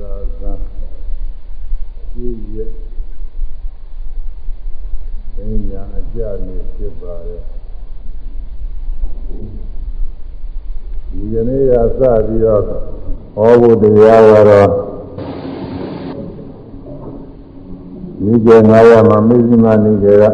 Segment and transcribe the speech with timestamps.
[0.00, 0.52] လာဇာ
[2.12, 2.70] ပြည့်ရဲ့
[5.34, 7.42] ဉာဏ်ညာအကြနေဖြစ်ပါရဲ့
[11.10, 12.62] ဒီကနေ့ကစပြီးတော့
[13.34, 14.68] ဟောဖို့တရားကတော့
[18.22, 20.24] ဒီကျေငါးရမှာမိသိမနေကြက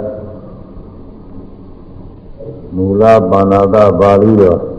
[2.74, 4.71] မူလပါဏာတပါဠိတော်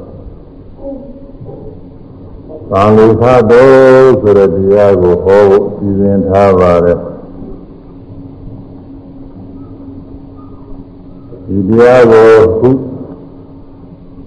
[2.72, 7.00] သံလူဖတ်တော်ဆိုတဲ့တရားကိုဟောဖို့စီစဉ်ထားပါတယ်
[11.48, 12.70] ဒီတရားကိုခု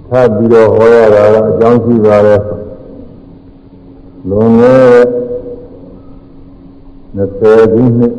[0.08, 2.42] ထပ်ပြီးတော့ဟောရတာကအကြောင်းရှိပါတယ်
[4.28, 5.04] လွန်ခဲ့
[7.16, 8.14] 20ခုနှစ်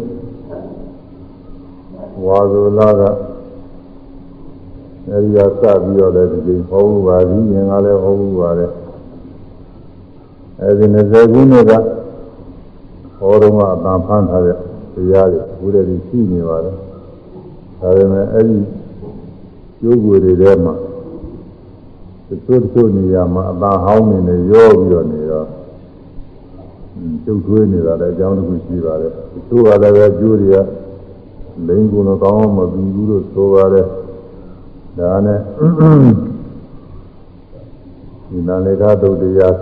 [2.25, 3.01] ဝါဇုလာက
[5.09, 8.71] အဲဒီကစပြီးတော့လည်းဒီချိန်ဟောမှုပါပြီငင်ကလည်းဟောမှုပါတယ်
[10.61, 11.71] အဲဒီ20ခုနှစ်က
[13.17, 14.57] ဟောတော့အတန်ဖန်းထားတဲ့
[14.93, 16.75] တရားတွေဘုရားကြီးရှိနေပါတယ်
[17.79, 18.57] ဒါပေမဲ့အဲဒီ
[19.79, 20.73] ကျိုးကိုယ်တွေထဲမှာ
[22.27, 25.47] တချို့တချို့နေရာမှာအတန်ဟောင်းနေနေရောပြီးတော့နေတော့
[27.25, 30.57] ကျုပ်ထွေးနေတာလည်းအကြောင်းတစ်ခုရှိပါတယ်တချို့ကလည်းပဲကျိုးတွေက
[31.67, 33.85] လိန်ကုန်တော့ကောင်းအောင်မပြီးဘူးလို့ဆိုပါတယ်
[34.99, 35.39] ဒါနဲ့
[38.29, 39.55] ဒီနာလေကတုတ်တရား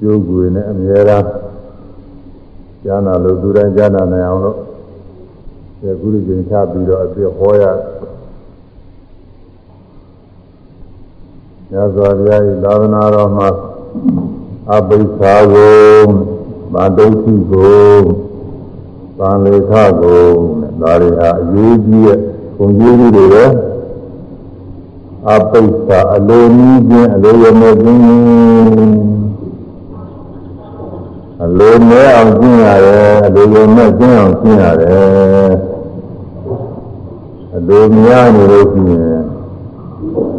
[0.00, 1.28] ကျိုးကွေနဲ့အမြဲတမ်း
[2.84, 4.58] ကျမ်းနာလို့သူတိုင်းကျမ်းနာနိုင်အောင်လို့
[5.80, 7.64] ဒီကုလိချိန်ချပြီးတော့အပြည့်ဟောရ
[11.70, 13.48] ညဇောဘုရားဤသာသနာတော်မှာ
[14.74, 15.76] အပိစ္ဆာကို
[16.72, 17.96] ဗန္တုခိကို
[19.18, 20.24] သံလေခကို
[20.80, 22.18] ဒါတွေဟာအရေးကြီးတဲ့
[22.56, 23.44] ဘုံကြီးတွေပဲ
[25.28, 29.05] အပိစ္ဆာအလိုနည်းချင်းအလိုရမခြင်း
[31.46, 35.52] အလိုမဲအောင်ကျင့်ရတယ်အလိုရမဲ့ကျင့်အောင်ကျင့်ရတယ်
[37.56, 39.22] အလိုများနေလို့ရှိရင်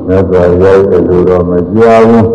[0.08, 2.28] မြတ်စွာဘုရားရဲ့အလိုတော်မကြောက်ဘူး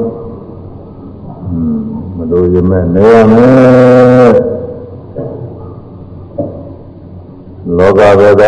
[2.16, 4.32] မလိုရမဲ့နေရမယ်
[7.76, 8.42] လောကဘက်က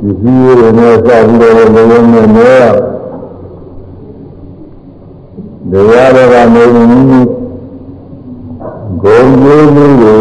[0.00, 2.97] ဒီစည်းရည်နဲ့စပြီးတော့လိုရမဲ့နေရ
[5.72, 7.20] တရားတော်ကနေမိမိ
[9.02, 10.18] ဂုံကျိုးမှုကို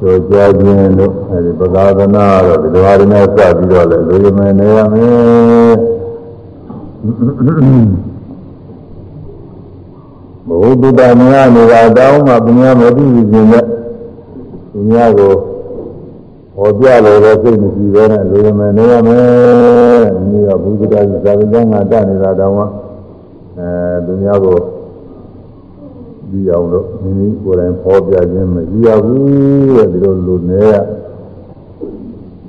[0.00, 5.74] ကြောကြားခြင်းလို့အဲဒီပသာသနာတော့ဒီလိုဟာတွေနဲ့စပြီးတော့လေလူရမယ်နေရမယ်
[10.48, 13.64] ဘုဒ္ဓတမယနေတာတောင်းမှပညာမသိခြင်းနဲ့
[14.72, 15.32] ပညာကို
[16.56, 22.64] ဟောပြလို့တော့စိတ်မရှိဘဲနဲ့လူရမယ်နေရမယ်ဒီကဘုဒ္ဓတာဇာတိကျမ်းကတနေတာတောင်းမှ
[23.58, 23.68] အဲ
[24.06, 24.58] သူများကို
[26.30, 30.72] ကြည့်အောင်လို့မိမိကိုယ်တိုင်ဖော်ပြခြင်းမရှိရဘူးတဲ့ဒီလိုလူနေရ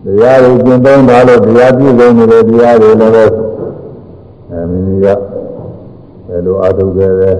[0.03, 3.25] တရားကိုကျင့်သုံးတာလို့တရားပြည့်စုံနေတဲ့တရားတွေလည်းပဲ
[4.51, 5.07] အဲမိမိက
[6.27, 7.31] ဘယ်လိုအထုခဲ့လဲ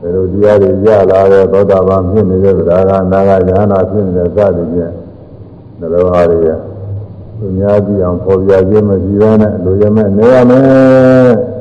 [0.00, 4.92] ဘယ်လိုတရားတွေရလာတဲ့သောတာပန်ဖြစ်နေတဲ့ဗราဂနာဂယ ahanan ဖြစ်နေတဲ့စသည်ဖြင့်
[5.78, 6.48] နှလုံးသားတွေက
[7.38, 11.55] သူများကြည့်အောင်ဖော်ပြခြင်းမရှိဘဲနဲ့လူရမဲ့နေရမယ်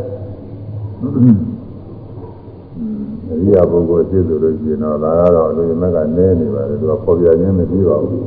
[3.30, 8.22] အရိယာပုဂ္ဂိုလ်ဖြစ်သူလို့ရှိရင်တော့ဒါကတော့လူရမဲ့ကနည်းနေပါလေသူကပေါ်ပြခြင်းမရှိပါဘူး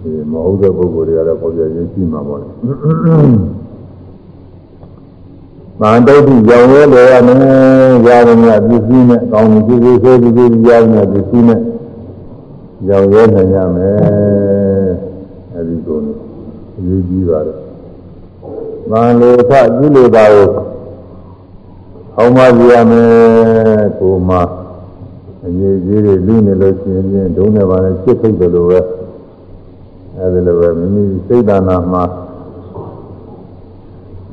[0.00, 2.48] ဒီမဟုတ်တဲ့ပုဂ္ဂိုလ်တွေကတော့ပေါ်ပြခြင်းရှိမှာပေါ့လေ
[5.80, 7.40] မန္တုတ်ကြောင်ရဲလေရမယ်
[8.06, 11.60] ရာဇမြပစ္စည်းနဲ့ကောင်းမှုပစ္စည်းဆိုပြီးရာဇမြပစ္စည်းနဲ့
[12.86, 13.96] ကြောင်ရဲနိုင်ရမယ်
[15.54, 15.98] အဲဒီကို
[16.76, 17.58] အရေးကြီးပါတယ်
[18.90, 20.48] မန္လေသကုလေတာကို
[22.18, 24.30] အောင်မပြရမယ်ကိုမ
[25.44, 28.80] အရေးကြီးတွေလူနေလို့ရှိရင်ဒုံးနဲ့ပါနဲ့စစ်ထိတ်တယ်လို့ပဲ
[30.16, 32.04] အဲဒီလိုပဲမိမိစိတ်ဓာနာမှာ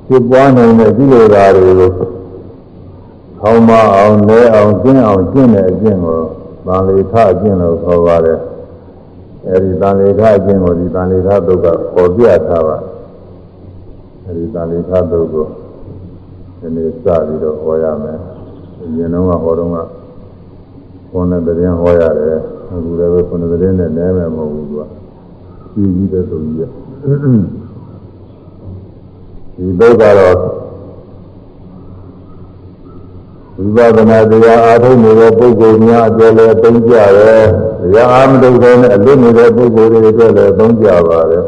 [0.08, 1.92] ဖြစ်ပွားနိုင်တဲ့ကုလေတာတွေကို
[3.44, 6.20] အောင်မအောင်လဲအောင်ကျင့်အောင်ကျင့်တဲ့အကျင့်ကို
[6.68, 8.40] ဗာလေထအကျင့်လို့ခေါ်ပါတယ်
[9.48, 12.78] အဲဒီတန်လေထအကျင့်ကိုဒီတန်လေထတုတ်ကပေါ်ပြထားပါ
[14.26, 15.48] အဲဒီတန်လေထတုတ်ကို
[16.62, 18.18] ဒီနေ့စပြီးတော့ဟောရမယ်။
[18.82, 19.78] အရင်တော့ဟောတော့က
[21.10, 22.38] ခုနှစ်သတင်းဟောရတယ်။
[22.72, 24.84] အခုလည်းပဲခုနှစ်သတင်းနဲ့နည်းမယ်မဟုတ်ဘူးသူက။
[25.74, 26.64] ကြီးကြီးတဲ့သူကြီးက
[29.56, 30.36] ဒီဘက်ကတော့
[33.76, 37.44] ဝိပဿနာတရားအားထုတ်နေတဲ့ပုဂ္ဂိုလ်များအတွက်လည်းသုံးကြတယ်။
[37.82, 41.46] တရားအားမထုတ်တဲ့နဲ့အလွတ်နေတဲ့ပုဂ္ဂိုလ်တွေအတွက်လည်းသုံးကြပါတယ်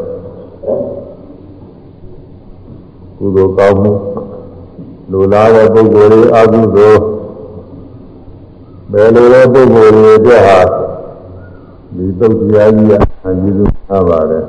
[3.18, 3.92] ကုသိုလ်ကောင်းမှု
[5.10, 7.00] လူလားတဲ့ပုဂ္ဂိုလ်တွေအကုသိုလ်
[8.92, 10.60] ဘယ်လိုလဲပုဂ္ဂိုလ်တွေအတွက်ဟာ
[11.96, 12.92] ဒီသုတ်တရားကြီးက
[13.26, 14.44] အကြီးဆုံးထားပါတယ်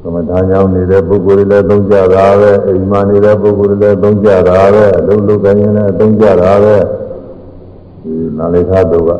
[0.00, 6.76] သမထကြောင့်နေတဲ့ပုဂ္ဂိုလ်တွေလည်းသုံးကြတာပဲအိမ်မှာနေတဲ့ပုဂ္ဂိုလ်တွေလည်းသုံးကြတာပဲအလုံးလုံးတိုင်းလည်းသုံးကြတာပဲ
[8.02, 9.10] ဒီနာလိခါတို့က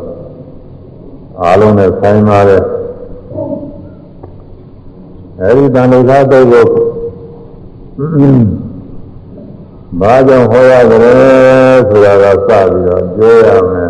[1.40, 2.62] အားလုံးနဲ့ဆိုင်ပါတယ်
[5.40, 6.64] အဲဒီတန်လိခါတို့ကို
[10.00, 11.12] ဘာကြောင့်ဟောရကြလဲ
[11.88, 13.88] ဆိုတာကစပြီးတော့ပြောရမယ်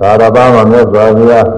[0.00, 1.48] သာရပါမှာမြတ်စွာဘုရား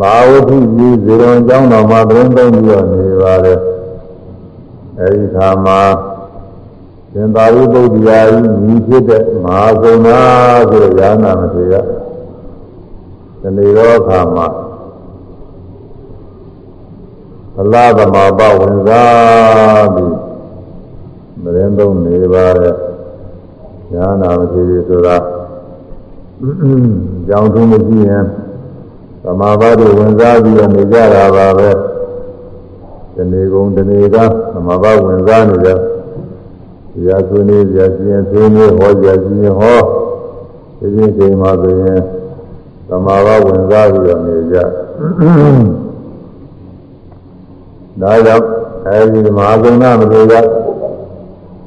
[0.00, 3.58] မဟာဝိသုကြီးဇေယံကျောင်းတော်မှာသတင်းသုံးပြီးတော့နေပါတယ်
[4.98, 5.80] အဲဒီခါမှာ
[7.12, 10.08] သင်္သာရိပုတ္တရာကြီးညီဖြစ်တဲ့မဟာဂုဏ
[10.70, 11.74] ဆိုတဲ့ဉာဏ်နာမထေရ
[13.40, 14.46] ဒီနေ့တော့ခါမှာ
[17.54, 20.14] သလာသမဘဝင်စားပြီး
[21.42, 22.76] သတင်းသုံးနေပါတယ်
[23.94, 25.16] ဉာဏ်နာမထေရဆိုတာ
[27.26, 28.24] ကြောင်းထုံးမရှိရင်
[29.22, 31.70] သမာဘတွေဝင်စားပြီးတော့နေကြတာပါပဲ
[33.14, 34.16] ဒီနေ့ကုန်ဒီနေ့က
[34.52, 35.68] သမဘဝင်စားနေကြ
[36.92, 39.78] ဒီရဆွေးနွေးကြခြင်းဆွေးနွေးဟောကြခြင်းဟော
[40.78, 42.00] ဒီချင်းချိန်မှာဆိုရင်
[42.88, 44.56] သမဘဝင်စားပြီးတော့နေကြ
[48.00, 48.46] ဒါကြောင့်
[48.86, 50.34] အဲဒီမဟာဂုဏမလို့က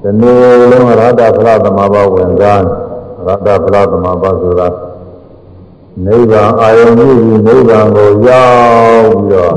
[0.03, 0.37] ဒီနေ့
[0.71, 2.63] လုံးရတ္တဖလားသမဘဝင်စား
[3.25, 4.67] ရတ္တဖလားသမဘဆိုတာ
[6.05, 7.15] နိဗ္ဗာန်အာယုန်ကြီး
[7.47, 8.45] နိဗ္ဗာန်ကိုရော
[9.01, 9.55] က်ပြီးတော့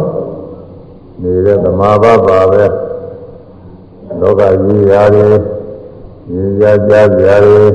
[1.22, 2.64] နေတဲ့သမာဘပါပဲ
[4.20, 5.34] လောကကြီးရတယ်
[6.30, 7.68] ညီရကြကြရတယ်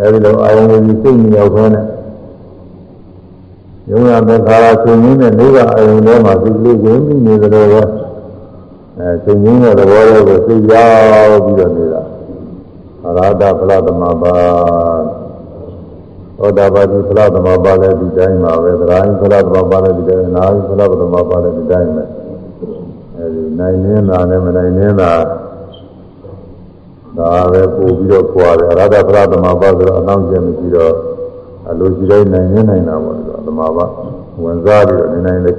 [0.00, 1.84] အဲဒီလိုအာယုန်ကြီးစိတ်ညောက်ခဲနဲ့
[3.90, 8.03] ယုံရတဲ့ခါရဆင်းရင်းနဲ့နိဗ္ဗာန်အာယုန်ထဲမှာစိတ်လေးဝင်ပြီးနေကြတော့
[8.98, 10.88] အဲဆင်းရင်းတဲ့သဘောလေးကိုစိတ်ရော
[11.30, 12.02] က်ပြီးတော့နေတာ
[13.06, 14.34] အရဟတဖလားသမာဘာ
[16.38, 22.04] သောတာပတိဖလားသမဘာလည်းဒီတိုင်းပါပဲသရာယိဖလားသမဘာလည်းဒီတိုင်းနာယိဖလားသမဘာလည်းဒီတိုင်းပဲ
[23.16, 25.12] အဲဒီနိုင်နေတာနဲ့မနိုင်နေတာ
[27.18, 30.94] ဒါပဲပို့ပြီးတော့ကြွားတယ်အရဟတဖလားသမဘာဆိုတော့အနောက်ကျမရှိတော့
[31.70, 33.86] အလိုရှိတိုင်းနိုင်နေနိုင်တာပေါ့ဆိုသမဘာ
[34.42, 35.52] ဝင်စားပြီးတော့နေနိုင်လေ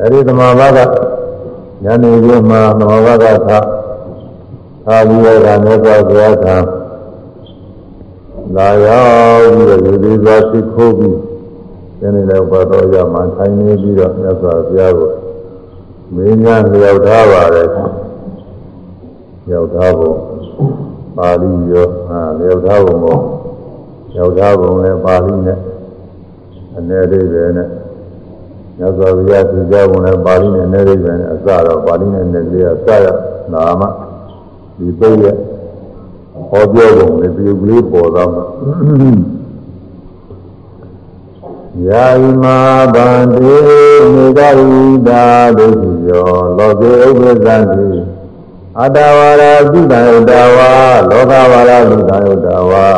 [0.00, 0.78] အဲဒီသမဘာက
[1.84, 3.58] ညနေခင်းမှာသမဘာကသာ
[4.86, 6.56] သာပြီးတော့ဒါနဲ့ကြွားကြွားတာ
[8.56, 9.04] လာရော
[9.38, 11.18] က်ပြီးတော့ဒီဒီသွားသိခိုးပြီး
[11.98, 15.12] သင်နေတဲ့ဘတ်တော်ရမှထိုင်နေပြီးတော့မြတ်စွာဘုရားကို
[16.14, 17.68] မင်းများလျောက်ထားပါတယ်
[19.48, 20.16] လျောက်ထားဖို့
[21.16, 23.20] ပါဠိရောဟာလျောက်ထားဖို့မို့
[24.14, 25.58] လျောက်ထားပုံနဲ့ပါဠိနဲ့
[26.76, 27.68] အနေအိဗယ်နဲ့
[28.78, 33.06] မြတ်စွာဘုရားသိကြပုံနဲ့ပါဠိနဲ့အနေအိဗယ်နဲ့အစတော့ပါဠိနဲ့အနေအိဗယ်အစရ
[33.52, 33.82] နာမ
[34.78, 35.36] ဒီပုတ်ရဲ့
[36.50, 38.44] ဟောပြောပုံနဲ့ပြုကလေးပေါ်တော့မှာ
[41.88, 42.44] ယာယမ
[42.94, 43.54] ဗန္တိ
[44.14, 45.22] မေတ္တာဝိတာ
[45.58, 46.28] ဒုတိယော
[46.58, 47.88] လောကေဥပ္ပဇံတိ
[48.80, 50.70] အတ္တဝါရသုတယတဝါ
[51.10, 52.88] လောကဝါရသုတယတဝါ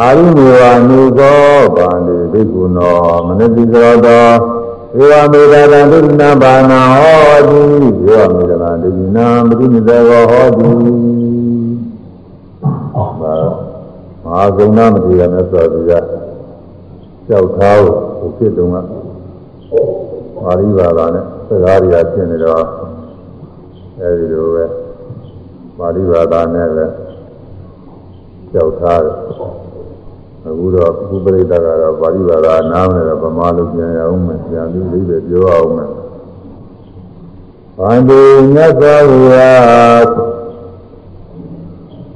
[0.00, 1.40] အာရိမေဝနုသော
[1.76, 2.96] ဗန္တိဘိက္ခုနော
[3.26, 4.57] မနတိသောတော
[4.96, 10.68] ဧဝမေတ္တာဒုတိနာဘာနာဟောတိဧဝမေတ္တာဒုတိနာမတိနိသောဟောတိ
[14.22, 16.06] မဟာဂုဏမတိရမြတ်စွာဘုရား
[17.28, 17.80] ကြောက်ထား
[18.18, 18.76] ကိုဖြစ်တုံးက
[20.42, 22.64] ပါဠိဘာသာနဲ့စကားတွေကဖြစ်နေတော့
[24.00, 24.64] အဲဒီလိုပဲ
[25.78, 26.84] ပါဠိဘာသာနဲ့ပဲ
[28.52, 29.16] ကြောက်ထားတယ်
[30.48, 35.90] အခုတော့ဘုပရိသတ်ကတော့ပါဠိဘာသာနားမလဲတော့ဗမာလိုပြန်ရအောင်မယ်ပြန်ပြီးလေးပဲပြောအောင်မယ်
[37.78, 38.22] ဗန္ဒီ
[38.54, 40.06] မြတ်စွာဘုရား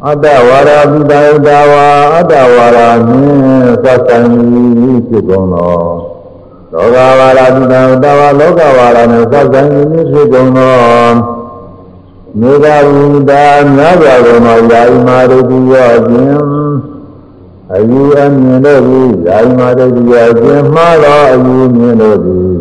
[0.06, 1.86] အတ္တဝါရာပိတယတဝါ
[2.16, 5.80] အတ္တဝါရာနှင့်သတ်ဆိုင်ပြီးဖြစ်ကုန်သော
[6.72, 11.42] လောကဝါရာပိတယတဝါလောကဝါရာနှင့်သတ်ဆိုင်ပြီးဖြစ်ကုန်သော
[12.40, 13.44] မေဃဝိတာ
[13.76, 16.62] မြတ်စွာဘုရားယာယမာရုတိယောခြင်း
[17.74, 22.52] အယူအမြင်တို့သည်ယာယမာရုတိယောခြင်းမှားသောအယူမြင်တို့သည်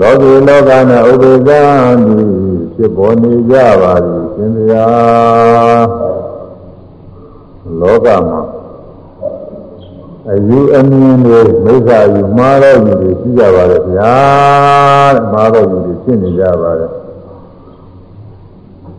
[0.00, 0.70] လောကီလောက၌
[1.10, 1.62] ဥပ္ပဇံ
[2.04, 2.28] သည်
[2.74, 4.86] ဖြစ်ပေါ်နေကြပါသည်ရှင်ဗျာ
[7.80, 8.40] လောကမှာ
[10.30, 14.14] အယူအမြင်တွေမိစ္ဆာယူမှားတော့ယူတွေရှိကြပါလေဗျာ
[15.14, 16.86] တဲ့မှားတော့ယူတွေဖြစ်နေကြပါလေ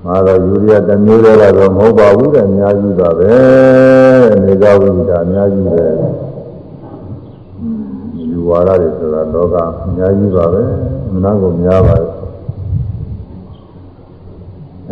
[0.05, 3.31] မှားတော့ယူရတဲ့မျိုးတွေကတော့မဟုတ်ပါဘူးတဲ့အများကြီးပါပဲ
[4.43, 5.85] နေကြဝိဒါအများကြီးပဲ
[8.29, 10.61] ယူဝါဒတွေဆိုတာလောကအများကြီးပါပဲ
[11.11, 12.07] မနာကိုများပါပဲ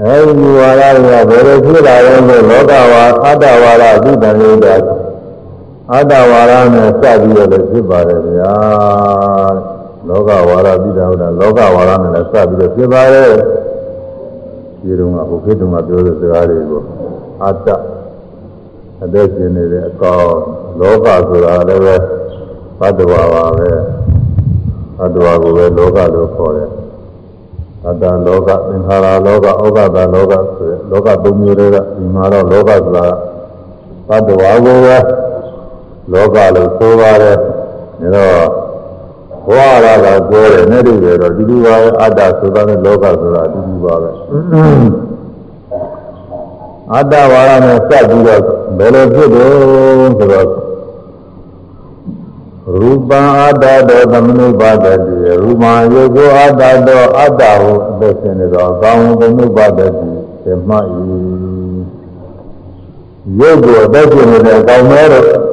[0.02, 4.76] အဲဒီဝါဒတွေကဘယ်လိုဖြစ်လာလဲဆိုလောကဝါအတ္တဝါဒအတုတန်လို့တာ
[5.94, 8.54] အတ္တဝါဒနဲ့စပြီးတော့လည်းဖြစ်ပါတယ်ဗျာ
[10.08, 13.32] လောကဝါဒပြီးတာဟုတ်တာလောကဝါဒနဲ့လည်းစပြီးတော့ဖြစ်ပါတယ်
[14.88, 16.82] ဒီတုန်းကဘုခေတုန်းကပြောတဲ့စကားတွေကို
[17.44, 17.68] အတ္တ
[19.04, 20.28] အသက်ရှင်နေတဲ့အကောင်
[20.80, 21.96] လောကဆိုတာလည်းပဲ
[22.80, 23.70] ဘတ်တော်ပါပဲ
[24.98, 26.70] ဘတ်တော်ကိုပဲလောကလို့ခေါ်တယ်
[27.86, 33.06] အတ္တလောကသင်္ခါရလောကဩဃတလောကဆိုရယ်လောကသုံးမျိုးတွေကဒီမှာတော့လောကဆိုတာ
[34.10, 34.98] ဘတ်တော်ကိုပဲ
[36.12, 38.67] လောကလို့ဆိုပါတယ်ဒါတော့
[39.48, 44.10] ဘဝရတာပြောတယ်နဲ့တူတယ်တော့ဒီလိုပါပဲအတ္တဆိုတာနဲ့လောကဆိုတာအတူတူပါပဲ
[46.94, 48.42] အတ္တဝါဒနဲ့စပ်ပြီးတော့
[48.78, 49.50] ဘယ်လိုဖြစ်တယ်
[50.18, 50.48] ဆိုတော့
[52.76, 59.88] ရူပံအတ္တတောသမနုပါဒတိရူပံယုတ်ကိုအတ္တတောအတ္တဟုအသက်ရှင်နေတော့ကောင်းသမနုပါဒတိ
[60.44, 60.86] သမှတ်၏
[63.40, 65.47] ယုတ်ကိုအသက်ရှင်နေတဲ့အကောင်းမဲတော့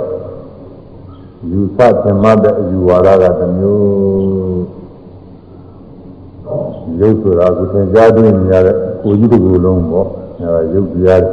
[1.51, 4.65] ယူဆသမှတ်တဲ့အယူဝါဒကတစ်မျိုး
[7.01, 10.09] ရုပ်ဆိုတာကိုသင်ကြားသိနေရတဲ့ကိုကြီးတစ်ခုလုံးပေါ့
[10.41, 11.25] အဲဒါရုပ်တရား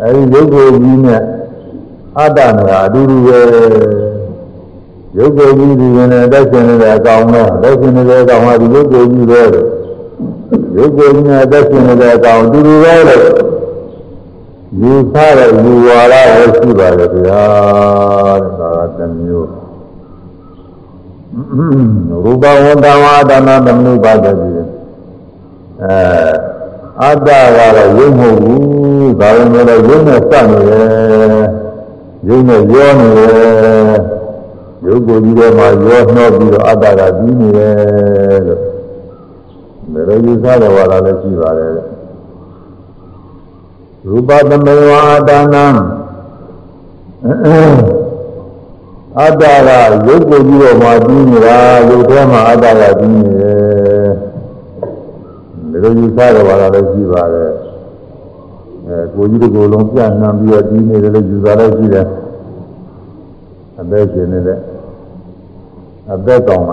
[0.00, 1.20] အဲဒီရုပ်ကိုကြီးနဲ့
[2.18, 3.40] အတ္တနဲ့အတူတူပဲ
[5.18, 9.42] ရုပ်ကိုကြီးဒီရင်နဲ့တက်ရှင်နေတဲ့အကောင်နဲ့တက်ရှင်နေတဲ့အကောင်ဟာဒီရုပ်ကိုကြီးပဲ
[10.76, 13.57] ရုပ်ကိုကြီးနဲ့တက်ရှင်နေတဲ့အကောင်အတူတူပဲလို့
[14.76, 17.42] ယူဆတဲ့ယူဝါဒပဲရှိပါတယ်ဗျာ
[18.42, 19.48] တဲ့ဒါကတစ်မျိုး
[22.24, 24.64] ရူပဝန္တဝါဒနာသမနုပါဒတိအဲ
[27.02, 31.46] အတ္တကတော့ရုပ်မဟုတ်ဘူးဒါပေမဲ့လည်းရုပ်နဲ့စနေတယ်
[32.28, 33.96] ရုပ်နဲ့ရောနေတယ်
[34.86, 38.58] ရုပ်ကိုယ်ကြီးထဲမှာရောနှောပြီးတော့အတ္တကပြီးနေတယ်လို့
[39.94, 41.87] ဒါလိုယူဆတဲ့ဝါဒလည်းရှိပါတယ်
[44.08, 45.66] ရူပသမေဝါဒါနံ
[49.20, 51.56] အတ္တကရုပ်ကိုကြီးပေါ်မှာပြီးနေတာ
[51.88, 54.10] ရုပ်ထဲမှာအတ္တကပြီးနေတယ်
[55.70, 57.50] ဒီလိုယူဆတော့ပါလားလည်းရှိပါတယ်
[58.86, 62.06] အဲကိုကြီးတစ်ကိုယ်လုံးပြန့်နှံပြီးတော့ပြီးနေတယ်လို့ယူဆလည်းရှိတယ်
[63.80, 64.58] အသက်ရှင်နေတဲ့
[66.12, 66.72] အသက်ကောင်က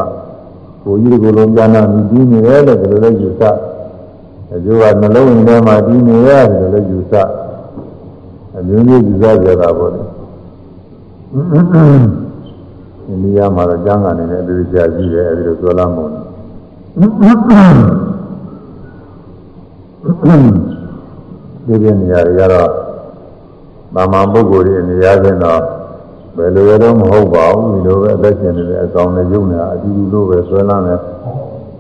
[0.84, 3.42] ကိုကြီးတစ်ကိုယ်လုံးပြန့်နှံပြီးပြီးနေတယ်လို့ဒီလိုလည်းယူဆ
[4.56, 7.14] အကျိုးကနှလုံးထဲမှာပြီးနေရတယ်လို့လည်းယူဆ
[8.58, 10.02] အမျိုးမျိုးယူဆကြတာပေါ့လေ
[11.32, 16.10] အိန္ဒိယမှာတော့ကျမ်းဂန်နေတဲ့အတူကြာကြီးတယ်အဲဒီလိုပြောလာမို့
[21.66, 22.70] ဒီပြနေရာတွေကတော့
[23.94, 25.62] မာမပုဂ္ဂိုလ်တွေနေရာချင်းတော့
[26.36, 31.00] ဘယ်လိုရတော့မဟုတ်ပါဘူးဒီလိုပဲအသက်ရှင်နေတဲ့အကောင်နဲ့ယုံနေတာအတူတူလိုပဲဆွဲလာတယ်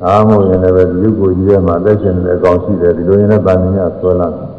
[0.05, 4.49] အားမို့ရင်လည်းပဲဒီရုပ်ကိုကြီးထဲမှာအသက်ရှင်နေတဲ့အကောင်ရှိတယ်ဒီလိုရင်လည်းဗာမင်းကဆွဲလာတယ်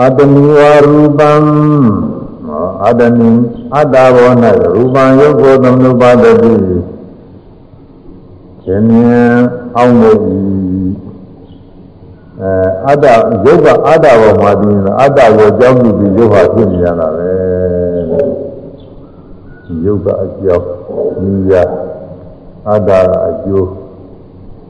[0.00, 1.30] အတ္တမီဝရူပံ
[2.84, 3.30] အတ္တနိ
[3.74, 4.30] အတ္တဘော၌
[4.76, 6.52] ရူပံယုတ်ကိုသမနုပါဒတိ
[8.64, 9.32] ရှင်မြင်
[9.76, 10.20] အောင်လို့
[12.40, 12.50] အဲ
[12.88, 13.04] အတ္တ
[13.44, 17.30] ယုတ်ကအတ္တဘောမှာပြီးရင်အတ္တကိုကြောင်းပြီးယုတ်ဟာဖြစ်နေရတာပဲ
[19.84, 20.66] ယုတ်ကအကြောင်း
[21.22, 21.52] နိယ
[22.68, 23.68] အတ္တကအကျိုး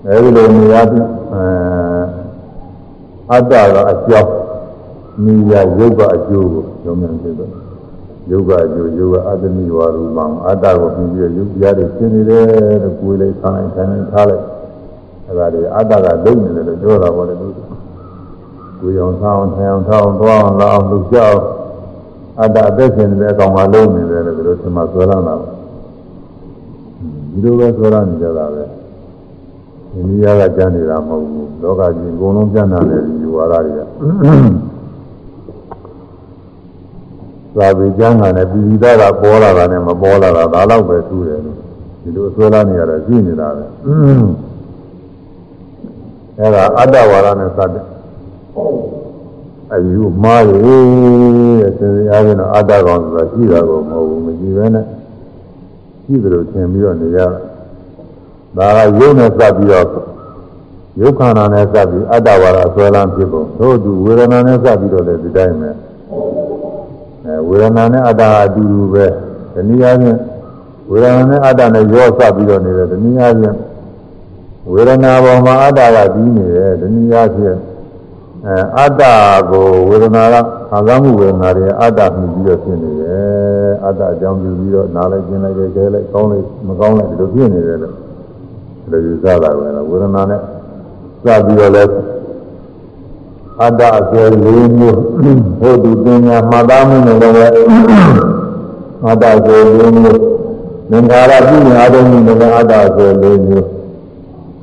[0.08, 1.44] အဲဒီလိုနေရာပြီးအဲ
[3.32, 4.32] အတ္တကအကြောင်း
[5.24, 7.50] နိယယုတ်ကအကျိုးကိုကြောင်းမြန်ဖြစ်တော့
[8.30, 12.44] ယုတ်ကအကျိုးယုတ်ကအတ္တမိဝါရူပံအတ္တကိုပြီးပြီးယုတ်တရားတွေရှင်းနေတယ်
[12.82, 14.44] လို့ကိုယ်လေးဆန်းလိုက်ဆန်းလိုက်ထားလိုက်
[15.28, 17.48] အဲဒါတွေအတ္တကလုံးနေတယ်လို့ပြောတာပေါ့လေသူ
[18.80, 21.40] ကိုယ်အောင်ဆောင်းထိုင်အောင်ထောင်းသွားအောင်လာအောင်လုပ်ကြအောင်
[22.40, 25.34] အတ္တအသက်ရှင်နေတဲ့အကောင်ကလုံးနေတယ်လို့ဒီလိုသင်မှဆွဲလာတာ
[27.32, 28.64] ဒီလိုပဲဆွဲလာနေကြတာပဲ
[29.92, 33.80] အိန္ဒိယကကြမ်းနေတာမဟုတ်ဘူးလောကကြီးအကုန်လုံးကြမ်းတာလေဒီဝါဒတွေက
[37.56, 41.40] သာဝေကျမ်းကလည်းပြည်ပြည်သားကပေါ်လာတာနဲ့မပေါ်လာတာဒါတော့ပဲသူ့တယ်
[42.02, 43.64] ဒီလိုဆွဲလာနေရတာရှိနေတာပဲ
[46.38, 47.84] အဲဒါအတ္တဝါဒနဲ့စတဲ့
[49.74, 54.86] အယူမှားရတဲ့သင်္ကြန်ကတော့အတ္တကောင်ဆိုတာရှိတာကိုမဟုတ်ဘူးမကြည့်ပဲနဲ့
[56.04, 57.18] ရှိတယ်လို့ထင်ပြီးတော့နေရ
[58.56, 59.86] တာဒါကယုံနဲ့စပ်ပြီးတော့
[61.00, 65.70] ယုတ်ခန္ဓာနဲ့စပ်ပြီးအတ္တဝါဒဆွဲလန်းဖြစ်ပုံသို့သူဝေဒနာနဲ့စပ်ပြီးတော့လည်းဒီတိုင်းပဲ
[67.26, 69.06] အဲဝေဒနာနဲ့အတ္တအတူတူပဲ
[69.54, 70.18] ဒီနည်းအားဖြင့်
[70.90, 73.56] ဝေဒနာနဲ့အတ္တနဲ့ရောစပ်ပြီးတော့နေတယ်ဒီနည်းအားဖြင့်
[74.72, 77.56] ဝေဒနာပေါ်မှာအတ္တကပြီးနေတယ်ဒီနည်းအားဖြင့်
[78.46, 79.02] အဲအတ္တ
[79.50, 80.34] ကိုဝေဒနာက
[80.70, 90.40] ခံစားမှုဝေဒနာတွေအတ္တမြည်ပြီးတော့ဖြစ်နေတယ်အတ္တအကြောင်းပြုပြီးတော့နားလိုက်ကျင်လိုက်ကြဲလိုက်ကောင်းလိုက်မကောင်းလိုက်ဒီလိုဖြစ်နေတယ်လို့ဒီလိုယူဆတာပဲဝေဒနာနဲ့
[91.24, 91.82] စပြီးတော့လဲ
[93.62, 94.98] အတ္တအကျယ်လေးမျိုး
[95.60, 97.36] ဘုဒ္ဓပညာမှတ်သားမှုနဲ့လည်း
[99.06, 100.20] အတ္တအကျယ်လေးမျိုး
[100.90, 103.66] သင်္ခါရပြုမြင်အားထုတ်မှုနဲ့အတ္တအကျယ်လေးမျိုး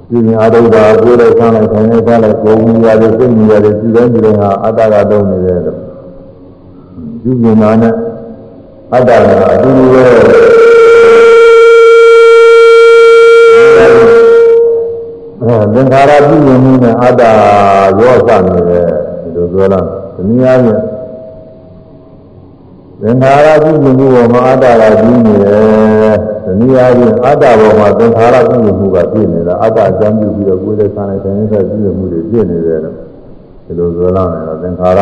[0.09, 5.77] ပြုမြင်အားထုတ်တာကိုယ်လည်းဆန်းလိုက်ဆိုင်နေစားလိုက်ကိုယ်မူရတယ်စိတ်မူရတယ်ပြုတိုင်းပြုတိုင်းဟာအတ္တကတော့နေတယ်လို့
[7.21, 7.93] ပြုမြင်တာနဲ့
[8.93, 10.03] အတ္တကအတူတူပဲ
[15.73, 17.23] သင်္ခါရပြုမြင်မှုနဲ့အတ္တ
[17.99, 18.87] ရောစနေတယ်
[19.21, 19.85] ဒီလိုပြောလား
[20.15, 20.79] ဒီနည်းအားဖြင့်
[23.01, 32.95] သင်္ခါရပြုမြင်မှုပေါ်မှာအတ္တကပြီးနေတယ် ဒီနည်းအားဖြင့်အတ္တပေါ်မှာသင်္ခါရပြုမြင်မှုကပြည့်နေတာအတ္တအကြောင်းပြုပြီးတော့ကိုယ်လည်းဆန်းလိုက်တဲ့ဆက်ပြုမြင်မှုတွေပြည့်နေတယ်လို့
[33.65, 35.01] ဒီလိုပြောလားမယ်တော့သင်္ခါရ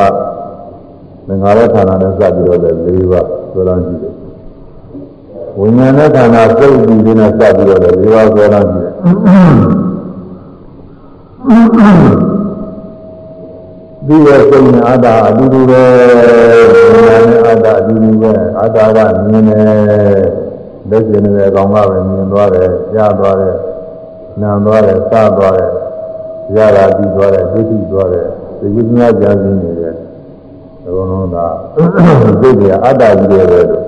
[1.28, 4.14] သင်္ခါရခန္ဓာနဲ့စပ်ပြီးတော့လည်း၄ပါးပြောလားကြည့်တယ်
[5.60, 8.94] ဝိညာဉ်နဲ့ခန္ဓာစိတ်ပြီးနဲ့စပ်ပြီးတော့လည်း၄ပါးပြောလားကြည့်တယ်
[14.08, 15.84] ဒီရဲ့စိတ်နဲ့အတ္တအတူတူပဲ
[17.08, 19.00] ဉာဏ်နဲ့အတ္တအတူတူပဲအတ္တက
[19.30, 20.37] မြင်တယ်
[20.90, 23.56] လက်ကျင်နေတဲ့အကောင်ကပဲမြင်သွားတယ်ကြားသွားတယ်
[24.42, 25.72] နားသွားတယ်စားသွားတယ်
[26.56, 28.26] ရတာပြီးသွားတယ်ဒုတိသွားတယ်
[28.60, 29.94] ဒီကုသနာကြာစင်းနေတယ်
[30.86, 31.38] အကုန်လုံးက
[32.42, 33.84] စိတ်ကအတ္တကြီးတယ်ပဲလို့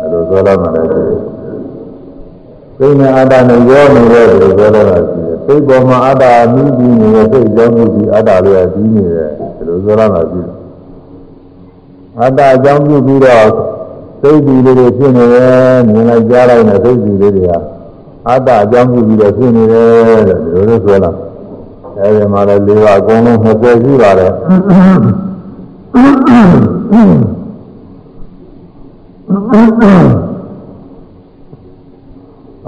[0.00, 1.18] အဲလိုပြောလာမှလည်းရှိတယ်
[2.76, 10.56] စိတ်နဲ့အတ္တနဲ့ရောနေတယ်လို့ပြောလာတာရှိစိတ်ပေါ်မှာအတ္တအမှုပြီးနေတဲ့စိတ်အကြောင်းမှုပြီးအတ္တလေးကပြီးနေတယ်ဒီလိုဆိုရမှာရှိတယ်
[12.22, 13.48] အတ္တအကြောင်းပြုပြီးတော့
[14.20, 17.52] စိတ်ကြီးလေးတွေဖြစ်နေတယ်မြင်လိုက်ကြားလိုက်တဲ့စိတ်ကြီးလေးတွေက
[18.28, 21.10] အတ္တအကြောင်းပြုပြီးတော့ဖြစ်နေတယ်တဲ့ဒီလိုလိုဆိုလာ
[21.98, 24.32] အဲဒီမှာလည်း၄ပါးအကုန်လုံး20ရှိပါတယ်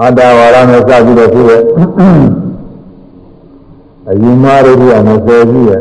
[0.00, 1.60] အတ္တဝါရနဲ့စပြီးတော့ဖြစ်တဲ့
[4.08, 5.80] အယူမာရိယ20ကြီးရဲ့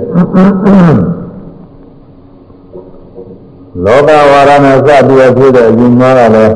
[3.85, 6.55] လောကဝါဒနဲ့စပြီးတော့ဖြစ်တဲ့အယူမာကလည်း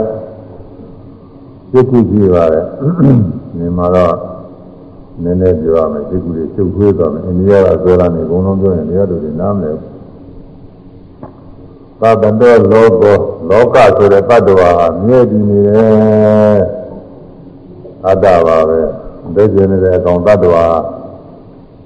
[1.71, 2.65] စိတ်ကူကြည့်ပါတယ်
[3.57, 4.15] ဒီမှာတော့
[5.23, 9.93] နည်းနည်းပြောရမယ်စိတ်ကူတွေချုပ်ထွေးသွားမယ်အိန္ဒိယကပြောတာနေအကုန်လုံးပြောရင်တရားတို့တွေနားမလည်ဘူး
[12.01, 13.17] သဗ္ဗတောလောကော
[13.49, 14.69] လောကဆိုတဲ့တ attva ဟာ
[15.05, 16.59] မြဲတည်နေတယ်
[18.07, 18.79] အတ္တပါပဲ
[19.35, 20.65] ဒိဋ္ဌိနဲ့တဲ့အကောင်တ attva ဟာ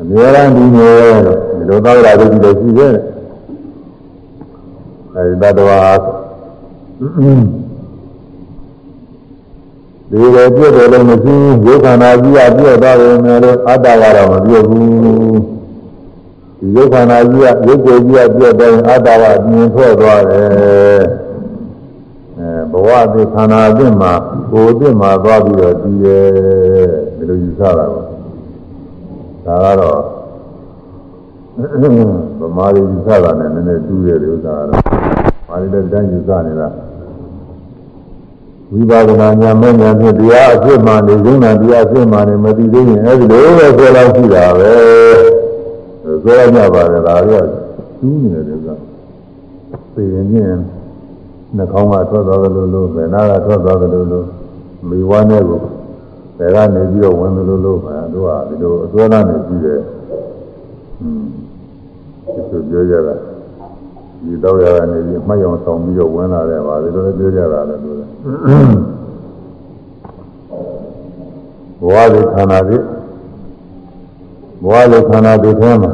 [0.02, 0.92] အများရန်ဒီနေ
[1.58, 2.94] ဒီလိုသောတာဒုတိလည်းရှိတယ်
[5.18, 5.80] အဲဒီတ attva
[10.10, 14.88] ဒီလိုပြည့်တယ်လို့မရှိဘူးခန္ဓာကြီးကပြည့်သွားတယ်မယ်လို့အတ္တကတော့မပြည့်ဘူး
[16.60, 20.48] ဒီရုပ်ခန္ဓာကြီးကရုပ်ကိုယ်ကြီးကပြည့်တယ်အတ္တကမြင်ထွက်သွားတယ်
[22.38, 24.14] အဲဘဝတိခန္ဓာအစ်မှာ
[24.52, 26.26] ကိုယ်အစ်မှာသွားပြီးတော့တည်တယ်
[27.18, 28.02] ဒီလိုယူဆတာပါ
[29.46, 30.17] ဒါကတော့
[31.58, 34.82] ဗမာရီယူဆတာနဲ့နည်းနည်းတူးတယ်ဥစ္စာကတော့
[35.48, 36.70] မာရီလည်းတိုင်းယူဆနေတာ
[38.72, 44.72] ဝိပါဒနာညာမဲ့ညာဖြင့်တရားအဖြစ်မှနေရုံနာတရားအဖြစ်မှနေမသိသေးရင်အဲဒီလိုပဲဆိုတော့ရှိတာပဲ
[46.24, 47.44] ဆိုရကြပါလေဒါရော
[48.00, 48.68] တူးနေတယ်က
[49.94, 50.62] သိရင်ချင်း
[51.58, 54.28] နှာခေါင်းကထွက်သွားတယ်လို့လို့ဘယ်နာကထွက်သွားတယ်လို့လို့
[54.90, 55.62] မိဝါနဲ့ကို
[56.38, 59.82] ဘယ်ကနေပြီးတော့ဝင်လို့လို့ပဲတို့ကဒီလိုအစွမ်းနဲ့ပြီးတယ်
[61.02, 61.47] อืม
[62.38, 63.16] ဒီလိုပြောကြတာ
[64.24, 68.12] ဒီတော့ရတာနေပြီးမှတ်ရောင်ဆောင်ပြီးတော့ဝင်လာတယ်ပါဒီလိုလည်းပြောကြတာလည်းတို့လည်း
[71.80, 72.78] ဘဝဒီခန္ဓာဒီ
[74.64, 75.92] ဘဝဒီခန္ဓာဒီထဲမှာ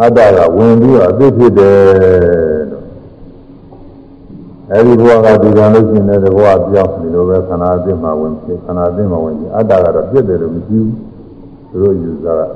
[0.00, 1.76] အတ္တကဝင်ပြီးတော့အသိဖြစ်တယ်
[2.70, 2.84] လို့
[4.72, 10.92] အဲဒီဘဝကဒီကံလို့ရှိရင်လည်းဘဝပြောင်းဒီလိုပဲခန္ဓာအသိမှာဝင်ဖြစ်ခန္ဓာအသိမှာဝင်ပြီးအတ္တကတော့ပြည့်တယ်လို့မရှိဘူး
[11.70, 12.46] သူတို့ယူဆတာ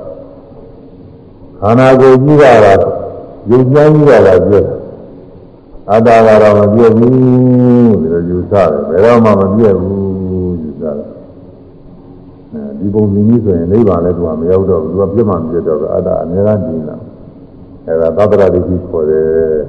[1.61, 2.83] ခန္ဓာကိုယ်ကြီးတာက
[3.49, 4.67] ရုပ်ကြမ်းကြီးတာကပြည့်
[5.91, 7.11] အတ္တကတော့မပြည့်ဘူး
[8.01, 10.95] ဒီလိုယူဆတယ်ဘယ်တော့မှမပြည့်ဘူးယူဆတယ်
[12.51, 16.95] အဲဒီပုံစံကြီးဆိုရင်နိဗ္ဗာန်လည်းသူကမရောက်တော့ဘူးသူကပြည့်မှမပြည့်တော့ဘူးအတ္တအများအားဒီလာ
[17.85, 19.61] အဲဒါသတ္တရဒိဋ္ဌိခေါ်တယ်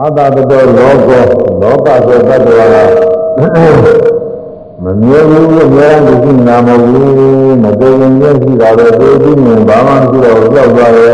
[0.00, 0.18] အတ္တ
[0.50, 1.22] တောလောကော
[1.62, 4.13] လောကဆိုတ attva
[4.84, 11.08] မမြဲဘူးအများကြီးရှိနာမဟုတ်ဘူးမသိရင်မျက်ရှိတာပဲသိပြီးမြင်ဘာမှမရှိတော့ကြောက်သွားတယ်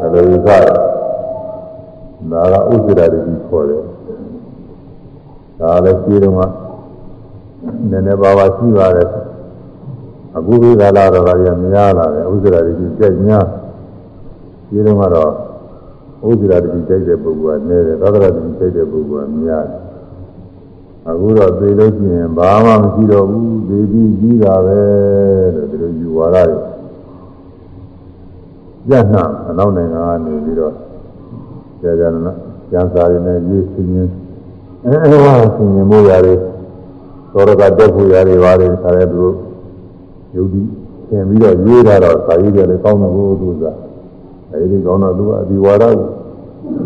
[0.00, 0.62] အဲလိုယူဆတယ်
[2.30, 3.82] ဒါကဥစ္စရာတိခေါ်တယ်
[5.60, 6.44] ဒါလည်းရှိတော့မှ
[7.90, 9.08] နည်းနည်းပါးပါးရှိပါတယ်
[10.36, 13.46] အခုဒီကာလတော့လည်းများလာတယ်ဥစ္စရာတိကြိုက်များ
[14.68, 15.30] ရှိတော့ကတော့
[16.28, 19.93] ဥစ္စရာတိကြိုက်တဲ့ပုဂ္ဂိုလ်ကနည်းတယ်သောတရာတိကြိုက်တဲ့ပုဂ္ဂိုလ်ကများတယ်
[21.08, 24.80] အခုတော့သိလို့ရှိရင်ဘာမှမရှိတော့ဘူးသေပြီးကြီးတာပဲ
[25.54, 26.58] လို့ဒီလိုယူဝါဒတွေ
[28.88, 30.72] ညနှံအနောက်နိုင်ငံကနေပြီးတော့
[31.80, 32.32] ကြာကြာနာ
[32.70, 34.12] ကျန်စာရင်းနဲ့ရေးစင်းရင်း
[34.84, 36.38] အဲအဲဝါစင်းရင်မို့ရတယ်
[37.32, 39.24] သောရကတက်ဖို့ရတယ်ပါတယ်ခါရဲသူ
[40.34, 40.62] ယုတ်ဒီ
[41.08, 43.64] သင်ပြီးတော့ရေးတာတော့စာရေးတယ်လေကောင်းတယ်ဘုသူက
[44.52, 45.94] အဲဒီကောင်းတော့သူကအဒီဝါဒကို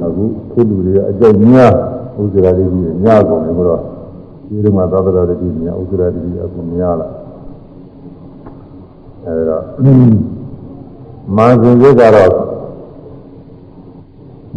[0.05, 1.75] အခုခေလူတွေကအကြိုက်များ
[2.19, 3.83] ဥစ္စာတွေကြီးညကုန်တယ်ဘုရား
[4.49, 7.09] ဒီလိုမှသာသနာတတိများဥစ္စာတတိအခုများလာ
[9.25, 9.59] အဲဒါ
[11.37, 12.33] မာဇင်စိတ်ကတော့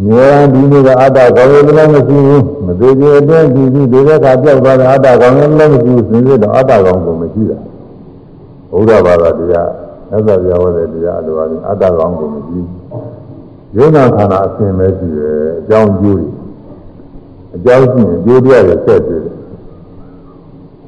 [0.06, 7.58] မြဲဒီနေ့ကအတ္တကောင်းရလည်းမရှိဘူးမသေးသေးအတွင်းဒီဒီဒီကပြောက်သွားတဲ့အတ္တကောင်းရလည်းမရှိဘူးစင်စစ်တော့အတ္တကောင်းကိုမရှိတာ
[8.72, 9.70] ဘုရားဘာသာတရား
[10.10, 12.68] သက်သာပြောတဲ့တရားအလိုအချင်းအတ္တကောင်းကိုမရှိဘူး
[13.76, 16.24] ယုံနာခန္ဓာအစဉ်ပဲရှိတယ်အကြောင်းကျိုး
[17.56, 19.31] အကြောင်းရှိရင်ကျိုးတရားတွေဆက်ပြီး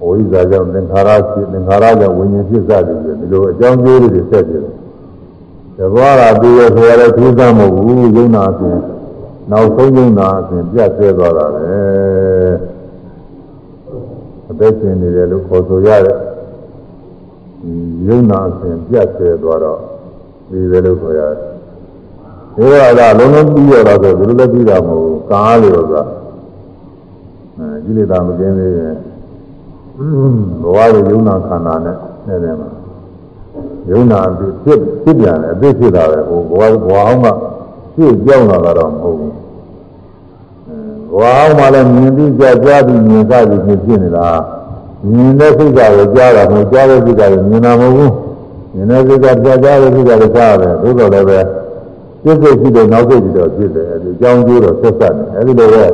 [0.05, 4.73] ဝိဇ္ဇာကြောင့်သင်္ခါရဖြစ်သင်္ခါရကြောင့်ဝိညာဉ်ဖြစ်စသည်ဖြင့်ဒီလိုအကြောင်းကျိုးတွေဆက်ပြီးတယ်
[5.77, 8.77] တဘောကပြီးရဆိုရတဲ့ထူးဆန်းမဟုတ်ဘူးယုံနာအစဉ်
[9.51, 11.63] နောက်ဆုံးယုံနာအစဉ်ပြတ်ဆဲသွားတာပဲ
[14.49, 16.17] အသက်ရှင်နေတယ်လို့ခေါ်ဆိုရတဲ့
[18.07, 19.79] ယုံနာအစဉ်ပြတ်ဆဲသွားတော့
[20.49, 21.53] ဒီပဲလို့ခေါ်ရတယ်
[22.55, 26.03] ဒီတော့ကလုံးလုံးပြီးရတာဆိုဒီလိုလည်းပြီးတာမဟုတ်ဘူးကားလို့ဆိုတာ
[27.57, 28.95] အဲကိလေသာမကင်းသေးရင်
[29.97, 32.69] ဘဝရဲ့ယုံနာခန္ဓာနဲ့နေတယ်မှာ
[33.89, 37.27] ယုံနာအဖြစ်ဖြစ်ဖြစ်ပြန်တယ်အဖြစ်ဖြစ်တာပဲဟိုဘဝဘဝအောင်က
[37.95, 39.33] ပြည့်ကြောင်းလာတာမဟုတ်ဘူး
[41.11, 44.27] ဘဝအောင်မှလည်းမြင်ပြီးကြားကြားပြီးမြင်စားပြီးဖြစ်နေတာ
[45.11, 48.13] မြင်တဲ့စိတ်ကလည်းကြားတာမဟုတ်ကြားတဲ့စိတ်ကလည်းမြင်တာမဟုတ်ဘူး
[48.75, 51.39] မြင်တဲ့စိတ်ကကြားကြားတဲ့စိတ်ကလည်းကြားတယ်သို့တော်လည်းပဲ
[52.23, 55.85] ပြည့်စုံရှိတဲ့နောက်စိတ်တွေတော့ဖြစ်တယ်အဲဒီအကြောင်းကျိုးတော့ဆက်ဆက်နေအဲဒီလိုပဲ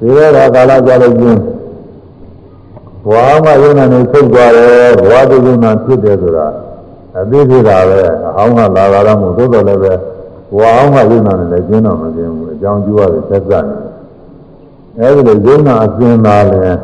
[0.00, 1.40] ဒီလိုကကာလကြာလို့ချင်း
[3.04, 6.46] ဘဝမှာယုံနာနေထုတ်သွားတယ်ဘဝတည်ယုံနာဖြစ်တယ်ဆိုတာ
[7.18, 13.76] အသိဖြစ်တာပဲအဟောင်းကလာလာတော့မဟုတ်သို့တော်လည်းပဲဘဝအောင်ကယုံနာနဲ့လည်းကျင်းတော့မကျင်းဘူးအကြောင်းကျိုးရတယ်ဆက်ဆက်နေ
[14.98, 16.78] အဲဒီလိုယုံနာအကျဉ်းသားလည်း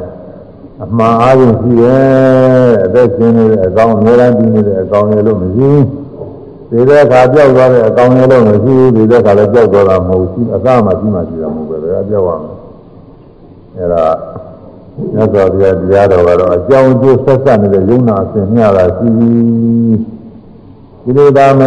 [0.84, 5.84] အမှားအားဖြင့်ရှိရဲ့အသက်ရှင်နေတဲ့အကောင်အများကြီးနေတဲ့အကောင်တွေလို့မရှိဘူး
[6.70, 12.54] ဒီတဲ့အခါပြောက်သွားတဲ့အကောင်တွေလို့မရှိဘူးဒီတဲ့အခါလည်းပြောက်သွားတာမဟုတ်ဘူးအသားမှရှိမှရှိတာမဟုတ်ပဲဒါပြောက်ရမယ်
[13.76, 14.04] အဲဒါ
[14.96, 19.30] မြတ်စွာဘုရားတရားတော်ကတော့အကြောင်းအကျိုးဆက်ဆက်နေတဲ့ယုံနာအစဉ်မျှတာရှိပြီ
[21.02, 21.60] ဒီလိုသာမ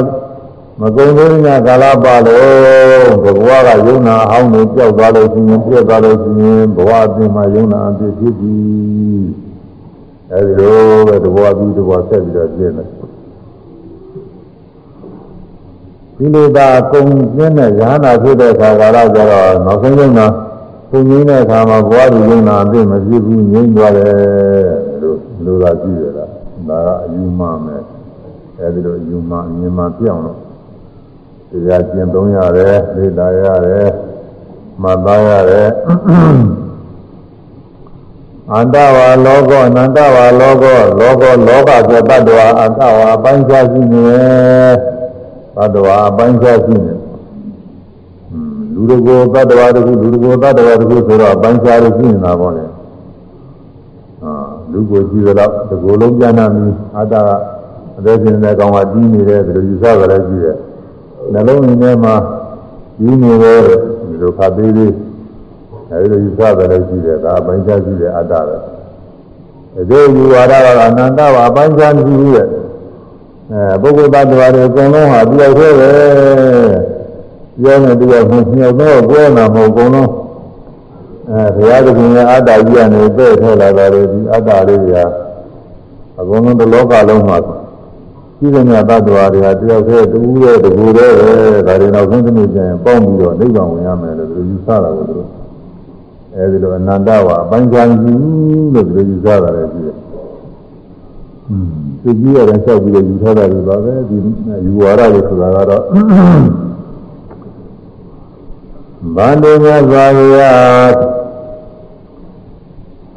[0.80, 8.56] မကုံသေးညကာလပါလို့ဘဝကယုံနာအဟောင်းကိုကြောက်သွားလို့ရှိရင်ပြည့်သွားလို့ရှိရင်ဘဝအပြင်မှာယုံနာအပြည့်ဖြစ်ပြီ
[10.32, 12.88] အဲဒီလိုပဲတဘဝပြီးတဘဝဆက်ပြီးတော့ပြည့်တယ်
[16.18, 17.04] ဒီလိုသာကုံ
[17.36, 20.10] ကျင်းတဲ့ရဟနာဖြစ်တဲ့ခါကာလကျတော့နောက်ဆုံးယုံ
[20.90, 24.14] နာပုံရင်းတဲ့အခါမှာဘဝဒီယုံနာအပြည့်မဖြစ်ဘူးငြိမ့်သွားတယ်
[25.02, 26.26] လို့လိုသာကြည့်ရတာ
[26.70, 27.84] ဒါကအယူမှမယ်
[28.60, 30.38] အဲဒီလိုအယူမှအမြင်မှပြောင်းတော့
[31.50, 33.90] တရားကျင့်သုံးရတယ်လေ့လာရတယ်
[34.82, 35.70] မှတ်သားရတယ်
[38.54, 40.66] အန္တဝါလောကအနန္တဝါလောက
[41.00, 44.04] လောကလောကဆိုတ attva အန္တဝါအပိုင်းခြားရှိနေ
[45.56, 46.99] တ attva အပိုင်းခြားရှိနေ
[48.88, 52.66] လူတို့ကိုတ attva တခုလူတို့ကိုတ attva တခုဆိုတော့အပိုင်းခြားလို့ရှိနေတာပေါ့လေ
[54.24, 54.34] အာ
[54.72, 57.16] လူကိုကြည့်တော့ဒီကိုလုံးပြန်နာပြီးအတ္တ
[57.98, 60.58] အသေးစိတ်နဲ့ကောင်ကတီးနေတယ်ဒီလိုယူဆကြလည်းရှိတယ်
[61.34, 62.16] နှလုံးထဲမှာ
[63.00, 63.60] ကြီးနေတယ်
[64.08, 64.94] ဒီလိုခါသေးသေး
[65.92, 72.48] အဲဒီလိုယူဆတယ်လည်းရှိတယ်ဒါအပိုင်းခြားရှိတယ်အတ္တပဲဒီယူဝါဒကအနန္တပါအပိုင်းခြားမရှိဘူးရဲ့
[73.52, 76.79] အဲပုဂ္ဂိုလ်တ attva တွေအကုန်လုံးဟာပြောက်သေးတယ်
[77.62, 80.10] ပြောနေတရားကိုညှောက်တော့ကိုယ်နာမဟုတ်ကုန်လုံး
[81.32, 85.00] အဲဘုရားသခင်ရဲ့အတ္တကြီးကနေပြည့်ထဲလာတာတွေဒီအတ္တလေးတွေက
[86.20, 87.38] အကုန်လုံးတစ်လောကလုံးမှာ
[88.40, 91.32] ရှိတဲ့မြတ်သတ္တဝါတွေကတယောက်တည်းတူးရဲ့တကူတည်းပဲ
[91.68, 95.30] ဒါတွေနောက်ဆုံးတစ်နေ့ကျရင်ပေါင်းပြီးတော့နိဗ္ဗာန်ဝင်ရမယ်လို့သူယူဆတာကိုသူတို့
[96.36, 98.18] အဲဒီလိုအနန္တဝါအပိုင်းခြားကြီး
[98.74, 99.98] လို့သူယူဆတာလည်းရှိတယ်။
[101.50, 101.68] อืม
[102.04, 104.18] သူကြီးရတယ်ဆောက်ပြီးတော့ယူထားတာတွေပါပဲဒီ
[104.66, 105.84] ယူဝါဒတွေဆိုတာကတော့
[109.16, 110.92] ဗန္ဒေမြတ်စွာဘုရား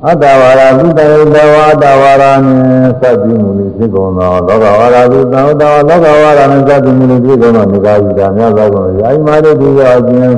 [0.07, 10.37] အတ္တဝါရသုတယတဝါအတ္တဝါရနဲ့စသည်မူလေးဖြစ်ကုန်သောလောကဝါရသုတဝတ္တဝါလောကဝါရနဲ့စသည်မူလေးဖြစ်ကုန်သောမြေကာယီတာမြတ်စွာဘုရားယာယမတိတိရောခြင်း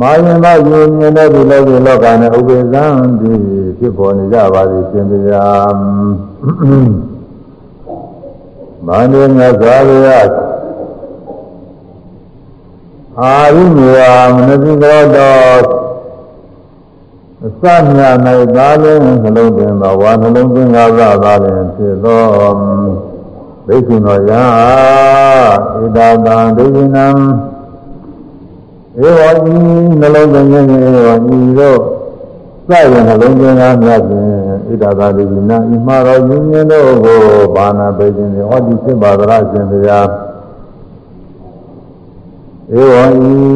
[0.00, 2.84] မာယင်သောယဉ်မြင်တဲ့ဒီလောကလောကနဲ့ဥပ္ပဇံ
[3.20, 3.32] တိ
[3.78, 5.46] ဖြစ်ပေါ်နေကြပါသည်ရှင်ဗျာ
[8.86, 10.26] မန္တေမြတ်စွာဘုရား
[13.20, 15.36] အာရုမြေဝမနတိကောတော
[17.44, 18.00] အစမြ၌
[18.56, 22.22] သာလင်းနှလုံးသွင်းသောဝါနှလုံးသွင်းငါးပါးသာလင်းဖြစ်သော
[23.66, 24.32] ဘိက္ခုနောယ
[25.80, 27.06] ဣဒတံဒိဋ္ဌိနံ
[29.02, 29.54] ဧဝံဤ
[30.00, 30.74] နှလုံးသွင်းခြင်းဧ
[31.06, 31.78] ဝံဤသို့
[32.68, 34.26] စရနှလုံးသွင်းကားမြတ်ဖြင့်
[34.68, 37.18] ဣဒတာဒိဋ္ဌိနံဤမှာတော်ယူမြင်တို့ကို
[37.54, 40.08] ဘာနာပေခြင်းဟောဒီဖြစ်ပါသလားရှင်ဘုရား
[42.78, 43.04] ဧဝံ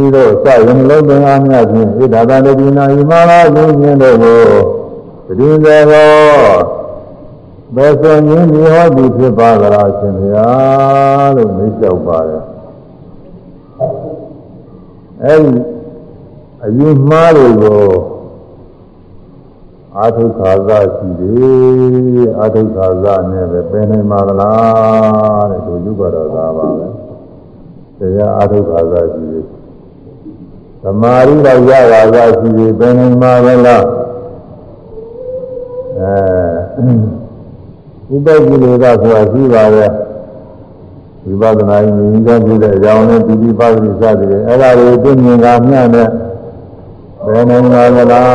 [0.05, 4.43] ဤတို့စယင်လုံးသင်္အားများဖြင့်ဣဒတာတတိနာဤမာလာယုံမြင်တို့ကို
[5.39, 6.11] တည်တယ်သော
[7.75, 12.43] ဘယ်ဆိုရင်ဒီဟောဒီဖြစ်ပါသလားရှင်ဘုရားလို့မေးလျှောက်ပါတယ်
[15.25, 15.53] အဲဒီ
[16.65, 17.85] အယူမှားတွေကို
[19.99, 27.06] အာထုခါဇရှိတယ်အာထုခါဇနဲ့ပဲပင်နိုင်ပါသလားတဲ့သူလူကတော့သာပါပဲ
[27.99, 29.45] တရားအာထုခါသာရှိတယ်
[30.83, 33.85] သမာဓိတော့ရတာသာရှိတယ်ဘယ်နေမှာပဲလား
[36.01, 39.91] အဲဥပ္ပကိလေသာဆိုတာရှိပါရဲ့
[41.41, 46.09] ဝိပဿနာဉာဏ်ကြီးကြောင့်ဖြစ်တဲ့အကြောင်းနဲ့ဒီဒီပါဠိစသည်အဲ့ဒါတွေသိမြင်တာမျှနဲ့
[47.27, 48.27] ဘယ်နိုင်ပါသလား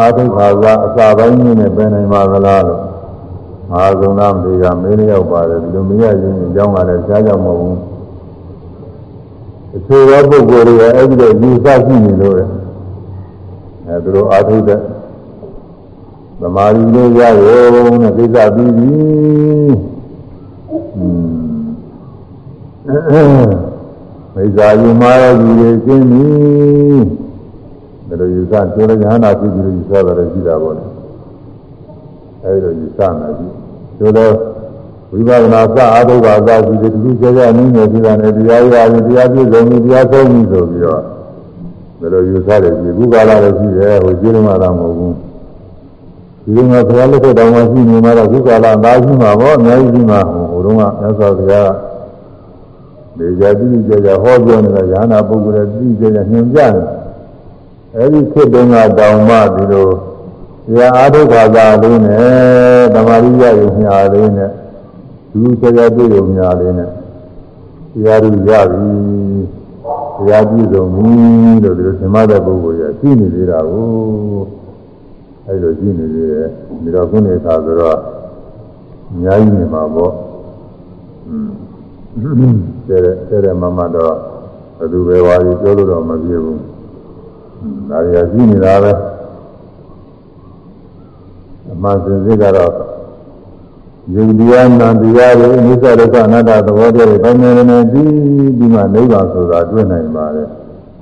[0.00, 2.82] အာထုခါသာအစာပိုင်းကြီးနဲ့ဘယ်နိုင်ပါသလားလို့
[3.74, 7.95] အာဇုံနာမေကမင်းရောက်ပါတယ်ဒီလိုမရရင်အကြောင်းကလည်းရှားကြောင်မဟုတ်ဘူးအ
[9.86, 12.44] ချို့သောပုဂ္ဂိုလ်တွေကအဲ့ဒီတော့ယူဆရှိနေလို့လေ
[13.86, 14.80] အဲသူတို့အာထုတဲ့
[16.40, 18.90] သမာဓိလေးရရုံနဲ့ကိစ္စပြီးပြီ
[24.34, 26.26] မိစ္ဆာယူမာရကြီးတွေကျင်းပြီ
[28.08, 30.84] ဒါလိုယူဆပြောလို့ညာနာဖြစ်ပြီးလို့ယူဆတာလည်းရှိတာပေါ့လေ
[32.44, 33.46] အဲဒီလိုယူဆနေပြီ
[33.98, 34.32] ဆိုတော့
[35.10, 41.00] ဝိပဿနာစအာထုပါစရှိတယ်ဒီလိုကြကြနည်းနေပြတာနဲ့တရားရရင်တရားပြည့်စုံပြီတရားဆုံးပြီဆိုပြီးတော့
[42.00, 45.14] ဒါလိုယူဆတယ်ဒီခုကာလလည်းရှိတယ်ဟိုကျေးလုံးလာမဟုတ်ဘူး
[46.44, 50.18] ဒီလိုမျိုးဘုရားလက်ထက်တော်မှာရှိနေမှာတော့ခုကာလသားရှိမှာပေါ့အများကြီးရှိမှာ
[50.50, 51.70] ဟိုတုန်းကမြတ်စွာဘုရား
[53.18, 56.72] ဒေဇာတိကြကြဟောပြောနေတာညာနာပုဂ္ဂိုလ်တွေတိကြကြညွှန်ပြတယ်
[57.96, 64.50] အဲဒီခေတ်တုန်းကတောင်မှဒီလိုတရားအားထုတ်ခါသာလေးနဲ့ဓမ္မရိယယုံညာလေးနဲ့
[65.40, 66.92] လူကြကြတွေ့ယုံညာလေးနဲ့တ
[68.04, 68.48] ရားရရပြီတ
[70.28, 71.10] ရားပြည့်စုံပြီ
[71.62, 73.88] လို့ဒီလိုသင်္မတဲ့ပုဂ္ဂိုလ်ရရှိနေသေးတာကို
[75.46, 76.46] အဲလိုရှိနေသေးတယ်
[76.82, 77.98] ဒီတော့ခုနေသာဆိုတော့
[79.10, 80.12] အများကြီးနေမှာပေါ့
[81.28, 82.56] อืม
[82.88, 84.14] တဲ့တဲ့တဲ့မမတော့
[84.78, 86.60] ဘယ်သူပဲဝါကြီးပြောလို့တော့မပြေဘူး
[87.90, 88.92] ဒါရရှိနေတာပဲ
[91.72, 92.95] အမှန်စင်စစ်ကတော့
[94.14, 98.10] ယုံတရားနံတရားတွေအနိစ္စဒုက္ခအနတ္တသဘောတရားတွေတိုင်းနေနေပြီး
[98.58, 100.48] ဒီမှာနိဗ္ဗာန်ဆိုတာတွေ့နိုင်ပါတယ်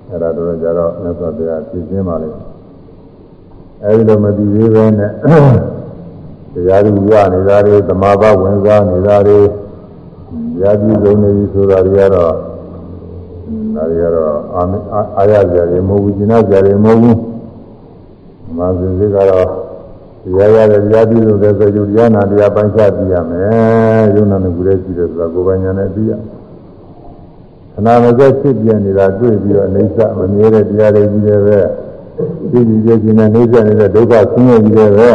[0.09, 2.39] အဲ့ဒါတော့ကြတော့မြတ်စွာဘုရားဖြည့်ရှင်းပါလိမ့်
[3.85, 5.11] အဲဒီလိုမတည်သေးပဲနဲ့
[6.55, 9.39] တရားဓုရနေတာတွေသမာဘဝင်စားနေတာတွေ
[10.61, 12.33] ရာပြည့်စုံနေပြီဆိုတာတွေကတော့
[13.75, 14.35] ဒါတွေကတော့
[15.19, 17.19] အာရကြရမဟုတ်ဘူးကျင်နာကြရမဟုတ်ဘူး
[18.59, 19.64] မာဇင်စိကတော့
[20.25, 26.13] တရားရတဲ့တရားပြည့်စုံတဲ့ဆိုယူတရားနာတရားပိုင်းခြားပြရမယ်ယုံနာနဲ့ကူရဲရှိတယ်ဆိုတာကိုယ်ပိုင်ညာနဲ့ပြရ
[27.73, 31.59] ခဏမစက်ဖြစ်ပြနေတာတွေ့ပြီးတော့အိဋ္ဌမမြဲတဲ့တရားတွေကြီးတယ်ပဲ
[32.51, 35.11] သိကြည့်ကြခြင်းနဲ့နှိစ္စနေတဲ့ဒုက္ခဆင်းရဲကြီးတယ်ပဲ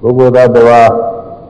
[0.00, 0.82] ပုဂ္ဂိုလ်သတ္တဝါ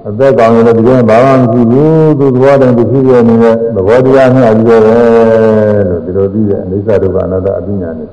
[0.08, 8.10] အသက်ကောင်ရတဲ့ဒီကဘာမှမရှိဘူးသူသဘောတည်းသူဖြစ်ရနေတဲ့သဘောတရားမျှကြီးတယ်လို့ဒီလိုသိတဲ့အိဋ္ဌဒုက္ခအနတ္တအပညာနဲ့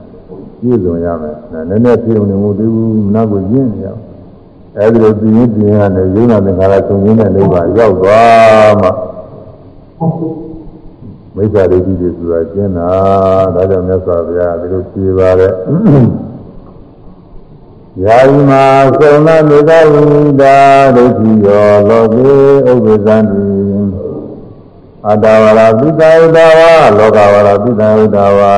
[0.60, 1.36] ပြည့်စုံရမယ်။
[1.70, 2.68] နည်းနည်းပြည့်ုံနေမှုတူ
[3.14, 4.02] နာကိုရင်းနေရအောင်။
[4.80, 8.90] အဲဒီလိုပြင်းပြင်းရတဲ့ယုံနာသင်္ခါရသုံးရင်းတဲ့နိဗ္ဗာန်ရောက်သွားမှ
[11.36, 12.90] မိစ္ဆာဒိဋ္ဌိတွေဆိုတာကျင်းတာ
[13.56, 15.52] ဒါကြောင့်မြတ်စွာဘုရားဒီလိုဖြေပါတဲ့
[18.04, 18.64] ယာယီမှာ
[19.00, 20.04] သုံးနာမေတ္တာဝိ
[20.42, 20.58] ဒါ
[20.96, 22.32] ဒိဋ္ဌိယောလောကေ
[22.70, 23.44] ဥပ္ပဇံတိ
[25.08, 28.54] အတ္တဝရပိတယုတဝါလောကဝရပိတယုတဝါ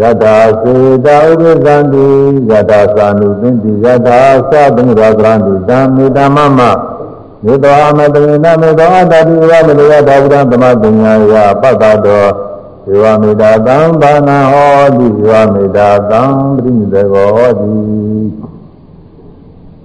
[0.00, 0.74] ယတာစေ
[1.04, 2.06] တာဥပ္ပဇံတိ
[2.48, 6.60] ယတာသာနုသင်တိယတာသဗ္ဗံရာဂရံတိတံမေတ္တမမ
[7.44, 16.22] မေတ္တာအမတရေနမေတ္တာတတိဝမလေယတာဝရသမပညာယပတ္တတောေဝမေတ္တာသံဘာနာဟောတိေဝမေတ္တာသံ
[16.54, 17.72] ပရိနိဒေဟောတိ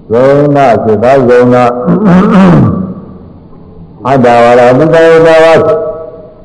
[0.09, 1.63] ဇောနာစေတဇောနာ
[4.07, 5.53] အတ္တဝါရပိတယတဝါ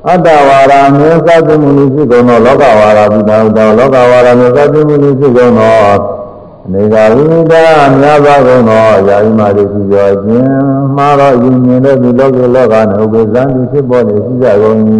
[0.09, 6.23] အတ္တဝါရမေသတိမူနိဖြစ်ကုန်သောလောကဝါရပိတယတလောကဝါရမေသတိမူနိဖြစ်ကုန်သော
[6.65, 7.65] အနေကဝိဒာ
[7.99, 10.49] များပါကုန်သောယာယိမာတိရှိကြောခြင်း
[10.95, 14.79] မှားတော့ယဉ်မြင်တဲ့ဒီလောကလောကနဲ့ဥပ္ပဇံတိဖြစ်ပေါ်နေရှိကြကုန်၏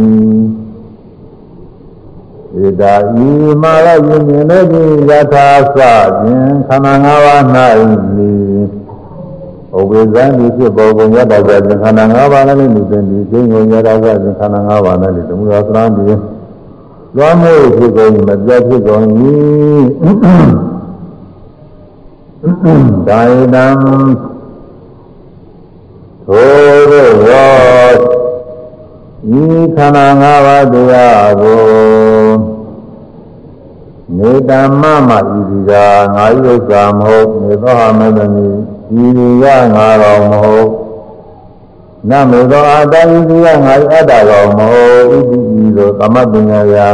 [2.63, 2.95] ဧတာ
[3.27, 3.29] ဤ
[3.61, 5.81] မာရယဉ်မြင်တဲ့ဒီယထာစခြ
[6.31, 7.43] င်းခန္ဓာ၅ပါး၌
[8.15, 8.32] နိ
[9.77, 16.03] ဥပ္ပဇံဒီဖြစ်ပေါ်ကုန်ရတာကခြင်းခန္ဓာ၅ပါးနဲ့လူပင်ဒီကျင်းကုန်ရတာကခြင်းခန္ဓာ၅ပါးနဲ့လူသမုဒ္ဒသရံဒီ
[17.15, 19.05] လွမ်းမို့ဖြစ်ကုန်မပြတ်ဖြစ်ကုန်၏
[23.07, 27.53] ဒါယတံသို့သော
[29.41, 31.61] ဤခန္ဓာ၅ပါးတရားကို
[34.17, 35.71] နေတမ္မမဤဒီက
[36.15, 38.47] ငါယုတ်စာမဟုတ်နေသောဟာမတမီ
[39.01, 40.69] ဤဒီကငါတော်မဟုတ်
[42.09, 46.87] နမေသောအာတဤဒီကငါအတ္တတော်မဟုတ်ဤဒီဤသောသမပညာယာ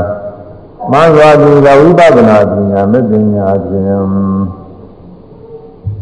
[0.91, 4.39] မန္သွာတိကဝိပဿနာပညာမပညာဖြင့်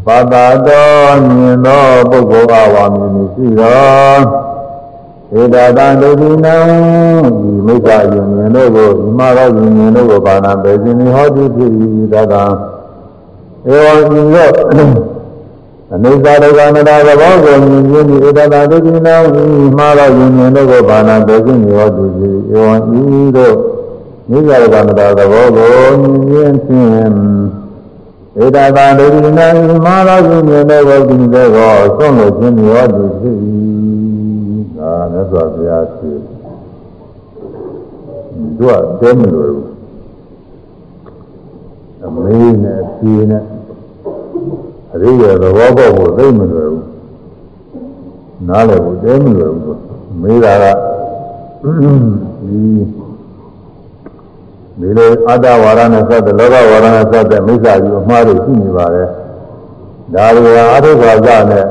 [0.06, 4.18] ပါတာတော်မြင်သောပုဂ္ဂိုလ်အဝါမြင်ရှိသော
[5.40, 6.56] ဧတတံဒုတိနံ
[7.40, 11.70] ဒီမိစ္ဆာယုံမြင်တို့ကိုဒီမှာတော့ယုံမြင်တို့ကိုဘာနာပဲခြင်းဟောတိဖြစ်၏
[12.12, 12.44] တကံ
[13.68, 14.48] ဧဝံဤရော
[15.94, 19.42] အနိစ္စဒုက္ခနာသဘောကိုမြင်ခြင်းဒီဧတတံဒုတိနံဒီ
[19.78, 23.02] မှာတော့ယုံမြင်တို့ကိုဘာနာပဲခြင်းဟောတိဖြစ်ဧဝံဤ
[23.36, 23.56] တို့
[24.30, 25.72] မိစ္ဆာဒုက္ခနာသဘောကို
[26.28, 27.12] မြင်ခြင်းဖြင့်
[28.44, 29.48] ဧတသာဒုတိနာ
[29.84, 33.36] မာရကုမြင်တဲ့ဘောတိတဲ့ကောဆုံးလို့ခြင်းမြောသူဖြစ်၏
[34.76, 36.18] ဒါနဲ့ဆိုဘုရားဖြစ်
[38.58, 39.56] တို့ကတဲမလို့
[42.04, 43.44] အမေးနဲ့အဖြေနဲ့
[44.94, 46.86] အရိယာသဘောပေါက်ဖို့သိမလွယ်ဘူး
[48.48, 49.80] နားလည်ဖို့တဲမလွယ်ဘူး
[50.22, 50.64] မေးတာက
[51.62, 52.62] ဒီ
[54.80, 59.08] ဒီလိုအတ္တဝါဒနဲ့ဆက်တဲ့လောကဝါဒနဲ့ဆက်တဲ့မိစ္ဆာကြီးအမှားတွေရှိနေပါတယ်
[60.14, 61.64] ဒါတွေကအထုဘာဇနဲ့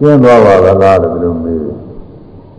[0.00, 1.60] ကျင်းသွားပါလားလို့ဒီလိုမေး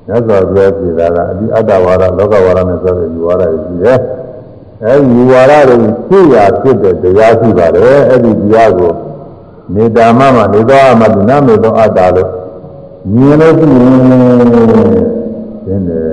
[0.07, 3.99] မြတ်စွာဘုရားပြည်တာကအဒီအတ္တဝါဒလောကဝါဒနဲ့ဆက်တဲ့ယူဝါဒတွေရှိတယ်
[4.85, 5.77] အဲဒီယူဝါဒတွေ
[6.07, 8.91] ဖြစ်ရာဖြစ်တဲ့တရားရှိပါတယ်အဲ့ဒီတရားကို
[9.75, 12.29] နေတာမမနေသောအမတုနမေသောအတ္တလို့
[13.13, 13.93] မြင်လို့ရှိရင်
[15.65, 16.05] ရှင်းတယ်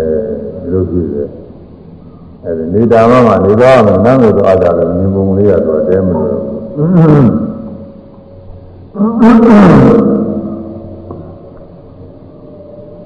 [0.61, 1.29] ဒီလိုဖြစ်တယ်
[2.45, 6.29] အဲဒီနေတာမမှာနေသွားမယ်နန်းကိုတော့အတာလည်းမြင်ပုံလေးရတော့တဲမလို့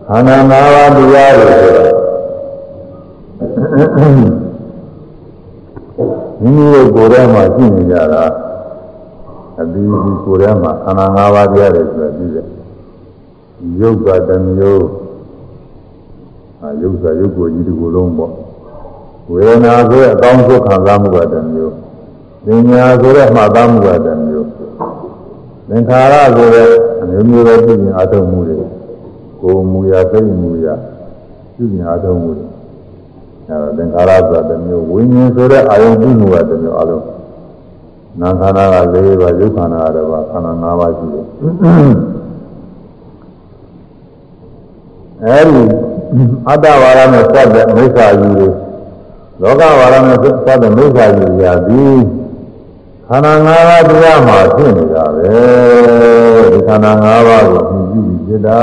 [0.08, 1.56] ခန္ဓာ၅ပါးတရားတွေ
[6.42, 8.24] မိမိရဲ့ကိုယ်ထဲမှာရှိနေကြတာ
[9.62, 12.46] အပြီးဒီကိုယ်ထဲမှာခန္ဓာ၅ပါးတရားတွေဆိုပြီးတယ်
[13.80, 14.86] ယုတ်ကတမျိုး
[16.60, 18.32] အာယုတ်ကယုတ်ကိုကြီးဒီကိုယ်လုံးပေါ့
[19.30, 21.74] ဝေဒနာဆိုတဲ့အကောင်းဆုံးခံစားမှုကတမျိုး
[22.44, 24.48] ပညာဆိုတဲ့မှတ်သားမှုကတမျိုး
[25.68, 26.68] သင်္ခါရဆိုတဲ့
[27.00, 28.56] အမျိုးမျိုးသောပြုမြင်အထုံးမှုတွေ
[29.40, 30.74] ကိုယ်မူရာစိတ်မူရာ
[31.54, 32.46] ပြုမြင်အထုံးမှုတွေ
[33.46, 37.04] အဲဒါသင်္ခါရဆိုတဲ့မျိုးဝိညာဉ်ဆိုတဲ့အာယုံပြုမှုကတမျိုးအလုံး
[38.20, 41.26] နာခန္ဓာက၄ပါးရုပ်ခန္ဓာကတစ်ပါးခန္ဓာ၅ပါးရှိတယ်
[45.24, 45.62] အဲဒီ
[46.48, 48.48] အတ္တဝါဒနဲ့စတဲ့မိစ္ဆာကြီးတွေ
[49.42, 52.00] လောကဝါဒနဲ့သတ်တဲ့မိစ္ဆာကြီးရာသည်
[53.08, 55.36] ခန္ဓာ၅ပါးတရားမှာဖြစ်နေတာပဲ
[56.52, 58.62] ဒီခန္ဓာ၅ပါးကိုမြည်ကြည့်ဖြစ်တာ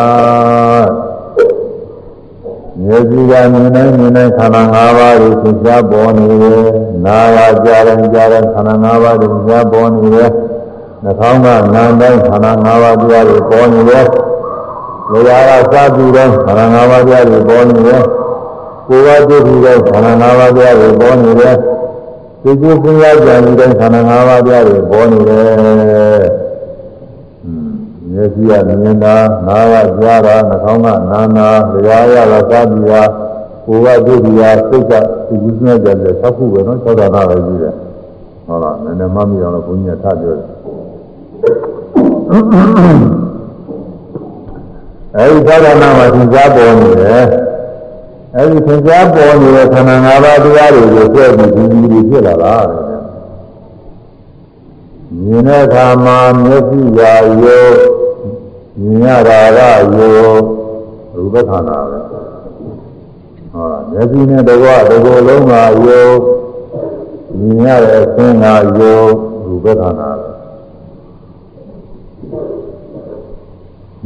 [2.81, 10.31] မြေကြီးကမြင်နိုင်မြင်နိုင်ခန္ဓာ၅ပါးကိုသင်ကြားပေါ်နေတယ် နာရကြတယ်ကြားတယ်ခန္ဓာ၅ပါးကိုသင်ကြားပေါ်နေတယ်
[11.03, 14.05] နှာခေါင်းကနာမ်တိုင်းခန္ဓာ၅ပါးတရားတွေပေါ်နေတယ်။
[15.12, 18.01] လေယာကစားကြည့်တယ်ခန္ဓာ၅ပါးတရားတွေပေါ်နေတယ်။
[18.88, 21.55] ကိုယ်ကတွေ့ပြီးတဲ့ခန္ဓာ၅ပါးတရားတွေပေါ်နေတယ်။
[22.43, 25.43] ဒီကျိုးစဉ်းစားကြံပြီးတဲ့ခန္ဓာ၅ပါးတရားတွေပေါ်နေတယ်။
[28.12, 29.15] မျက်စိကမြင်တာ၊
[29.47, 31.47] နားကကြားတာ၊နှာခေါင်းကနားနာ၊
[31.83, 33.03] လျှာရတာစားပြီးတာ
[33.69, 34.93] ကိုယ်ကတွေ့ပြီးတာစိတ်က
[35.27, 37.73] ဒီကျိုးစဉ်းစားကြံတဲ့သခုပဲနော်၆ဌာနပဲကြီးတယ်။
[38.47, 40.47] ဟုတ်လားနည်းနည်းမှတ်မိအောင်လို့ဘုန်းကြီးကထားပြောတယ်။
[45.17, 47.25] အဲဒီသာသနာမှာသင်ကြားပေါ်နေတယ်
[48.36, 52.81] အဲဒီသင်ကြားပေါ်နေတဲ့ခန္ဓာ၅ပါးတရားတွေကိုကြည့်ပြီးဒီဒီဖြစ်လာတာတဲ့
[55.23, 57.65] မြင်တဲ့အခါမှာမျက်စိရာယော
[58.81, 60.29] မြင်ရတာကယော
[61.15, 62.21] ရူပခန္ဓာပဲဟော
[63.91, 65.51] မျက်စိနဲ့တကွတကောလုံးက
[65.87, 66.10] ယော
[67.37, 69.01] မြင်ရတဲ့အသင်္ကယော
[69.45, 70.29] ရူပခန္ဓာပဲ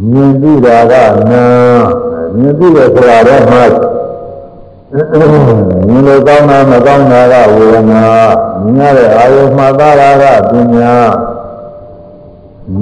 [0.09, 0.93] မြင်ပြီးတာက
[1.31, 1.45] နာ
[2.35, 3.59] မြင်ပြီးတဲ့ဆိုတာတော့မှ
[4.91, 8.03] မြင်လို့ကောင်းတာမကောင်းတာကဝေဒနာ
[8.75, 10.95] မြင်ရတဲ့အာယုမှသာတာကပညာ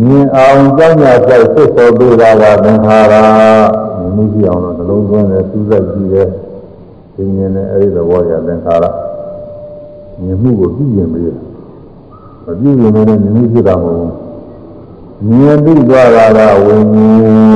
[0.01, 3.13] မြင်အောင်ကြောင်းညာဆိုင်စစ်ပေါ်ပေးတာကသင်္ခါရ
[3.97, 6.30] မြင်မှုကြည့်အောင်လို့နှလုံးသွင်းတယ်စူးစိုက်ကြည့်တယ်
[7.22, 8.86] သင်မြင်တဲ့အဲဒီသဘောရသင်္ခါရ
[10.22, 11.24] မြင်မှုကိုပြုရင်မေး
[12.45, 14.13] မပြုရင်လည်းမြင်မှုဖြစ်တာမဟုတ်ဘူး
[15.28, 17.09] မြင်ပြီးသွားတာကဝိညာ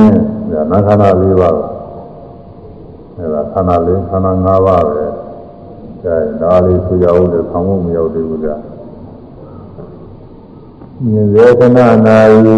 [0.04, 0.12] ဉ်
[0.52, 1.54] ဒါနာခန္ဓာ၄ပါး
[3.16, 5.04] အဲဒါခန္ဓာ၄ခန္ဓာ၅ပါးပဲ
[6.02, 8.54] အဲဒါလေးဆိုရအောင်လည်းဆောင်းဖို့မရောက်သေးဘူးကြာ
[11.10, 12.56] မြင်စေခဏနာယီ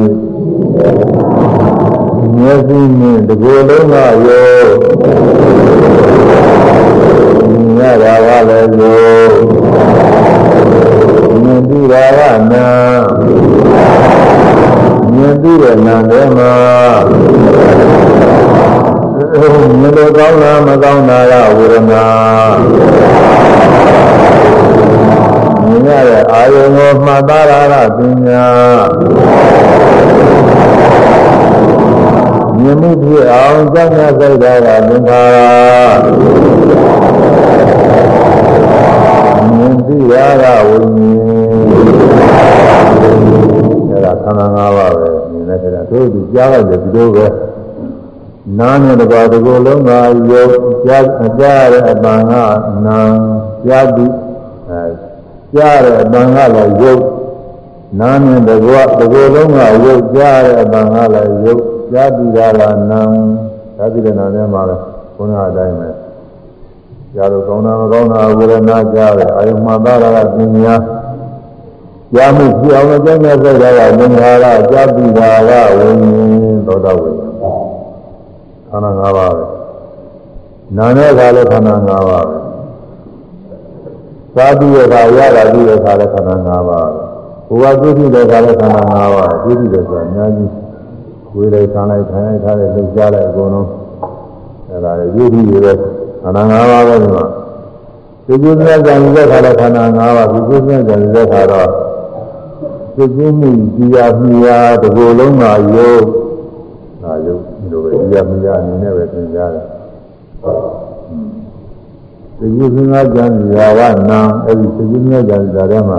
[2.37, 3.95] မျက်စိနဲ့တကူလုံးက
[4.27, 6.38] ရော
[7.59, 9.31] မြင်ရတာကလည်းရော
[11.43, 12.21] မြင်ပြီးတာက
[12.53, 12.67] နာ
[15.15, 16.53] မြင်ပြီးတဲ့နာထဲမှာ
[19.81, 22.05] မြင်လို့ကောင်းတာမကောင်းတာကဝေဒနာ
[25.65, 28.47] မြင်ရတဲ့အာယုံကိုမှတ်သားတာကပညာ
[32.81, 35.39] မြင်မှုဖြစ်အောင်ကြောင့်များစိတ်ဓာတ်ကသင်္ခါရ
[39.49, 41.59] မြင်သိရတာဝိညာဉ်
[43.91, 47.27] အဲဒါခန္ဓာ၅ပါးပဲမြင်တဲ့ခါတို့ဒီကြားလိုက်တယ်ဒီလိုပဲ
[48.59, 49.91] နားနဲ့တပါးဒီလိုလုံးက
[50.31, 50.53] ယုတ်
[50.87, 51.05] ကြား
[51.39, 52.33] ကြားရတဲ့အပံက
[52.87, 52.99] နာ
[53.67, 54.13] ကြားပြီး
[54.69, 54.83] အဲ
[55.55, 57.03] ကြားရတဲ့အပံကလည်းယုတ်
[58.01, 61.63] နားနဲ့တကွဒီလိုလုံးကယုတ်ကြားရတဲ့အပံကလည်းယုတ်
[61.93, 63.01] ကြားပြီးတာကနာ
[63.77, 64.83] သာတိရနာထဲမှာလည်း
[65.17, 65.89] ဘုရားအတိုင်းပဲ
[67.15, 70.75] ကြားလို့ကောင်းတာမကောင်းတာဝေဒနာကြားတယ်အာယုမှသာရကပညာ
[72.15, 76.19] ကြားမှုဖြစ်အောင်လို့ကျမ်းစာစိတ်ကသင်္ခါရကြားပြီးတာကဝိညာ
[76.51, 77.33] ဉ်သောတာဝိညာဉ်
[78.71, 79.45] ခန္ဓာ၅ပါးပဲ
[80.77, 82.39] နာနဲ့ခါလည်းခန္ဓာ၅ပါးပဲ
[84.37, 87.03] သာတိရခါရတာတိရခါလည်းခန္ဓာ၅ပါးပဲ
[87.49, 90.51] ဘုရားပြုပြီးတဲ့ခါလည်းခန္ဓာ၅ပါးပြုပြီးတယ်ဆိုတာအများကြီး
[91.39, 93.69] ဝေလိုက်ခံလိုက်ထိုင်လိုက်ထားတဲ့လှုပ်ရှားလိုက်အကုန်လုံး
[94.69, 95.77] အဲဒါလေပြုပြီးရတဲ့
[96.23, 97.25] ခန္ဓာ၅ပါးပဲဒီမှာ
[98.27, 101.69] ဒီကုသနာကြံတဲ့ခါလည်းခန္ဓာ၅ပါးဒီကုသနာကြံတဲ့ခါတော့
[102.97, 104.47] သိချင်းမှုကြည်ရမြည်ရ
[104.83, 106.03] တကူလုံးမှာယုတ်
[107.03, 109.67] ဒါယုတ်ဒီလိုပဲကြည်ရမြည်ရအနေနဲ့ပဲသင်ကြားတယ်
[112.39, 113.25] သိကုသနာကြံ
[113.57, 113.81] ရာက
[114.11, 115.99] နာအဲ့ဒီသိကုသနာကြံရာထဲမှာ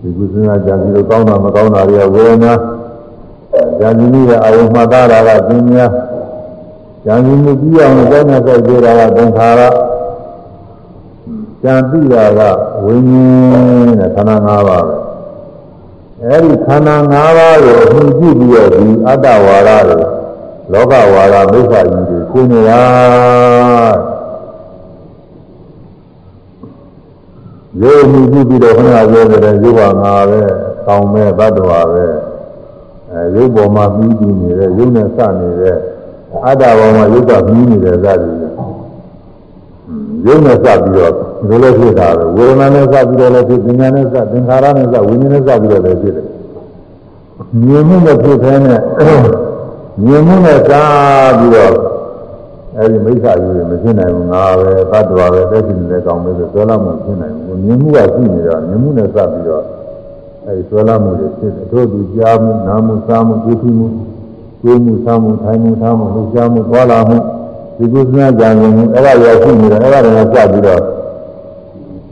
[0.00, 2.52] ဒီကုသနာကြံပြီးတော့ကောင်းတာမကောင်းတာတွေကဝေဒနာ
[3.80, 5.86] ဉာဏ်ကြီးရဲ့အဝိမှတ်တာကပညာ
[7.06, 9.60] ဉာဏ်ကြီးမှုကြည့်အောင်ကြောင်းနဲ့စိုက်ကြတာကသင်္ခါရ
[11.64, 12.40] ဉာဏ်သိတာက
[12.84, 13.24] ဝိညာ
[13.58, 13.64] ဉ်
[13.98, 15.06] နဲ့ခန္ဓာ၅ပါးပဲ
[16.24, 20.06] အဲဒီခန္ဓာ၅ပါးကိုအမှုကြည့်ပြီးတော့ဒီအတ္တဝါဒတွေ
[20.72, 22.80] လောကဝါဒမိစ္ဆာကြီးတွေရှင်းနေတာ
[27.82, 30.40] ရုပ်မှုကြည့်ပြီးတော့ခဏပြောတဲ့ရုပ်ဟာငါပဲ
[30.86, 32.04] ကောင်းမဲ့ဘတ်တော်ပဲ
[33.16, 35.76] အဲရုပ်ပေါ်မှာပြီးပြီးနေတဲ့ရုပ်နဲ့စနေတဲ့
[36.46, 38.30] အတ္တပေါ်မှာရုပ်ကပြီးနေတဲ့ဇာတိ
[40.26, 41.12] ရုပ်နဲ့စပြီးတော့
[41.48, 46.26] ဒီလိုဖြစ်တာပဲဝေဒနာနဲ့စပြီးတော့လည်းဖြစ်ပညာနဲ့စသင်္ခါရနဲ့စဝိညာဉ်နဲ့စပြီးတော့လည်းဖြစ်တယ်
[47.62, 48.80] မြင်မှုနဲ့ဖြစ်တဲ့နဲ့
[50.04, 50.70] မြင်မှုနဲ့စ
[51.38, 51.74] ပြီးတော့
[52.78, 59.64] အဲဒီမိစ္ဆာကြီးတွေမဖြစ်နိုင်ဘူးငါပဲသတ္တဝါပဲတက်ရှိနေတဲ့ကောင်းပဲဆိုဆွဲလာမှုဖြစ်နိုင်ဘူးမြင်မှုကရှိနေတော့မြင်မှုနဲ့စပြီးတော့
[60.46, 63.88] အဲဒီဆွဲလာမှုတွေဖြစ်တယ်တို့သူကြားမှုနားမှုစားမှုကြည့်မှု
[64.62, 67.18] ကိုယ်မှုစားမှုထိုင်မှုထားမှုလှူရှားမှုသွားလာမှု
[67.76, 70.82] ဒီကုသနာကြံရင်အဲ့ဒါရောက်ရှိနေတယ်အဲ့ဒါတွေစပြီးတော့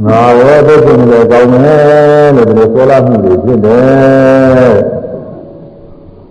[0.05, 4.75] ငါရောတက်ရှိနေတယ်ကောင်းတယ်လို့ဒီလိုဆွဲလာမှုတွေဖြစ်တယ်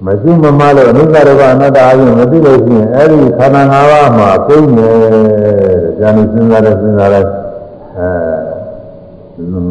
[0.05, 5.17] မရှိမမလို့အနုတ္တရကအနတ္တအရင်မသိလို့ရှိရင်အဲ့ဒီခန္ဓာ၅ပါးမှာပြိနေတယ်
[6.01, 7.25] ဉာဏ်စဉ်းစားတယ်စဉ်းစားတယ်
[7.97, 8.07] အဲ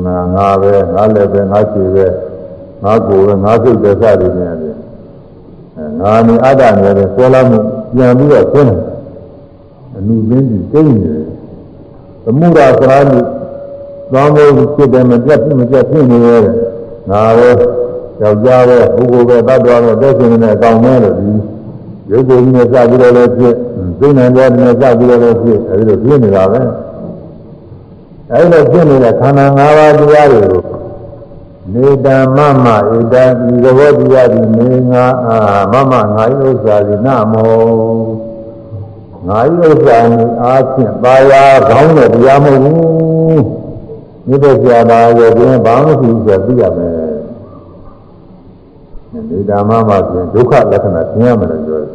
[0.05, 2.07] ငါငါပဲငါလည်းပဲငါခြေပဲ
[2.83, 4.51] ငါကိုယ်ပဲငါစိတ်ပဲစသည်ဖြင့်
[5.77, 7.59] အဲငါနေအတ္တနေတဲ့ဆွဲလာမှု
[7.95, 8.81] ပြန်ပြီးတော့ဆင်းတယ်
[9.97, 11.25] အနုပင်းကြီးကျင်းနေတယ်
[12.25, 13.19] သမုဒ္ဒသရာမှု
[14.13, 16.43] သောင်းမို့ဖြစ်တယ်မပြတ်မပြတ်ဖြစ်နေရဲ့
[17.11, 17.51] ငါပဲ
[18.21, 21.33] ယောက်ျားပဲပုဂ္ဂိုလ်ပဲတတ်တော်ပဲသက်ရှင်နေတဲ့အကောင်မဲလို့ဒီ
[22.11, 23.55] ရုပ်ကိုယ်ကြီးနဲ့စပြီးတော့လည်းဖြစ်
[24.01, 26.61] သိနေတယ်နဲ့စပြီးတော့လည်းဖြစ်အဲဒီလိုဖြစ်နေတာပဲ
[28.35, 30.63] အဲဒီလိုဖြစ်နေတဲ့ခန္ဓာ၅ပါးတရားတွေကို
[31.73, 32.07] နေတ
[32.37, 35.39] မမဣတံဤသဘောတရားဒီနေငါအာ
[35.73, 37.51] မမငါဤဥစ္စာဒီနမော
[39.27, 43.45] ငါဤဥစ္စာဤအားဖြင့်ပါရာကောင်းတဲ့တရားမဟုတ်ဘူး
[44.29, 46.95] မြစ်တဲ့ဆရာသားရဲ့တွင်ဘာမှမရှိဘူးဆိုသိရမယ်
[49.31, 51.93] နေတမမဆိုရင်ဒုက္ခလက္ခဏာသင်ရမယ်လို့ပြောတယ်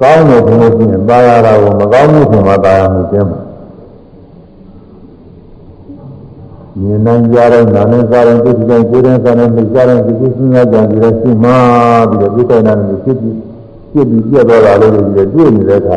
[0.00, 3.40] ကောင်းတဲ့ဘုရားရှင်ပါရတာကိုမကောင်းမှုဆိုမှပါရမှုကျင်းမှာ
[6.80, 11.50] မြင်နိုင်ကြတဲ့နာနဲ့စားတဲ့သိတဲ့ကိုယ်တဲ့စားတဲ့သိကြတဲ့ဒီကုသနာကြံပြီးတော့ရှိမှ
[12.08, 13.36] ပြီးတော့ဒီကိစ္စနဲ့ဖြစ်ပြီး
[13.92, 15.00] ဖြစ်ပြီးပြတ်သွားတာလို့ဒီ
[15.34, 15.96] တွေ့နေတဲ့အခါ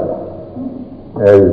[1.22, 1.50] အဲဒီ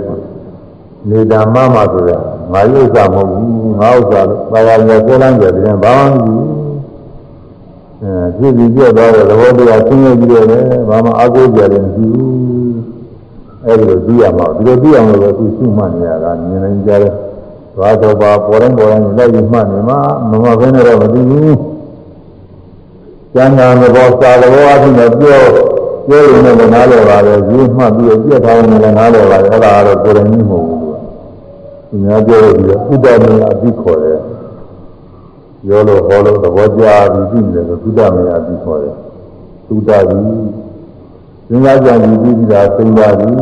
[1.08, 2.10] နေတာမမဆိုရ
[2.52, 6.56] ငါဥစ္စာမဟုတ်ဘူးငါဥစ္စာလို့ဘာသာမျိုးကိုလမ်းကြတယ်ဘာမှမကြည့်ဘူး
[8.02, 12.35] အဲကြည့်ပြီးပြတော့တဲ့သဘောတရားဆင်းရဲပြီးတော့လည်းဘာမှအကိုးကြတယ်မရှိဘူး
[13.66, 17.14] အဲဒီလိုကြည့်ရမှာဒီလိုကြည့်အောင်လို့သူရှိမှနေရတာမြင်နေကြတယ်
[17.74, 19.98] သွားတော့ပါပေါ်တိုင်းပေါ်တိုင်းလိုက်ပြီးမှတ်နေမှာ
[20.30, 21.58] မမဘဲနဲ့တော့မသိဘူး
[23.34, 25.40] ကျမ်းဂန်ဘောစာလောအဖြစ်နဲ့ပြော
[26.08, 30.80] ပြောရင်လည်းနားလည်ပါပဲရေးမှတ်ပြီးပြတ်ထားရင်လည်းနားလည်ပါပဲအဲ့ဒါကတော့ကိုယ်တိုင်ကြီးမဟုတ်ဘူး
[31.88, 34.18] သူများပြောလို့ပြီးတော့ဥဒ္ဒမေယအသိခေါ်တယ်
[35.66, 38.94] ပြောလို့ဟောလို့သဘောကျပြီးပြီလေဆိုဥဒ္ဒမေယအသိခေါ်တယ်
[39.68, 40.18] သုဒ္ဓပြီ
[41.48, 43.34] စဉ်းစားကြပြီးပြီးပြီးတာစဉ်းစားပြီး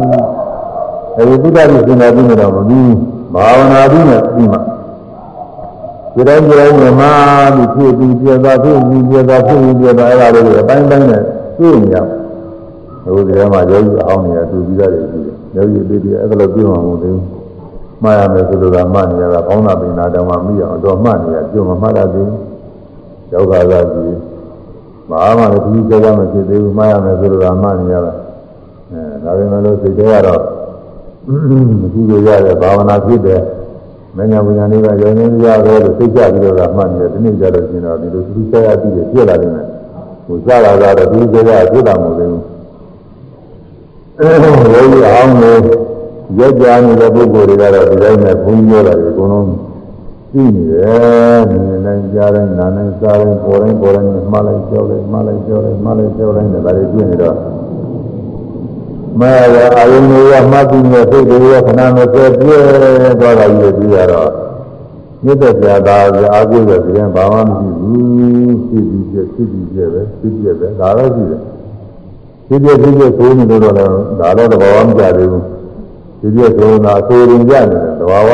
[1.16, 2.94] အဲဒီသုဒ္ဓပြီစဉ်းစားပြီးတော့မပြီး
[3.34, 4.58] ဘာဝနာပြီးနဲ့ပြီးမှ
[6.14, 7.02] ဒီတိုင်းဒီတိုင်းမြမ
[7.54, 11.22] ပြီးဖြစ်ပြီးပြတာဖြစ်ပြီးပြတာဖြစ်ပြီးပြတာအဲ့ဒါလေးတွေအပိုင်းပိုင်းနဲ့
[11.58, 11.96] သိနေရ
[13.04, 17.44] ဟိုဒီထဲမှာယောဂီအောင်နေရသူပြီးသားတွေရှိတယ်ယောဂီပြီးပြီးအဲ့ဒါလိုပြောမှမဟုတ်သေးဘူး
[18.02, 22.40] မှားရမယ်ဆိုလို့ကမှတ်နေရတာကောင်းတာပင်နာတောင်မှမိအောင်တော့မှတ်နေရပြုံမမှတ်ရသေးဘူး
[23.32, 24.33] ယောဂါသာကြီး
[25.10, 28.12] ဘာမှလည်းဒီကြောက်မဖြစ်သေးဘူးမှားရမယ်ဆိုလို့ကမှတ်နေရတာ
[28.90, 30.42] အဲဒါပေမဲ့လို့စိတ်ထဲကတော့
[31.80, 33.40] မရှိကြရတဲ့ဘာဝနာဖြစ်တဲ့
[34.16, 39.66] မညာဝိညာဉ်တွေကရောင်းနေကြတော့လို့သိကြပြီးတော့မှတ်နေတယ်ဒီနေ့ကျတော့ရှင်တော်ဒီလိုသူဆက်ရပြီးပြည့်လာတယ်နဲ့
[40.26, 42.40] ဟိုစလာတာတော့ဒီကြောက်ရဖြစ်တာမဟုတ်ဘူး
[44.20, 45.60] အဲဒီအောင်လို့
[46.38, 49.46] ရက်ကြနေတဲ့ပုဂ္ဂိုလ်တွေကတော့ဒီတိုင်းနဲ့ဘုန်းကြီးပြောတာတွေအကုန်လုံး
[50.32, 51.40] သိနေတယ်
[51.94, 57.36] မြင်နိုင်ကြားတိုင်းနားနိုင်စားတိုင်းပေါ်တိုင်းပေါ်တိုင်းမှားလိုက်ကြောက်လိုက်မှားလိုက်ကြောက်လိုက်မှားလိုက်ကြောက်လိုက်တဲ့ဒါတွေပြနေတော့
[59.20, 62.58] မဲရအာယုန်တွေကမှတ်ပြီးနေစိတ်တွေကခဏမစဲပြဲ
[63.20, 64.30] သွားတာကြီးပြီးရတော့
[65.24, 71.40] မြစ်တဲ့ဆရာသားကအာကိုရပြန်ဘာမှမရှိဘူးသိပြီးပြသိပြီးပြပဲသိပြပဲဒါတော့ရှိတယ်
[72.48, 73.74] သိပြသိပြဆိုနေလို့တော့
[74.20, 75.44] ဒါတော့တဘာမှမကြသေးဘူး
[76.20, 78.30] ဒီပြဆိုတာအဆိုရင်ကြနေတယ်သဘာဝ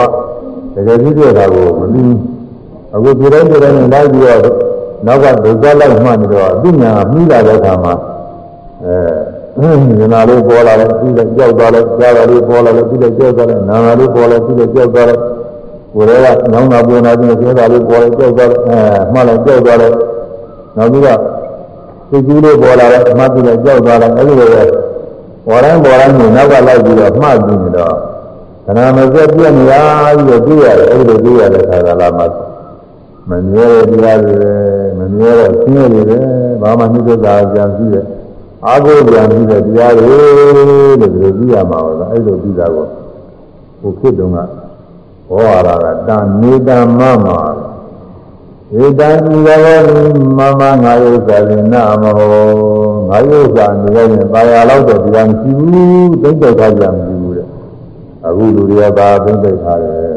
[0.75, 2.03] တကယ်ကြည့်ရတာကိုမသိ
[2.95, 4.43] အခုဒီတိုင်းဒီတိုင်းလိုက်ပြီးတော့
[5.07, 7.95] နောက်ကဒုက္ခလိုက်မှနေတော့အသိဉာဏ်ကပြီးလာတဲ့အခါမှာ
[8.84, 15.20] အဲဉာဏ်လေးပေါ်လာတယ်ပြီးလိုက်ကြောက်သွားလိုက်ကြားလာလေးပေါ်လာလိုက်ပြီးလိုက်ကြောက်သွားလိုက်နာနာလေးပေါ်လာပြီးလိုက်ကြောက်သွားလိုက်
[15.95, 18.78] ကိုယ်တွေကညောင်းတာပေါ်လာပြီးကျောတာလေးပေါ်လိုက်ကြောက်သွားလိုက်အဲ
[19.12, 19.97] မှတ်လိုက်ကြောက်သွားလိုက်
[20.76, 21.20] နောက်ပြီးတော့
[22.11, 24.62] စိတ်ကူးလေးပေါ်လာတယ်မှတ်ပြီးလိုက်ကြောက်သွားလိုက်အဲဒီလိုပဲ
[25.47, 27.95] ပေါ်တိုင်းပေါ်တိုင်းကိုနောက်ကလိုက်ပြီးတော့မှတ်ပြီးနေတော့
[28.64, 29.72] ခဏမစက်ပြည့်နေရ
[30.16, 32.24] ပြီးတော့တွေ့ရတယ်အဲ့ဒီလိုတွေ့ရတဲ့ခါကလာမှ
[33.29, 34.53] မမြဲတဲ့တရားတွေပဲ
[34.99, 36.18] မမြဲတဲ့ဆင်းရဲတွေပဲ
[36.62, 38.07] ဘာမှနှိမ့်သက်တာကြံပြီးတဲ့
[38.66, 40.07] အာဟုကြံပြီးတဲ့တရားတွေ
[41.01, 42.87] လို့ဒီလိုကြည့်ရမှာပါလားအဲ့လိုကြည့်တာကို
[43.81, 44.39] ဟိုခေတ်တုန်းက
[45.29, 46.68] ဘောရတာကတန်နေတ
[46.99, 47.27] မမ
[48.79, 49.59] ဧတံဤသော
[50.37, 52.35] မမငါယုဇာလင်နာမဟော
[53.09, 57.47] ငါယုဇာနေရင်ပါရလောက်တော့တရားမရှိဘူးသိတဲ့ထားကြမရှိဘူးတဲ့
[58.27, 60.14] အခုလူတွေကသာသိတဲ့ထားတယ်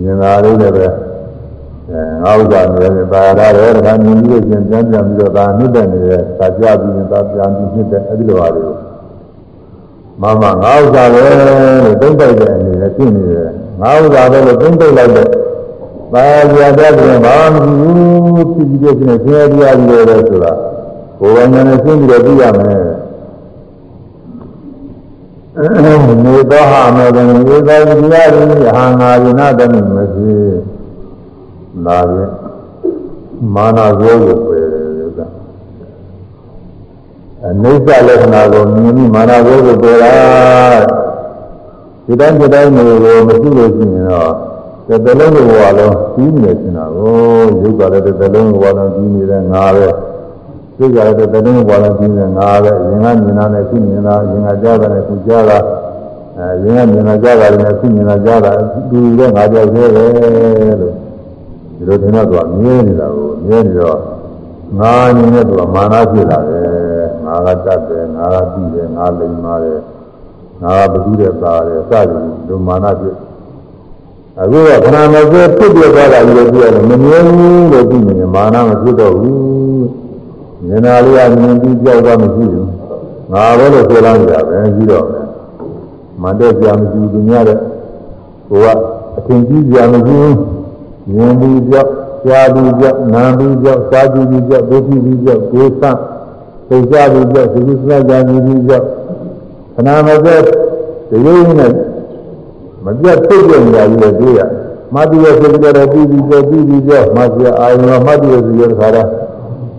[0.00, 0.86] မြင်လာလေးလည်းပဲ
[1.90, 8.62] အဲငါဥစ္စာနေရင်ပါရရတယ်တခါမြင်ပြီးချင်းပြန်ပြန်ပြီးတော့ဒါနှိမ့်တဲ့နေတဲ့သာကြပြီးရင်သာပြန်ပြီးနှိမ့်တဲ့အဲဒီလိုပါလေ
[10.22, 15.28] မမငါဥစ္စာပဲလို့သိတဲ့အနေနဲ့ဖြစ်နေတယ်ငါဥစ္စာပဲလို့သိတဲ့လိုက်တဲ့
[16.12, 20.52] ပါရရတဲ့ပြင်ဘာမှမရှိဘူးဖြစ်ပြီးတဲ့ဆင်းရဲတရားတွေပဲဆိုတာ
[21.18, 22.84] ကိုယ်ကဉာဏ်နဲ့ရှင်းပြီးတော့သိရမယ်
[26.24, 28.42] နေသောဟာမေတ္တနေသောတရားတွေ
[28.76, 30.32] ဟာငါရဏတမိမရှိ
[31.86, 32.32] နာဖြင့်
[33.54, 35.26] မာနဇောကိုပယ်တယ်ဥစ္စာ
[37.46, 40.14] အနိစ္စလက္ခဏာကိုမြင်ပြီးမာနဇောကိုပယ်တာ
[42.06, 44.32] ဒီတိုင်းဒီတိုင်းမျိုးကိုမရှိလို့ရှိရင်တော့
[44.88, 47.12] တစ်သလုံးလိုဘဝလုံးပြီးနေချင်တာကို
[47.62, 49.88] ရုပ်ကလည်းတစ်သလုံးလိုဘဝလုံးပြီးနေတဲ့ငါပဲ
[50.76, 55.58] စိတ်ကလည်းတစ်သလုံးလိုဘဝလုံးပြီးနေတဲ့ငါပဲရင်ကမြင်တာနဲ့ခုမြင်တာရင်ကကြားတာနဲ့ခုကြားတာ
[56.38, 58.52] အဲရင်ကမြင်တာကြားတာနဲ့ခုမြင်တာကြားတာ
[58.90, 60.94] ဒီလိုငါကြောက်သေးတယ်လို့
[61.76, 63.98] ဒီလိုထင်တော့သူကမြဲနေတာကိုမြဲနေတော့
[64.78, 69.80] ငါအနေနဲ့သူကမာနဖြစ်လာတယ်ငါကတတ်တယ်ငါကပြီးတယ်ငါလိမ်ပါတယ်
[70.62, 73.16] ငါကဘုသူတဲ့သားတယ်စသည်လိုမာနဖြစ်
[74.40, 79.86] အခုကခဏမစဲဖြစ်ပြသွားတာကြီးလို့ပြောတယ်မမြဲဘူးလို့ပြီးနေမာနမဖြစ်တော့ဘူး
[80.68, 82.68] ဉာဏ်နာလေးကမြင်ပြီးကြောက်သွားမရှိဘူး
[83.32, 85.06] ငါပဲလို့ဆိုလာကြပဲပြီးတော့
[86.22, 87.58] မတည့်ကြမရှိဘူးသူများတဲ့
[88.48, 88.66] ကိုက
[89.16, 90.53] အထင်ကြီးကြမရှိဘူး
[91.12, 91.90] မြင်ပြီးကြောက်
[92.26, 96.00] ကြားပြီးကြောက်နားပြီးကြောက်စားပြီးကြောက်ဒုတိပြီးကြောက်ကိုယ်ဆန်း
[96.68, 98.84] သိကြပြီးကြောက်ဒီလိုစကြပြီးကြောက်
[99.74, 100.36] ခဏမစဲ
[101.10, 101.72] ဒီလိုနဲ့
[102.84, 104.40] မပြတ်သိတဲ့နေရာကြီးလည်းတွေ့ရ
[104.94, 109.08] မတ်တိရဲ့စိတ်ကြတော့ပြီးပြီးကြောက်ပြီးပြီးကြောက်မဆရာအာရုံမတ်တိရဲ့စိတ်ရတဲ့ခါတော့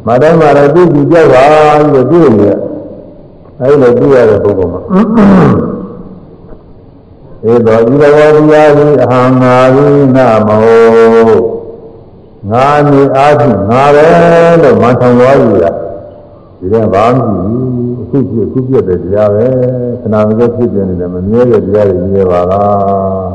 [0.07, 1.43] မတိုင်းမှာတော့ပြီးပြီးကြောက်ပါ
[1.93, 2.53] လို့တွေ့နေရ
[3.61, 4.81] အဲဒီလိုတွေ့ရတဲ့ပုဂ္ဂိုလ်မှာ
[7.51, 10.17] ဧသောဤတော်တရားဤအဟံငါရိန
[10.47, 11.55] မော
[12.51, 14.07] ငါနေအားဖြင့်ငါပဲ
[14.61, 15.71] လို့မထောင်သွားယူတာ
[16.59, 19.47] ဒီကဘာမှမရှိဘူးအခုပြအခုပြတဲ့တရားပဲ
[20.01, 23.29] ခဏမစက်ဖြစ်ပြနေတယ်မမြဲတဲ့တရားတွေမြဲပါလား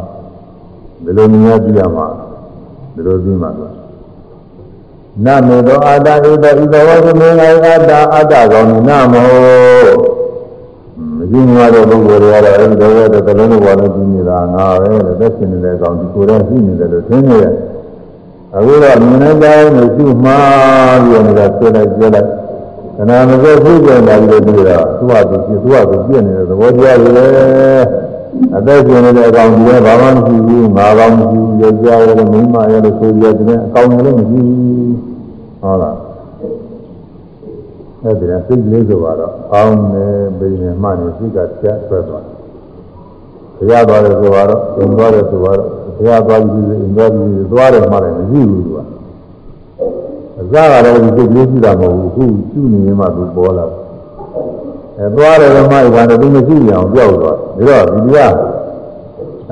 [1.05, 2.07] ဘယ်လိုမြင်ရပြရမှာ
[2.95, 3.69] ဘယ်လိုသိမှာလဲ
[5.25, 9.70] နမေသောအာတဣတဣသောဝသမေငါအာတအာတကောင်းနမော
[11.31, 17.45] မရှိမှတဲ့ပုဂ္ဂိုလ်တွေကတော့အဲဒီတော့တဲ့ကလုံးတော်နဲ့ပြီးနေတာငါပဲတဲ့သက်ရှင်နေတဲ့ကောင်ဒီကိုယ်တည်းရှိနေတယ်လို့ထင်နေရ
[18.57, 20.31] အခုတော့မြင်နေကြရင်ရှိမှ
[21.05, 22.29] ပြီးနေတာဆွဲလိုက်ကြဲလိုက်
[22.97, 27.27] ခဏမစက်ဖြစ်ကြတာကြီးလို့ပြောတာသူ့ဟာသူသူ့ဟာသူပြည့်နေတဲ့သဘောတရားတွေလေ
[28.57, 34.95] အသက်ရှင်နေတဲ့အကောင်ဒီလည်းဘာမှမရှိဘူးငါကောင်မရှိဘူးယောက်ျားရဲ့မိန်းမရဲ့လို့ဆိုရတဲ့အကောင်လည်းမရှိဘူး
[35.63, 36.10] ဟုတ်လား
[38.05, 40.07] အဲ့ဒီကစိတ်ကလေးဆိုတော့အောင်းနေ
[40.39, 42.37] ပိနေမှနေစိတ်ကပြတ်ဆွဲသွားတယ်။
[43.57, 44.47] ဘုရားသွားတယ်ဆိုတော့
[44.77, 45.57] သင်သွားတယ်ဆိုတော့
[45.97, 48.79] ဘုရားသွားပြီးအင်သွားပြီးသွားတယ်မှလည်းမရှိဘူးသူက။
[50.39, 53.79] အစကတော့ဒီစိတ်ကလေးရှိတာမဟုတ်ဘူးအခုကျุနေမှသူပေါ်လာတယ်။
[54.99, 58.35] အဲသွားတယ်မှဒီကတော့သူမရှိအောင်ပြောက်သွားတယ်။ဒါတော့ဒီတရား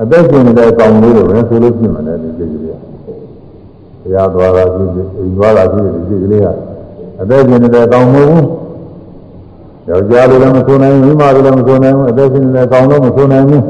[0.01, 2.75] အသက်ရှင်နေတဲ့အကောင်လေးတွေပဲဆိုလို့ရှိမှလည်းဒီစိတ်ကလေး။
[4.01, 6.47] ဘုရားသွားတာဖြစ်ဖြစ်အိမ်သွားတာဖြစ်ဖြစ်ဒီစိတ်ကလေးက
[7.21, 8.47] အသက်ရှင်နေတဲ့အကောင်မဟုတ်ဘူး
[9.89, 13.63] ယောက်ျားလိုလည်းမဆိုနိုင်ဘူးမိန်းမလိုလည်းမဆိုနိုင်ဘူးအသက်ရှင်နေတဲ့အကောင်တော့မဆိုနိုင်ဘူး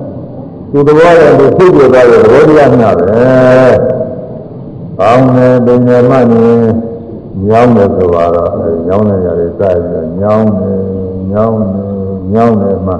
[0.71, 3.05] သူသဘောရဲ့သူဖြစ်ပြသွားတဲ့သဘောတရားမျှပဲ
[4.99, 6.45] ကောင်းတယ်ပင်ရမှနေ
[7.47, 10.79] ညောင်းတယ်ဆိုတော့အဲညောင်းတဲ့ຢာတွေစပြီးညောင်းတယ်
[11.31, 11.89] ညောင်းတယ်
[12.33, 12.93] ညောင်းတယ်မှ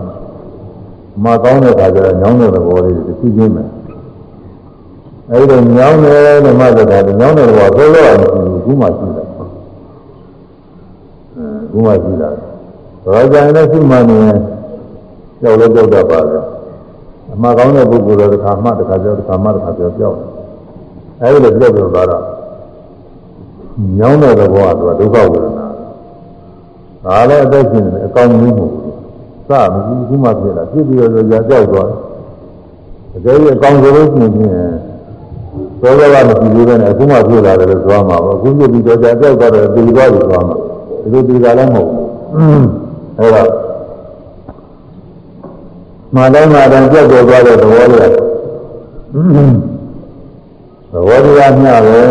[1.23, 3.63] မကောင်းတဲ့ခါကျတော့ညောင်းတဲ့သဘောလေးတစ်ခုချင်းပဲ
[5.31, 9.18] အဲဒီတော့ညောင်းတယ်ဓမ္မစကားညောင်းတဲ့သဘောသိလို့မရှိဘူးခုမှရှိတယ်
[11.71, 12.29] ဘုရားရှိတာ
[13.03, 14.19] တော်ကြရင်လည်းရှိမှနေ
[15.41, 16.39] ကြောက်လို့ကြောက်တတ်ပါလေ
[17.33, 20.17] အမှားကောင်းတဲ့ပုဂ္ဂိုလ်တော့တစ်ခါမှတစ်ခါကြောက်တစ်ခါမှတစ်ခါကြောက်ကြောက်
[21.21, 22.23] အဲဒီလိုပြောပြောသွားတော့
[23.97, 25.67] ညောင်းတဲ့ဘောကသူကဒုက္ခဝေဒနာ
[27.05, 28.89] ဒါလည်းအသက်ရှင်နေအကောင်းကြီးမဟုတ်ဘူး
[29.49, 31.89] စမရှိဘူးမှဖြစ်လာဖြစ်ပြီးတော့ကြာကြောက်သွား
[33.11, 34.29] တယ်တကယ်ကြီးအကောင်းဆိုလို့ရှိရင်
[35.81, 40.57] သောသောကမရှိသေးတဲ့အခုမှဖြစ်လာတယ်လို့ပြောမှာပါအခုဖြစ်ပြီးတော့ကြာကြောက်သွားတယ်ပြီးသွားပြီပြောမှာ
[41.01, 42.67] ဒီလိုဒီကလည်းမဟုတ်ဘူး
[43.17, 43.49] အဲတော့
[46.15, 48.11] မာတိုင်းမာတိုင်းကြောက်ကြောက်သွားတဲ့သဘောလေး
[50.91, 52.01] သဘောတရားမျှပဲ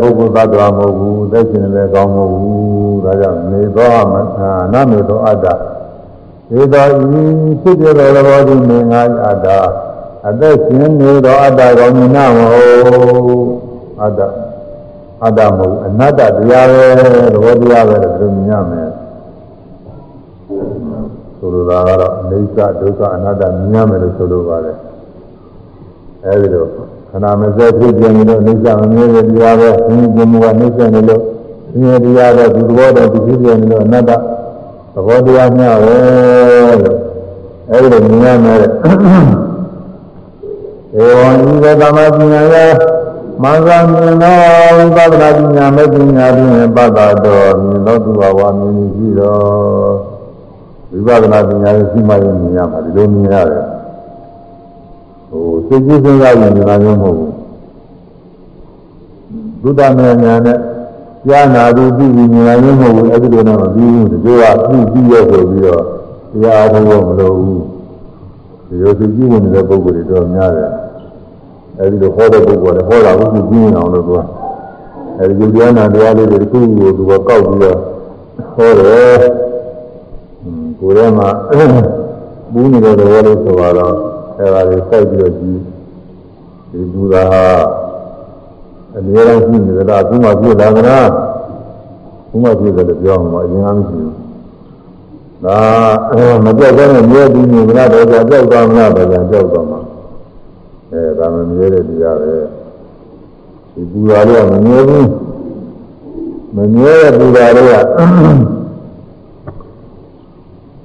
[0.00, 6.86] ပုဂ္ဂိုလ်သတ္တဝါမဟုတ်ဘူးသက်ရှင်လည်းကောင်းမဟုတ်ဘူးဒါကြောင့်နေသောမသာနမေသောအတ္တေသော
[7.18, 7.22] ဤ
[7.62, 9.46] ဖြစ်ပြသောသဘောဒီနေငါအတ္တ
[10.28, 13.46] အသက်ရှင်နေသောအတ္တကောင်းနာမဟုတ်
[14.02, 14.20] အတ္တ
[15.24, 16.86] အတ္တမဟုတ်အနတ္တတရားပဲ
[17.34, 18.90] သဘောတရားပဲလို့မြင်ရမယ်
[21.36, 24.76] ဆိုလိုတာကတော့အိဋ္ဌဒုက္ခအနတ္တမြင်ရမယ်လို့ဆိုလိုပါတယ်
[26.24, 26.64] အဲဒီလို
[27.10, 31.22] ခန္ဓာမစက်ဖြစ်ပြနေလို့အိဋ္ဌမမြင်တဲ့တရားပဲသင်္ကြန်ကနှိစ္စနေလို့
[31.72, 34.10] သင်္ကြန်တရားပဲဒီသဘောတော်ဒီဖြစ်ပြနေလို့အနတ္တ
[34.94, 35.96] သဘောတရားမျှပဲ
[36.82, 36.98] လို့
[37.70, 38.58] အဲဒီလိုမြင်ရမယ်
[40.96, 42.93] ဧဝံဤသောသမပညာယ
[43.42, 44.36] မင်္ဂလာမြင်သော
[44.76, 49.94] ဝိပဿနာပညာမဲ့ပညာဖြင့်ပတ်တာတော်မြင်သောသူဘဝမြင်ရှိတော်
[51.06, 53.64] ဝိပဿနာပညာရဲ့ရှိမှရင်မြင်ရမှာဒီလိုမြင်ရတယ်
[55.28, 57.32] ဟိုစိတ်ကြီးစဉ်းစားရင်မြင်တာမျိုးမဟုတ်ဘူး
[59.62, 60.58] ဘုဒ္ဓမေညာနဲ့
[61.28, 65.82] ကြားနာသူသိပြီးမြင်တာမျိုးမဟုတ်ဘူးအဲ့ဒီလိုတော့မပြီးဘူးဒီလိုကပြီးပြီးရဆိုပြီးတော့
[66.32, 67.62] တရားအားထုတ်လို့မလိုဘူး
[68.68, 70.70] ဒီလိုစိတ်ကြီးဝင်နေတဲ့ပုဂ္ဂိုလ်တွေတော့များတယ်
[71.80, 74.20] အဲဒီလိုဟောတဲ့ပုဂ္ဂိုလ်လည်းဟောတာဟုတ်ပြီးပြင်းအောင်လို့သူက
[75.18, 77.78] အဲဒီယုတ်တရားနာတရားလေးတွေတစ်ခုကိုသူကကောက်ပြီးတော့
[78.56, 79.16] ဟောတယ်
[80.80, 81.28] ကိုယ်ထဲမှာ
[82.52, 83.94] ပူးနေတဲ့သဘောလေးဆိုတော့
[84.38, 85.60] အဲဒါလေးစိုက်ပြီးတော့ကြည့်
[86.70, 87.44] ဒီဘူသာဟာ
[88.96, 90.98] အနည်းဆုံးရှိနေတာအခုမှပြည့်လာကြတာ
[92.26, 94.12] အခုမှပြည့်တယ်လို့ပြောအောင်မအရင်ကမရှိဘူး
[95.44, 95.58] ဒါ
[96.44, 99.80] မကြောက်တဲ့မြဲပြီးနေမလားတော့ကြောက်သွားမလားတော့ကြောက်သွားမှာ
[100.94, 102.34] အဲဒါမမြဲတဲ့တရားပဲ
[103.74, 105.08] ဒီပူရာလေးကမမြဲဘူး
[106.56, 107.72] မမြဲတဲ့ပူရာလေးက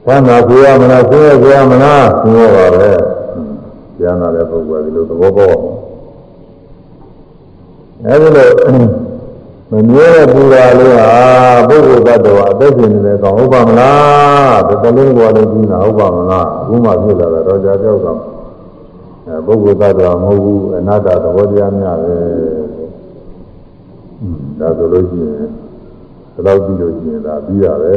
[0.06, 2.92] သမ်းသာကိုရမလားဆင်းရဲကိုရမလားဆင်းရဲပါပဲ
[3.98, 5.60] ကျမ်းသာတဲ့ပုဂ္ဂိုလ်ကဒီလိုသဘောပေါက်
[8.06, 8.50] အဲဒီလို
[9.72, 11.10] မမြဲတဲ့ပူရာလေးဟာ
[11.68, 18.29] ပုဂ္ဂိုလ်သတ္တဝါအသက်ရှင်နေတဲ့ကောင်ဟုတ်ပါမလားတတလုံးကလည်းကြီးတာဟုတ်ပါမလားအခုမှဖြစ်လာတာတော့ကြာကြောက်တော့အဲ
[19.46, 22.18] ပုဂ္ဂိုလ်သတ္တဝါမဟုတ်ဘူးအနတ္တသဘောတရားများပဲ
[24.60, 25.48] ဒါဆိုလို့ရှိရင်
[26.34, 27.94] ဒီလောက်ကြည့်လို့ရှိရင်ဒါပြီးတာပဲ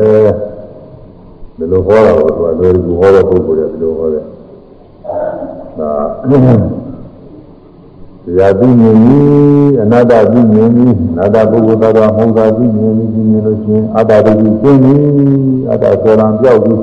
[1.57, 4.25] ဒီလိုဟောတာကိုသူကလွယ်ကူဟောတဲ့ပုဂ္ဂိုလ်တွေဒီလိုဟောတယ်
[8.25, 15.01] တရားသိမြင်ပြီးအနာတ္တသိမြင်ပြီးအနာတ္တပုဂ္ဂိုလ်တော်တော်ဟုတ်တာသိမြင်ပြီးသိမြင်လို့ရှိရင်အတ္တတတိသိပြီး
[15.71, 16.81] အတ္တဆောရံပြောက်ပြီး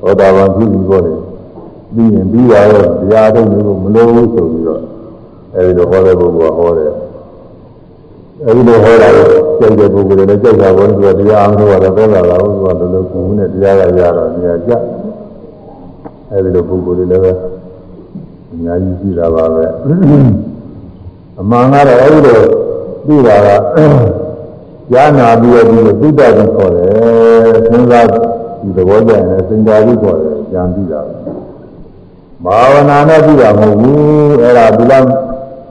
[0.00, 1.12] သောတာပန်ဖြစ်ပြီးပေါ့လေ
[1.94, 4.82] ပြီးရင်ပြီးရတော့တရားထုတ်လို့မလို့ဘူးဆိုပြီးတော့
[5.54, 6.92] အဲဒီလိုဟောတဲ့ပုဂ္ဂိုလ်ကဟောတယ်
[8.46, 9.26] အဲဒီလိုဟောတာကို
[9.58, 14.72] ကြိုက်တဲ့ပုဂ္ဂိုလ်တွေလည်းကြိုက်တာပေါ့သူကတရားအောင်လို့တော့ပြောတာလားသူကလည်းလိုကူနဲ့တရားရရတော့နေရာကျ
[16.30, 17.32] အဲဒီလိုပုဂ္ဂိုလ်တွေလည်းပဲ
[18.52, 19.64] အများကြီးရှိတာပါပဲ
[21.40, 22.40] အမှန်ကတော့အဲဒီလို
[23.06, 23.48] သိတာက
[24.92, 26.88] ကြားနာပြီးတော့ဒီသုတ္တကိုခေါ်တယ်
[27.70, 28.06] စဉ်းစား
[28.62, 31.00] ဒီသဘောကျရင်လည်းစင်တာကိုခေါ်တယ်ဉာဏ်ပြီးတာ
[32.44, 35.04] ဘာဝနာနဲ့ပြီးတာမဟုတ်ဘူးအဲ့ဒါဒီလား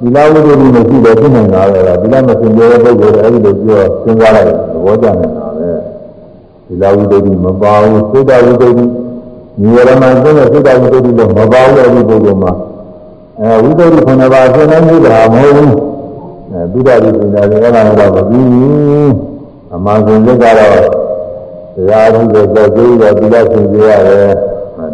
[0.02, 4.52] ဒီလားဝိသုဒ္ဓိမရှိတော့ဖြစ်နေတာပဲလားဒီလားမစင်ကြတဲ့ပုဂ္ဂိုလ်အဲဒီလိုပြောစဉ်းစားလိုက်သ
[4.86, 5.70] ဘောကျနေတာပဲ
[6.68, 8.86] ဒီလားဝိသုဒ္ဓိမပါဘူးသုတ္တဝိသုဒ္ဓိ
[9.62, 12.52] ညီရမကျင်းတဲ့သုတ္တဝိသုဒ္ဓိလို့မပါဘူးတဲ့ဒီပုဂ္ဂိုလ်မှာ
[13.40, 15.74] အဲဝိသုဒ္ဓိခုနှစ်ပါးဆင်းနေမှုတာမဟုတ်ဘူး
[16.52, 19.12] အဲသုတ္တဝိသုဒ္ဓိလည်းအဲ့ဒါတော့မပြီးဘူး
[19.74, 20.70] အမှန်ဆုံးကတော့
[21.76, 24.32] တရားထုတဲ့ကြောက်ကြည့်ရဒီလားဆင်ကြရတယ်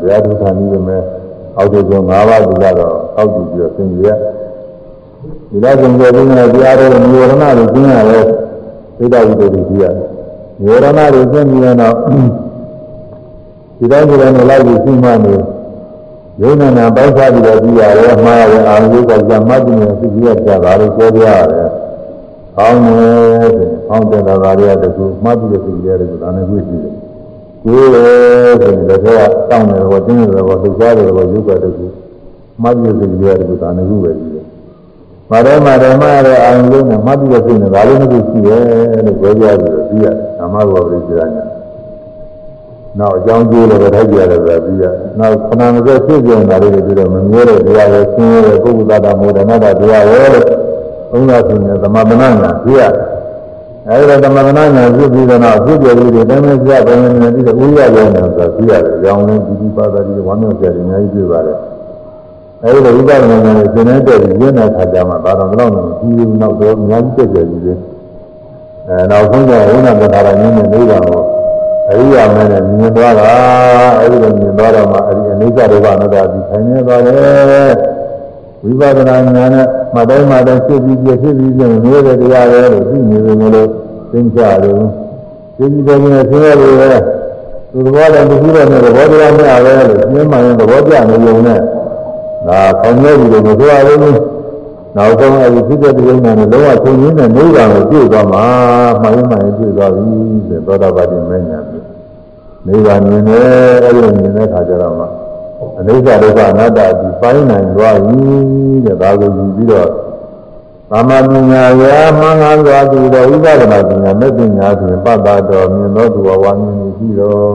[0.01, 1.03] တရားထုခံပြီးမယ်
[1.57, 4.11] အောက်တဆုံး၅ပါးဒီကတော့အောက်ကြည့်ပြီးတော့ဆင်ကြရ
[5.49, 8.25] ဒီလားဆင်ကြပြီးမယ်တရားတော်နိဝရဏကိုကျင်းရတယ်
[8.97, 11.95] သုတ္တဝိသုဒ္ဓိကြီးရနိဝရဏကိုကျင်းပြီးတော့
[13.77, 15.35] ဒီတိုင်းဒီတိုင်းလိုက်ပြီးရှိမှနေ
[16.41, 21.69] ယုံနာနာပေါက်စားပြီးတော့ပြီးရတယ်မှားရတယ်အာရုံကကြမ်းမှတ်ပြီးနေသိရကြတာလို့ပြောပြရတယ်။
[22.57, 22.93] ကောင်းတယ်
[23.41, 26.95] ဆိုရင်ကောင်းတဲ့သာရီရတကူမှတ်ပြီးတဲ့သိရတယ်ကဒါနဲ့တွေ့ရှိတယ်။
[27.65, 31.85] ကိုယ်ရဲ့ဆိုရင်လည်းတော့တောင်းတယ်ဘောတင်းတယ်ဘောလှုပ်ရှားတယ်ဘောရုပ်ကတကူ
[32.61, 34.45] မှတ်ပြီးတဲ့သိရတယ်ကဒါနဲ့ခုပဲရှိတယ်။
[35.31, 38.61] မာရမရမရအာရုံနဲ့မှတ်ပြီးတဲ့သိနေဒါလေးနှစ်ခုရှိတယ်
[39.05, 40.07] လို့ပြောပြပြီးတော့ပြီးရ။
[40.37, 41.27] နာမဘောပရိစ္ဆေညာ
[42.99, 44.85] နောက်အကြောင်းကျိုးလည်းပဲထိုက်ကြရတယ်ဆိုတာပြီးရ
[45.19, 50.47] နောက်ခဏမစက်ဖြစ်ကြတာလေးတွေပြီးတော့မမြဲတဲ့တရားရဲ့ဆင်းရဲတဲ့ပုဂ္ဂိုလ်သားတာမောဒနာတာတရားရဲ့လို့
[51.11, 52.81] ဘုရားရှင်ရဲ့သမဗနာညာပြရ
[53.89, 61.57] အဲဒီတော့သမဗနာညာပြပြီးတော့နောက်ဖြစ်ကြလေးတွေတိုင်းမဲ့ပြဘယ်နဲ့ပြီးတော့ဥရရောနေဆိုတာပြရတယ်။ကြောင်းလင်းဒီဒီပါတာဒီဝမ်းမြောက်ကြတယ်အများကြီးပြပါတယ်။
[62.63, 66.09] အဲဒီလိုဥပဒနာညာနဲ့ရှင်နေတဲ့ရင်းတဲ့ခါကျမှဒါတော့တော့ဒီ
[66.41, 67.77] နောက်တော့အများကြီးပြည့်ကြည်တယ်။
[68.87, 71.21] အဲနောက်ဆုံးကျဝိနာပထာရညင်းနဲ့နိဗ္ဗာန်ကို
[71.89, 73.29] အရိယာမဲနဲ့မြင်သွားတာ
[73.99, 77.94] အဲဒီလိုမြင်သွားတော့မှအဲဒီအနိစ္စဒုက္ခအနတ္တဒီဆိုင်နေသွားတယ်
[78.65, 83.69] ဝိပဿနာဉာဏ်နဲ့မတိုင်းမတိုင်းဖြစ်ပြီးပြဖြစ်ပြီးပြမျိုးတဲ့တရားပဲလို့သိနေတယ်လို့
[84.11, 84.75] သိကြတယ်
[85.57, 86.89] သိကြတယ်နဲ့ဆင်းရဲတယ်ပဲ
[87.71, 91.59] သူသဘောလည်းမရှိတော့တဲ့သဘောတရားမျှပဲလို့ရှင်းမှရင်သဘောကျနေုံနဲ့
[92.47, 93.99] ဒါခေါင်းရဲပြီးတော့မဆိုရဘူး
[94.95, 98.45] နောက်ဆုံးအဲဒီဖြစ်တဲ့တရားနဲ့လုံးဝဆုံးရင်းနဲ့နိဗ္ဗာန်ကိုတွေ့သွားမှာ
[99.01, 100.03] မှန်ရင်မှန်ရင်တွေ့သွားပြီ
[100.49, 101.79] တဲ့သောတာပတိမဉ္ဇဉ်ပြီ
[102.67, 103.45] နိဗ္ဗာန်မြင်တယ်
[103.85, 105.05] အဲဒီလိုမြင်တဲ့အခါကျတော့မှ
[105.79, 108.19] အနိစ္စဒုက္ခအနတ္တဒီပိုင်းနိုင်သွားပြီ
[108.85, 109.89] တဲ့ဒါကိုယူပြီးတော့
[110.91, 117.53] သမ္မာပညာရာမှန်ကန်စွာသိတော်ဝိပဿနာပညာမဲ့ပညာဆိုရင်ပတ်တာတော်မြင်တော်သူဝါမြင်ရှိတော်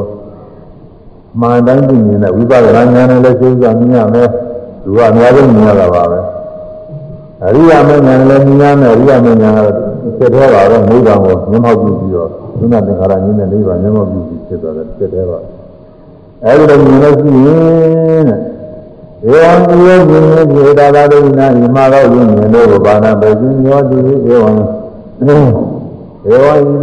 [1.40, 4.28] မှန်တိုင်းသိမြင်တဲ့ဝိပဿနာဉာဏ်နဲ့လည်းသိကြမြင်ရမယ်
[4.84, 6.18] သူကအများဆုံးမြင်ရတာပါပဲ
[7.44, 9.72] အရိယာမဉ္ဇဉ်လည်းမြင်ရမယ်အရိယာမဉ္ဇဉ်ကတော့
[10.18, 15.38] ဖြစ်သေးပါတော့နိဗ္ဗာန်ကိုမြင်မောက်ကြည့်ပြီးတော့သုဏသင်္ခါရဉာဏ်နဲ့နိဗ္ဗာန်မြင်မောက်ကြည့်ပြီးဖြစ်သွားတယ်ဖြစ်သေးပါ
[16.46, 17.46] အဲဒီလိုမြင်လို့ရှိရ
[18.16, 18.38] င်တဲ့
[19.28, 24.08] ဧဝံဒီယောမြင်မြင်ပြေတာသာဒိနာဤမှာတော့ယဉ်မြင်လို့ဘာနာပဲခြင်းရောတိဧ
[24.42, 24.58] ဝံဧဝံဤ
[25.26, 25.38] သော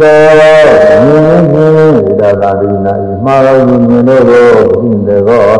[0.00, 5.52] မြင်မြင်ပြေတာသာဒိနာဤမှာတော့ယဉ်မြင်လို့ရှိတယ်တော့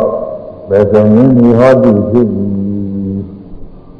[0.68, 2.44] ဘယ်ဆိုရင်ဒီဟောတိဖြစ်ပြီ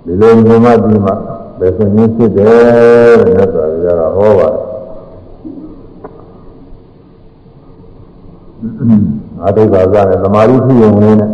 [0.05, 1.15] ဒီလိုမြင်မှဒီမှာ
[1.59, 8.99] ဘယ်ဆိုရင်ဖြစ်တယ်တဲ့ဆိုရတာဟောပါတယ်
[9.45, 11.31] အာဒိကသာနဲ့သမာဓိဖြစ်ုံလေးနဲ့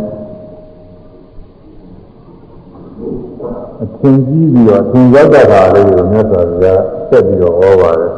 [3.81, 8.11] အသင်ကြီးပြီးတော့သင်ရောက်တဲ့ခါလေးကိုမြတ်စွာဘုရားဆက်ပြီးတော့ဟောပါတယ်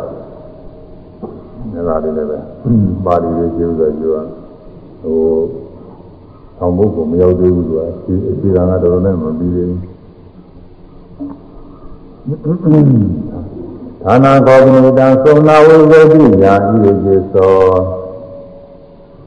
[1.87, 2.37] ဒါကလည်းပဲ
[3.05, 4.27] ပါဠိလေးကျိုးဆိုကြွား
[5.01, 5.19] ဟို
[6.59, 9.79] အောင်ဘုကမရောက်သေးဘူးသူကဒီအခြေခံကတော်တော်နဲ့မပြီးသေးဘူး
[14.03, 16.75] ဌာနာကောပိနတံသုံနာဝိဇ္ဇိညာဤ
[17.05, 17.53] ရေသော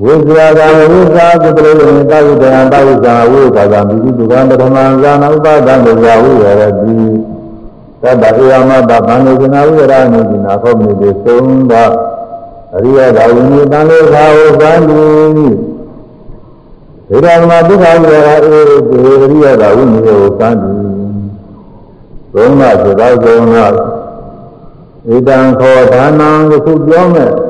[0.05, 0.61] ဝိဇ္ဇာက
[0.93, 1.73] ဝိဇ္ဇာကုတ္တရေ
[2.11, 6.93] တာဝိတံတာဝိဇာဝိကာကမိတိတုကံပထမံဇာနာဥပဒံဝိဇာဝိရတိ
[8.03, 11.85] သတ္တဧယမတဗန္ဒေကနာဝိရဏိတိနာခောမိတေသုံးသာ
[12.77, 15.03] အရိယသာဝိနိတံလေသာဝဇံတိ
[17.09, 20.71] ဒေရမဒုက္ခဝိရဧတေအရိယသာဝိနိယောသံတိ
[22.35, 23.73] သုံးပါးဆိုတော့သုံးပါး
[25.09, 26.31] ဣဒံခောဒါနံ
[26.65, 27.50] ခုပြောမဲ့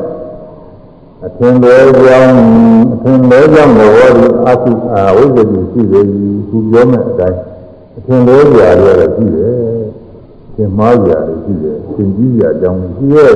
[1.27, 2.37] အထင်သေးကြောင်း
[2.93, 6.01] အထင်သေးကြောင်းဘောဒီအကုအဝိဇ္ဇတိရှိပေ၏
[6.49, 7.41] ခုပြောမဲ့အတိုင်း
[7.97, 9.55] အထင်လို့ကြရတယ်ရှိတယ်
[10.55, 13.33] သင်မှားကြရတယ်ရှိတယ်သင်ကြီးကြအကြောင်းရှိရဲ့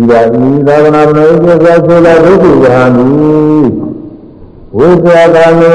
[0.00, 3.06] ဤသာဤသာသနာ့ဘုရားကျေသာဆိုလာဒုက္ခယဟန်ဒီ
[4.76, 5.70] ဝိသရာကာမေ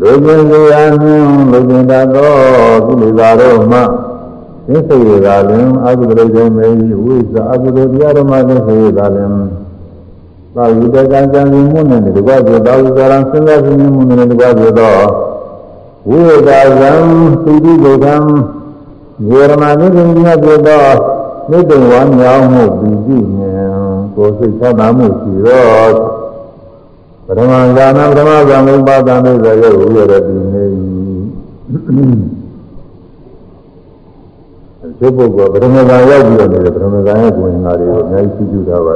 [0.00, 2.32] လူကျင်စေအနှင်းလူကျင်တတ်သော
[2.86, 3.80] ကုလေသာတို့မှ
[4.70, 6.66] သစ္စေသာလင်အကုသိုလ်တွေမေ
[7.04, 9.32] ဝိသအကုသိုလ်တရားဓမ္မသစ္စေသာလင်
[10.54, 14.96] သာဝိတကံကြံမှုနဲ့တကွပြောသာဝိကရံစဉ်းစားခြင်းမှုနဲ့တကွပြောသော
[16.08, 16.92] ဝိဒါယံ
[17.42, 18.14] သုတိဒေကံ
[19.28, 20.84] ယေရမနိခင်ကြီးပြောသော
[21.50, 25.64] မြစ်တုံဝါမြောင်းမှုပြီးပြီဉာဏ်ကိုယ်စိတ်ချမ်းသာမှုရှိသော
[27.26, 30.18] ပရမဇာနာပရမဇာမုပါဒံတို့ရဲ့ဝိရတိ
[30.54, 30.64] နေ
[35.00, 38.94] ဒီပုဂ္ဂိုလ်ပရမဇာရောက်ပြီးတော့နေတယ်ပရမဇာရဲ့ကိုယ်ငါတွေကိုအများကြီးကြည့်ကြတာပါ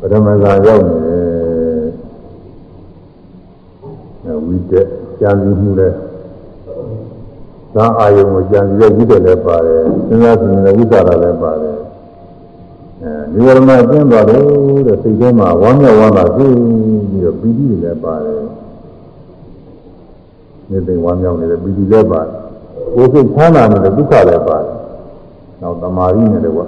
[0.00, 0.96] ပရမဇာရောက်နေ
[4.24, 4.86] တယ်ဝိတက်
[5.20, 5.88] ကြံပြီးမှုလဲ
[7.74, 11.76] သာအာယုံကိုကြံပြီးတော့ဝိတက်လည်းပါတယ်စဉ်းစားကြည့်ရင်ဝိသရာလည်းပါတယ်
[13.02, 14.42] အဲဒီဝရမကျင်းသွားတယ်
[14.86, 16.54] တဲ့စိတ်ထဲမှာဝမ်းမြောက်ဝမ်းသာပြီး
[17.10, 18.42] ပြီးတော့ပီတိလည်းပါတယ်
[20.70, 22.30] နေသိဝမ်းမြောက်နေတဲ့ပီတိလည်းပါတယ်
[22.94, 24.81] ကိုယ်စိတ်ချမ်းသာနေတဲ့ဒုက္ခလည်းပါတယ်
[25.62, 26.66] နောက်တမာရီနဲ့လည်းကွာ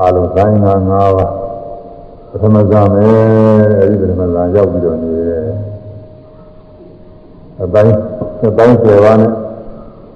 [0.00, 1.32] အာလုံးတိုင်းငါ၅ပါး
[2.30, 3.10] ပထမဇာမယ်
[3.78, 5.46] အဲဒီပထမဇာရောက်ပြီးတော့နေတယ်
[7.62, 7.94] အတိုင်း
[8.48, 9.30] အတိုင်းဆယ်ပါးနဲ့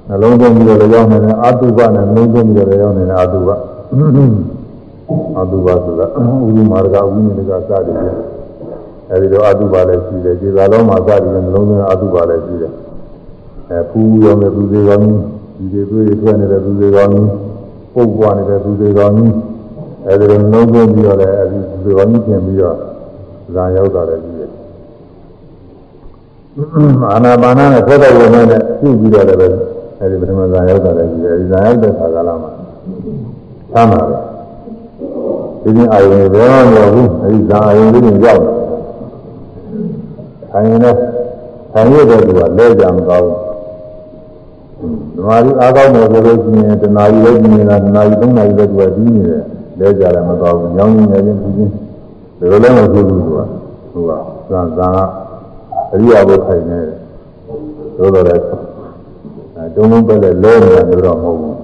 [0.08, 3.50] နှလုံးသွင်းပြီးတော့ရောက်နေတယ်အာတုဘနဲ့နှလုံးသွင်းပြီးတော့ရောက်နေတယ်အာတုဘ
[5.36, 7.98] အာတုဘဆိုတာဥဒုမာရကဝိနည်းကစတယ်
[9.10, 12.72] အဲဒီတော့အာတုဘလည်းရှိတယ်ဒီသာလုံးမှာစတယ်နှလုံးသွင်းအာတုဘလည်းရှိတယ်
[13.70, 15.04] အဲဖူးရောမဲ့သူတွေကောင်း
[15.56, 17.45] ကြီးဒီတွေတွေ့ထွက်နေတဲ့သူတွေကောင်းကြီး
[17.96, 19.32] ပုတ်ပွားနေတဲ့သူတွေကောင်းကြီး
[20.06, 22.76] အဲဒီလိုနှလုံးသွင်းပြီးတော့လည်းအဲဒီသူတွေကောင်းကြီးပြင်ပြီးတော့
[23.54, 24.50] ဇာရောက်တာလည်းရှိတယ်
[27.10, 29.40] အာနာပါနနဲ့သောတာဝိနည်းနဲ့ပြုပြီးတော့လည်း
[30.00, 32.50] အဲဒီပထမဇာရောက်တာလည်းရှိတယ်ဒီဇာရောက်တဲ့ခါကလာမှာ
[33.72, 34.16] သမ်းပါပဲ
[35.62, 38.54] ဒီနေ့အာယုန်တွေဘယ်မှမရောက်ဘူးအဲဒီဇာအာယုန်လေးတွေရောက်တယ်
[40.50, 40.98] ဆိုင်ရင်လည်း
[41.72, 43.45] ဆိုင်ရတဲ့သူကလဲကြမကောင်းဘူး
[44.78, 49.42] ဓမ္မရီအားကောင်းတယ်ဆိုလို့ရှိရင်တဏှာကြီးလည်းကြီးနေတာတဏှာကြီးသုံးနာရီလည်းသူကကြီးနေတယ်
[49.78, 51.72] လဲကြတယ်မကောင်းဘူးညောင်းကြီးနေချင်းပြီးချင်း
[52.38, 53.38] ဒီလိုလည်းမဆိုဘူးသူက
[53.92, 54.10] သူက
[54.50, 54.88] ဇာဇာ
[55.92, 56.94] အရိယာဘုခိုင်နေတယ်
[57.98, 58.44] သို့တော်လည်း
[59.74, 61.54] တုံးလုံးပဲလဲလဲနေတာမျိုးတော့မဟုတ်ဘူး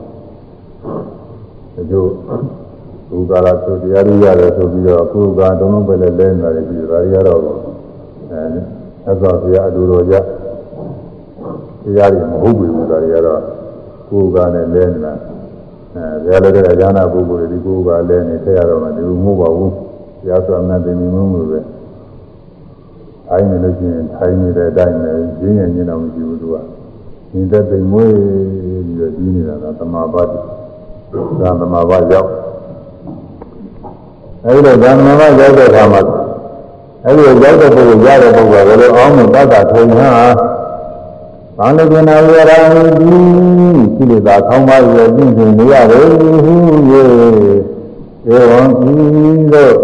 [1.74, 2.04] ဒီလို
[3.10, 7.56] ဘုရားလာဆိုတရားရရတယ်ဆိုပြီးတော့ကိုယ်ကတုံးလုံးပဲလဲလဲနေတာလေပြီးတော့ဒါရတော့အဲသ
[9.10, 10.14] က်သာဘုရားအတူတော်ကြ
[11.84, 13.40] တရားတွေမဟုတ်ဘူးဒါတွေကတော့
[14.08, 15.12] ကိုယ်ကနဲ့လဲနေတာ
[15.94, 19.72] အဲဘုရားလည်းတဲ့ဉာဏပုဂ္ဂိုလ်တွေဒီကိုယ်ကလဲနေထည့်ရတော့မှဒီလိုမဟုတ်ပါဘူး
[20.20, 21.60] ဘုရားဆိုအမှန်တင်နေမှုလို့ပဲ
[23.30, 26.56] အိုင်းနေလို့ရှိရင်ထိုင်းနေတဲ့အတိုင်းနဲ့ရင်းရင်းချင်းတော့မရှိဘူးသူက
[27.32, 28.12] ညီတဲ့တိမ်မွေး
[28.86, 30.28] ပြီးတော့ကြီးနေတာကသမာပတ်
[31.40, 32.30] သာသမာပတ်ရောက်
[34.44, 36.00] အဲဒီတော့ဇာမမရောက်တဲ့အခါမှာ
[37.04, 40.08] အဲဒီရောက်တဲ့ပုဂ္ဂိုလ်ရတဲ့ပုဂ္ဂိုလ်ကဘယ်လိုအောင်မှုတတ်တာထုံဟာ
[41.64, 43.16] ဘာလို့ကျင်နာဝရရာမူဒီ
[43.96, 46.06] ကိလေသာခေါင်းပါရပြင်းပြနေရတယ်
[46.44, 46.54] ဟူ၍
[48.30, 48.94] ဧဝံဤ
[49.52, 49.74] သို့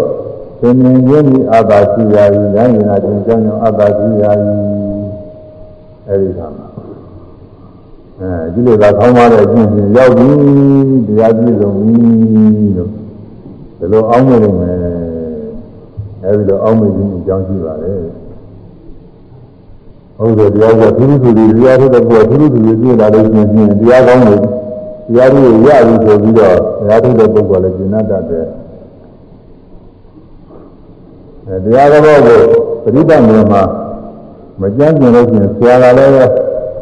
[0.59, 4.49] သင်္င်ခြင်းဤအာသာရှိရာဤဉာဏ်ဉာဏ်ချင်းကြောင့်အာသာရှိရာဤ
[6.07, 6.65] အဲဒီကမှာ
[8.19, 10.27] အဲကိလေသာခေါင်းပါတဲ့ပြင်းပြရောက်ပြီ
[11.07, 11.93] တရားပြည့်စုံပြီ
[12.77, 12.89] လို့
[13.77, 14.77] ဒီလိုအောင်းနေလို့မယ်
[16.23, 17.99] အဲဒီလိုအောင်းမိခြင်းအကြောင်းရှိပါတယ်
[20.19, 28.45] ဟုတ်တယ်တရားကသူသူတွေတရားထုတ်တဲ့ပုဂ္ဂိုလ်သူသူတွေပြလာလို့ရှိရင်တရားကောင်းလို့တရားတွေရပြီဆိုပြီးတော့တရားထုတ်တဲ့ပုဂ္ဂိုလ်လည်းကျင့်တတ်တယ်
[31.47, 32.39] အဲတရားတော်ကို
[32.83, 33.61] ပရိသတ်မြေမှာ
[34.61, 36.13] မကြမ်းကျင်လို့ရှိရင်ဆရာကလည်း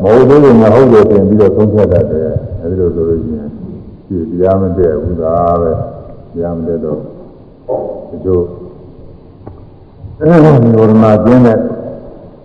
[0.01, 2.29] မဟုတ်သေးဘူးမဟုတ်တယ်ပြင်ပြီးတော့သုံးဖြတ်တတ်တယ်
[2.61, 3.49] အဲဒီလိုဆိုလို့ရှိရင်
[4.07, 5.71] ဒီတရားမတည့်ဘူးသာပဲ
[6.33, 6.99] တရားမတည့်တော့
[8.09, 8.41] ဒီလို
[10.19, 10.25] အဲ
[10.63, 11.57] ဒီဝရဏကျင်းတဲ့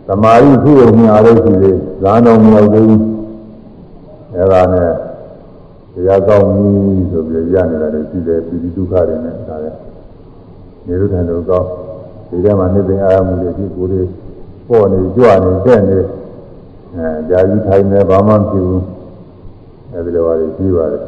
[0.07, 3.03] သမာဓိဖြစ်ုံများလို့ရှိသေးဇာတော်မရောက်သေးဘူး
[4.35, 4.91] အဲဒါနဲ့
[5.95, 6.69] တရားကောင်းပြီ
[7.11, 9.79] ဆိုပြီးရနေတာလည်းရှိတယ်ပြည်ဒုက္ခတွေနဲ့ဒါလည်း
[10.87, 11.69] နေရုထံတို့ကောင်း
[12.29, 14.03] ဒီထဲမှာနေသိအားမှုတွေဒီကိုယ်တွေ
[14.69, 15.99] ပေါ့နေကြွနေတက်နေ
[16.95, 18.85] အဲကြာကြီးထိုင်နေဘာမှမဖြစ်ဘူး
[19.93, 21.03] အဲဒီလိုပါလေပြီးပါတယ်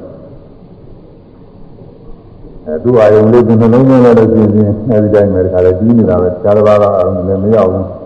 [2.67, 8.04] အဲသူ့အာယုံလေးဒီနှလုံးသွင်းလို့ရှိရင်အဲဒီတိုင်းပဲခါလည်းပြီးနေတာပဲခြားတစ်ပါးကအာယုံလည်းမရောက်ဘူး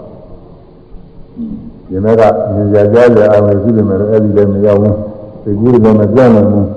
[1.88, 2.22] ဒီမဲ့က
[2.52, 4.96] မြင်ကြကြရအာယုံရှိတယ်မယ်အဲဒီလည်းမရောက်ဘူး
[5.44, 6.68] ဒီကြီးလည်းမပြတ်နိုင်ဘူး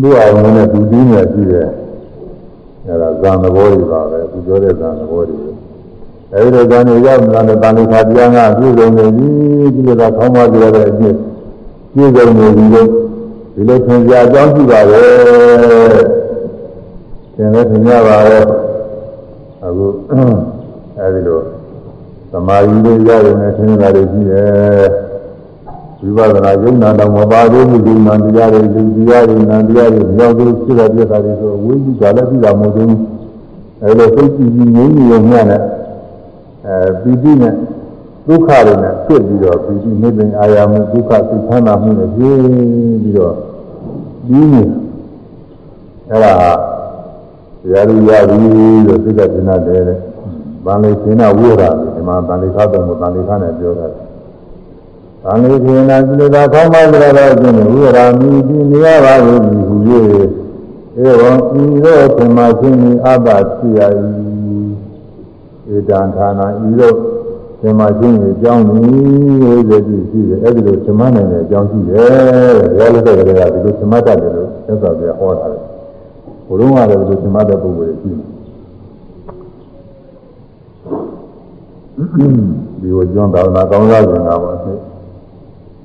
[0.00, 1.68] သူ့အာယုံနဲ့သူပြီးနေရှိတယ်
[2.86, 5.38] အဲဒါဇာန်သဘောတွေပါပဲသူပြောတဲ့ဇာန်သဘောတွေ
[6.32, 9.28] အဲဒီလိုဇန်နေရောက်လာတဲ့တန်လေးခါတရားငါပြည့်စုံနေပြီ
[9.74, 11.14] ဒီလိုသာခေါင်းမကြရတဲ့အဖြစ်
[11.94, 12.88] ပြည့်စုံနေပြီလို့
[13.54, 15.02] ဒီလိုသင်ပြအကြောင်းရှိပါပဲ
[17.36, 18.38] သင်လည်းသင်ရပါပဲ
[19.64, 19.86] အခု
[20.98, 21.59] အဲဒီလို
[22.32, 24.88] သမာဓိလေးရတယ်နဲ့သင်တာတွေရှိတယ်
[26.16, 32.98] ဝိပဿနာယုံနာတော့မပါသေးဘူးဒီနာတရားတွေလူတရားတွေနာတရားတွေမြောက်သေးဖြစ်တဲ့ပြဿနာတွေဆိုဝိဇ္ဇာလည်းပြီးတာမဟုတ်ဘူး
[33.82, 35.44] အဲလိုသိကြည့်ကြည့်ငြိမ်းငြိမ်ရုံနဲ့
[36.66, 37.54] အဲပီတိနဲ့
[38.26, 42.40] ဒုက္ခတွေနဲ့ဖြစ်ပြီးတော့ပီတိနိဗ္ဗာန်အာရမှုဒုက္ခသိချမ်းသာမှုနဲ့ပြင်း
[43.02, 43.34] ပြီးတော့
[44.26, 44.62] ပြီးနေ
[46.10, 46.32] အဲ့ဒါ
[47.62, 48.38] တရားရည်ရပြီ
[48.86, 49.98] လို့သိတဲ့ကျင်တဲ့တဲ့
[50.64, 51.64] ဗန္လေကျင်နာဝိရ
[52.00, 53.86] ဒီမှာဗန္လေခါတော့ဗန္လေခါနဲ့ပြောတာ
[55.24, 59.76] ဗန္လေကျင်နာကိလေသာခေါင်းပါကြတော့ကျင်ဝိရမိဒီနေရပါလို့ဒီဟူ၍
[61.02, 61.30] ဧဝံ
[61.60, 63.26] ဤသို့သမာချင်းအပ္ပ
[63.56, 63.80] ဖြစ်ရ၏
[65.74, 66.96] ဧတံဌာနဤသို့
[67.62, 68.84] ဓမ္မချင်းကိုကြောင်းနေ
[69.42, 69.60] ရည်
[70.10, 72.08] ရှိတယ်အဲ့ဒီလိုဓမ္မနိုင်တဲ့အကြောင်းရှိတယ်
[72.58, 75.58] တဲ့ဘုရားလက်ထက်ကလေးကဒီလိုဓမ္မတတ်တယ်လို့သက်သာပြဟောတာလေ
[76.46, 78.39] ဘုရုံးကလည်းဒီလိုဓမ္မတတ်ပုဂ္ဂိုလ်တွေရှိတယ်
[82.80, 84.72] ဒီကိုကျွမ်းသာသနာကောင်းစားခြင်းကပါသိ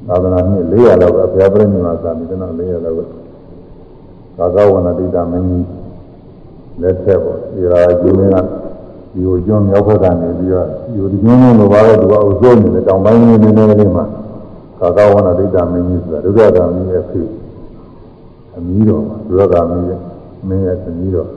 [0.07, 3.03] သာသနာနှစ်400လောက်ပဲဘုရားပြည့်နေမှာသာပြီးတော့400လောက်ပဲ
[4.37, 5.65] သာသဝနာတိတာမင်းကြီး
[6.81, 8.21] လက်ထက်ပေါ့ဒီရာကျင်းက
[9.13, 14.05] ဒီကိုကျွန်းမြောက်ဘက်ကနေပြီးတော့ဒီကိုကျွန်းလုံးလိုပါတော့သူကအုပ်စိုးနေတယ်တောင်ပိုင်းလေးနည်းနည်းလေးမှာ
[14.79, 17.21] ကာကဝနာဒိဋ္ဌမင်းကြီးဆိုတာဒုက္ခဂာမီးရဲ့ဖေ
[18.55, 19.99] အမီးတော်ဒုက္ခဂာမီးရဲ့
[20.47, 21.29] မင်းရဲ့သမီးတော်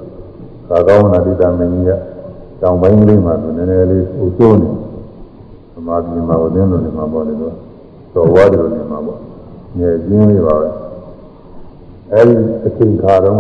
[0.69, 1.99] ကာကဝနာဒိဋ္ဌမင်းကြီးရဲ့
[2.61, 4.69] တောင်ပိုင်းလေးမှာသူနည်းနည်းလေးအုပ်စိုးနေ
[5.73, 7.55] သမာဓိမှာဝိသင်းလိုနေမှာပေါ့လေတော့
[8.15, 9.19] တော်ဝါတယ်နေမှာပေါ့
[9.79, 10.69] ငယ်ပြင်းလေးပါပဲ
[12.13, 12.35] အဲဒီ
[12.67, 13.35] အချိန်ခါတော့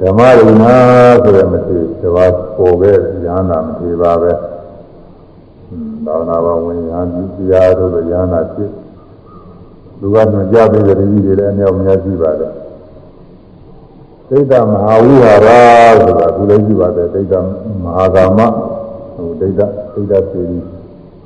[0.00, 0.74] ဓမ္မရိနာ
[1.22, 2.92] ဆိုတဲ့မထေတပါးပေါ်ပဲ
[3.24, 4.32] ဉာဏ်နာမထေပါပဲ
[6.04, 8.70] သာဝနာဘဝင်ဉာဏ်ဒီတရားတို့ဉာဏ်နာဖြစ်
[10.00, 12.52] လူကညွှန်ကြားပေးတဲ့ဒီတွေလည်းအများများရှိပါတယ်
[14.30, 15.48] သိတမဟာဝိဟာရ
[16.00, 17.34] ဆိုတာသူလည်းရှိပါတယ်သိတ
[17.82, 18.40] မဟာကာမ
[19.16, 19.60] ဟိုဒိဋ္ဌ
[19.94, 20.58] ဒိဋ္ဌစေရီ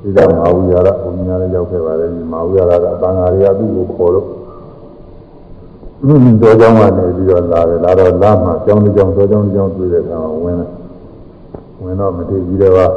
[0.01, 4.27] သိတမဟာဝိဟာရဘုရားလည်းရောက်ခဲ့ပါတယ်ဒီမဟာဝိဟာရကအတန်ဃာတွေကသူ့ကိုခေါ်လို့
[6.41, 10.69] တော်ကြောင်းကနေပြီးတော့လာတယ်လာတော့လာမှကြောင်းတစ်ကြောင်းတော်ကြောင်းတစ်ကြောင်းတွေ့တဲ့အခါဝင်တယ်
[11.83, 12.91] ဝင်တော့မတည်ပြီးတော့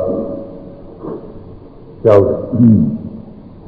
[2.05, 2.23] ကြောက်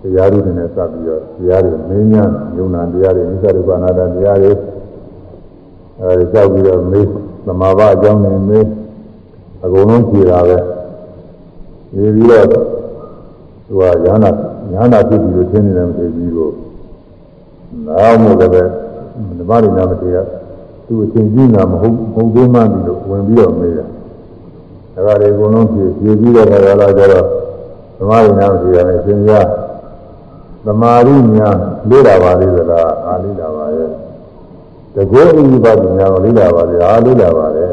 [0.02, 2.24] တရားတွေနဲ့စပ်ပြီးတော့တရားတွေမင်းညာ
[2.56, 4.50] ယုံနာတရားတွေနိစ္စဒုက္ခအနာတ္တတရားတွေ
[6.00, 7.06] အဲဒီကြောက်ပြီးတော့မေး
[7.46, 8.66] သမာဘအကြောင်းနဲ့မေး
[9.64, 10.58] အကုန်လုံးကြည်တာပဲ
[11.94, 14.30] နေပြီးတော့သူကညာနာ
[14.72, 16.50] ညာနာဖြစ်ပြီးတော့ရှင်းနေတယ်မသိဘူးကို
[17.86, 20.18] နောက်မှလည်းဓမ္မရိနာမတေက
[20.86, 23.84] သူအချင်းကြီးနာမဟုတ်မဟုတ်သေးမှပြီလို့ဝင်ပြီးတော့မေးတာ
[25.06, 27.26] ဒါကြလေအကုန်လုံးဖြည့်ဖြည့်ပြီးတော့ခါလာကြတော့
[27.98, 29.30] ဓမ္မရိနာမတေကလည်းသင်ရ
[30.64, 31.48] သမာရိညာ
[31.88, 33.90] လေးတာပါလေသလားအားလေးတာပါရဲ့
[34.94, 37.64] တကောအိဒီပါညာကိုလေးတာပါလေအားလေးတာပါလေ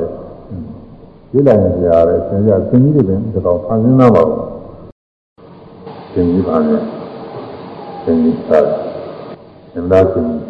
[1.32, 4.40] လေးလိုက်ရင်ကြားရဲသင်ရသင်ကြီးတွေပင်ဒီကောင်ဖန်ဆင်းသားပါဘူး
[6.14, 6.78] သင်ကြီးပါလေ
[8.04, 8.60] သင်ကြီးသာ
[9.74, 10.42] သင်သားသင်ကြီး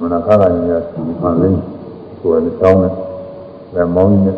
[0.00, 1.58] မနခါကညရစီဖန်လင်း
[2.20, 2.94] ကိုယ်နဲ့တောင်းတယ်
[3.74, 4.32] လက်မောင်းနေ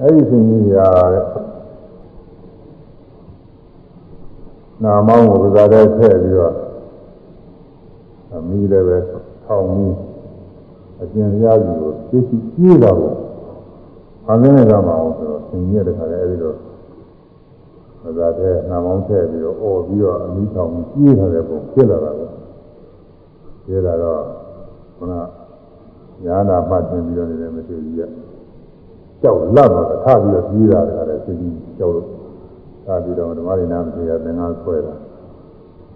[0.00, 1.24] အဲ့ဒီစဉ်ကြီးရာတဲ့
[4.82, 6.54] နာမောင်းကိုပဇာတဲ့ထည့်ပြီးတော့
[8.32, 8.98] အမီးလည်းပဲ
[9.44, 9.94] ထောင်ပြီး
[11.00, 13.14] အကျဉ်းရကြီးကိုသိရှိပြေးလာဖို့
[14.24, 16.56] ဖန်လင်းတဲ့ကမှာအောင်ဆိုတော့စဉ်ကြီးရတဲ့ခါလည်းအဲ့ဒီတော့
[18.02, 22.26] ပဇာတဲ့နာမောင်းထည့်ပြီးတော့အော်ပြီးတော့အမီးထောင်ပြီးပြေးလာတဲ့ပုံဖြစ်လာတာပဲ
[23.66, 24.20] ပြေလာတော့
[24.96, 25.12] ခုန
[26.24, 28.10] ညာနာမှတ်တင်ပြီးတော့နေတယ်မသိဘူးရဲ့
[29.22, 32.06] ကြောက်လတ်တော့ထပြီးတော့ပြေးတာလည်းသိပြီးကြောက်လို့
[32.86, 34.94] သာပြီးတော့ဓမ္မရင်းနာမသိရသင်္ကန်းဆွဲတာ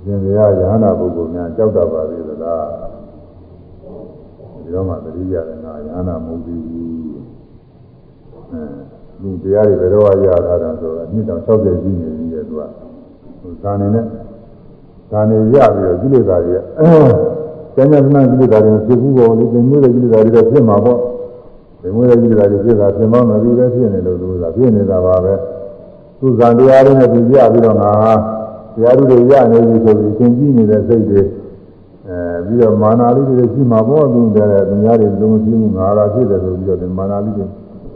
[0.05, 2.64] ရှင်ဗျာယဟနာပုဂ္ဂိုလ်များကြောက်တတ်ပါသေးသလား
[4.68, 6.88] ဒီတော့မှသတိရတယ်ငါယဟနာမဟုတ်သေးဘူး
[8.50, 8.62] အဲ
[9.22, 12.62] လူတရားတွေဘယ်တော့ရတာတော့ဆိုတော့နှစ်တောင်60ကြီးနေပြီရဲ့သူက
[13.40, 14.04] ဟိုဇာနေနဲ့
[15.10, 16.60] ဇာနေရပြီးတော့ကိလေသာတွေက
[17.74, 20.98] ကျန်ကျန်သနာကိလေသာတွေဖြစ်ဘူးပေါ့လေဒီမျိုးတဲ့ကိလေသာတွေတော့ဖြစ်မှာပေါ့
[21.82, 25.34] ဒီမျိုးတဲ့ကိလေသာတွေဖြစ်တာဖြစ်မှမပြီးပဲဖြစ်နေလို့သူကဖြစ်နေတာပါပဲ
[26.20, 27.90] သူဇာတရားတွေနဲ့သူရပြီးတော့ငါ
[28.74, 31.47] တရားတွေရနေပြီဆိုပြီးသင်ကြည့်နေတဲ့စိတ်တွေအဲ
[32.47, 37.47] ပြီးတော့မာနာလေးတွေရှိမှာပေါ့သူတဲ့သူများတွေလုံးမရှိဘူးငါလာဖြစ်တယ်ဆိုပြီးတော့ဒီမာနာလေးတွေ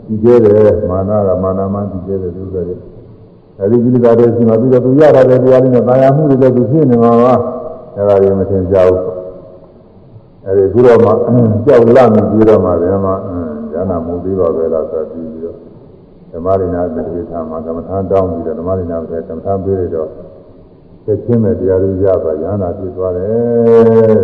[0.07, 2.81] ဒီကျဲတယ်မာနာကမာနာမှဒီကျဲတယ်သူကလည်း
[3.59, 7.33] အဲဒီကိလေသာတွေရှိမှာပြီးတော့သူရတာတဲ့တရားလေးနဲ့တာယာမှုတွေလည်းသူဖြစ်နေမှာပါ
[7.95, 9.01] အဲဒါတွေမသင်ကြဘူး
[10.45, 11.11] အဲဒီခုတော့မှ
[11.65, 13.11] ကြောက်လန့်ပြီးတော့မှလည်းမှ
[13.73, 15.57] ဉာဏ်မူသေးပါပဲလားဆိုပြီးပြီးတော့
[16.31, 20.09] ဓမ္မရိနာသတိထာမှာကမ္မထာတောင်းပြီးတော့ဓမ္မရိနာပဲကမ္မထာပေးရတော့
[21.05, 24.23] သိချင်းမဲ့တရားတွေရပါရဟနာပြည့်သွားတယ်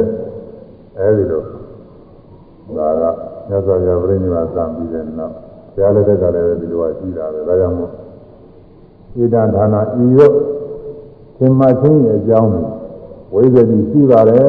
[0.98, 1.42] အဲဒီလို
[2.78, 3.04] ဒါက
[3.48, 5.34] မြတ်စွာဘုရားပြိဋိဘာသံပြီးတဲ့နောက်
[5.74, 7.92] ဆရာလက်ထက်ကလည်းဒီလိုရှိတာပဲဒါကြောင့်မို့
[9.18, 10.32] ဣဒံဌာနဤရော
[11.38, 12.52] သင်္မချင်းရဲ့အကြောင်း
[13.34, 14.46] ဝိဇ္ဇတိရှိပါတယ်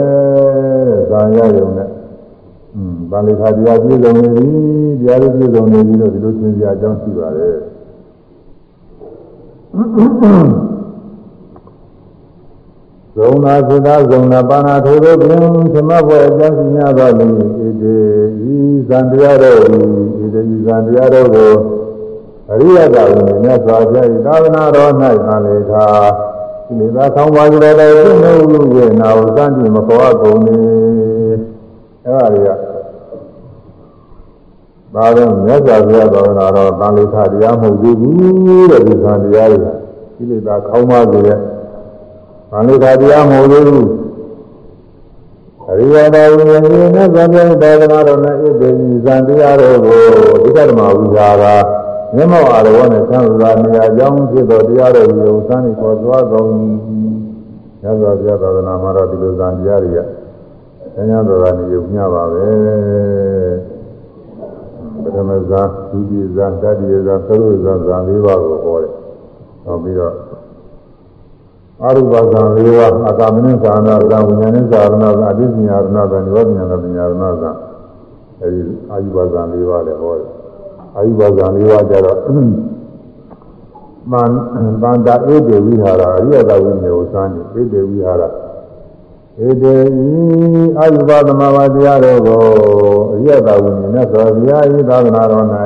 [0.88, 1.88] တဲ့ဇာရယုံနဲ့
[2.74, 4.46] อืมဗာလိခာတရားပြည့်စုံနေပြီ
[5.00, 7.56] တရားတွေပြည့်စုံနေပြီလို့ဒီလိုသင်ပြအကြောင်းရှိပါတယ်
[13.16, 15.40] ဇုံနာစိတဇုံနာပါဏာထိုသောဖြင့်
[15.74, 17.32] သမဘွယ်အကျဉ်းစီများသောလိဣ
[17.82, 17.94] တိ
[18.52, 18.56] ဤ
[18.88, 19.66] ဇံတရားတော်ဤ
[20.20, 21.52] ဣတိဤဇံတရားတော်ကို
[22.50, 24.92] အရိယကဝိနည်းမြတ်စွာဘုရား၏သာသနာတော်၌
[25.24, 25.84] ခံလေသာ
[26.78, 27.88] ဒီသာဆောင်းပါကြတဲ့သိ
[28.22, 30.56] နေဟုဝေနာဟုစံကြည့်မခေါ်ကုန်နေ
[31.24, 31.36] အဲ့
[32.04, 32.50] ဒါတွေက
[34.94, 39.70] ဒါတော့မြတ်စွာဘုရားသာသနာတော်သံလေသာတရားမဟုတ်သေးဘူးတဲ့ဒီဇံတရားတွေ
[40.16, 41.40] ဒီလေသာခေါင်းပါကြတဲ့။
[42.50, 43.86] ဘာလို့ဒါတရားမဟုတ်သေးဘူး။
[45.68, 46.62] အရိယတော်ဝိညာဉ်
[46.94, 48.68] နဲ့သံဃာတော်ကတော်နဲ့ဣတိ
[49.04, 49.98] ဇံတရားတော်ကို
[50.42, 51.44] ဒုက္ခဓမ္မဝိဇာက
[52.14, 56.48] မျက်မှောက်အာရဝနဲ့သံဃာနေရာကြောင်းဖြစ်တော်တရားတော်ကိုစမ်းနေပေါ်သွားကုန်။
[57.84, 59.98] ရသော်ပြသာသနာမှာတော့ဒီလိုဇံတရားတွေက
[60.94, 62.46] ဆញ្ញတော်ကနေရုပ်ညပါပဲ။
[65.02, 68.92] ပထမဇာဒုတိယဇာတတိယဇာသရုပ်ဇာဇာ၄ပါးကိုဟောတယ်။
[69.64, 70.14] ဟောပြီးတော့
[71.84, 77.50] အရုပဇံ၄ပါးအကာမနိသာနာဇံဝိညာဉ်ဇာရဏဇံအတိညာရဏဇံနိရောဓညာပညာရဏဇံ
[78.40, 80.28] အဲဒီအာယုဘဇံ၄ပါးလည်းဟောတယ်
[80.96, 82.18] အာယုဘဇံ၄ပါးကျတော့
[84.10, 88.22] မန္တန္တာဧတေဝိဟာရအရိယတဝိညာဉ်ကိုစမ်းနေဧတေဝိဟာရ
[89.46, 92.40] ဧတေဤအာယုဘသမဘာတရားတော်ကို
[93.14, 95.46] အရိယတဝိညာဉ်နဲ့ဆိုဘုရားဤသာသနာတော်၌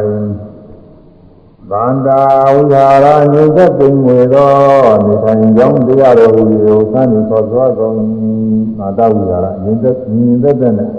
[1.75, 2.21] ဗန္တာ
[2.55, 4.51] ဝိဟာရညုသက်ပိန်ဝေသော
[5.07, 7.97] နေထိုင်ကြောင်းတရားတော်ဟူကိုသံနေသောသွားကုန်
[8.79, 10.91] မာတဝိဟာရညုသက်ညင်သက်တဲ့နဲ့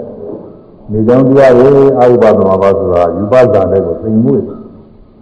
[0.90, 4.34] နေကြောင်းတရားကိုအာရုပသမဘာဆိုတာယူပဇာတဲ့ကိုသိမှု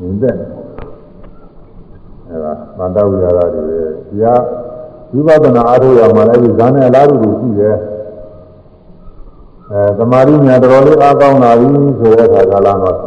[0.01, 0.37] ညင်သက်
[2.29, 3.63] အဲဒါမာတဝိဟာရတွေ
[4.11, 4.41] တရား
[5.13, 7.77] ဝိပဿနာအားထုတ်ရမှာလည်းဇာနဲ့အလားတူတူရှိတယ်
[9.71, 12.99] အဲသမာဓိညာတော်လေးအားကောင်းလာပြီဆိုတဲ့အခါကာလတော့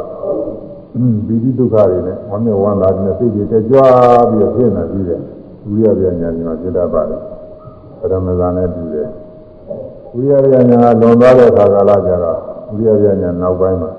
[1.27, 5.21] ဘီတိဒုက္ခတွေနဲ့ဝမ်းမြောက်ဝမ်းသာတဲ့စိတ်တွေကြွားပြီးတော့ဖြစ်နေပြီးတယ်
[5.67, 7.21] ဝိရပြညာညာဖြစ်တတ်ပါတယ်
[7.99, 9.09] ပရမဇာနဲ့ပြီးတယ်
[10.13, 12.39] ဝိရပြညာလွန်သွားတဲ့အခါကာလကျတော့
[12.69, 13.91] ဝိရပြညာနောက်ပိုင်းမှာ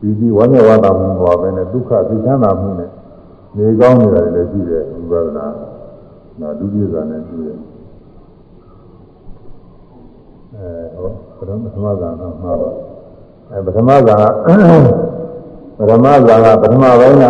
[0.00, 2.90] ဘီတိဝမ်းမြောက်ဝမ်းသာမှုပေါ်ပဲနဲ့ဒုက္ခသိချမ်းသာမှုနဲ့
[3.56, 5.46] နေကောင်းနေတာလည်းရှိတယ်ဝိပဿနာ
[6.40, 7.58] နော်ဒုတိယဇာနဲ့ပြီးတယ်
[10.54, 12.74] အဲဟောပထမဇာကမှာတော့
[13.50, 15.17] အဲပထမဇာက
[15.78, 17.24] ပရမဇာကပထမပိုင်းက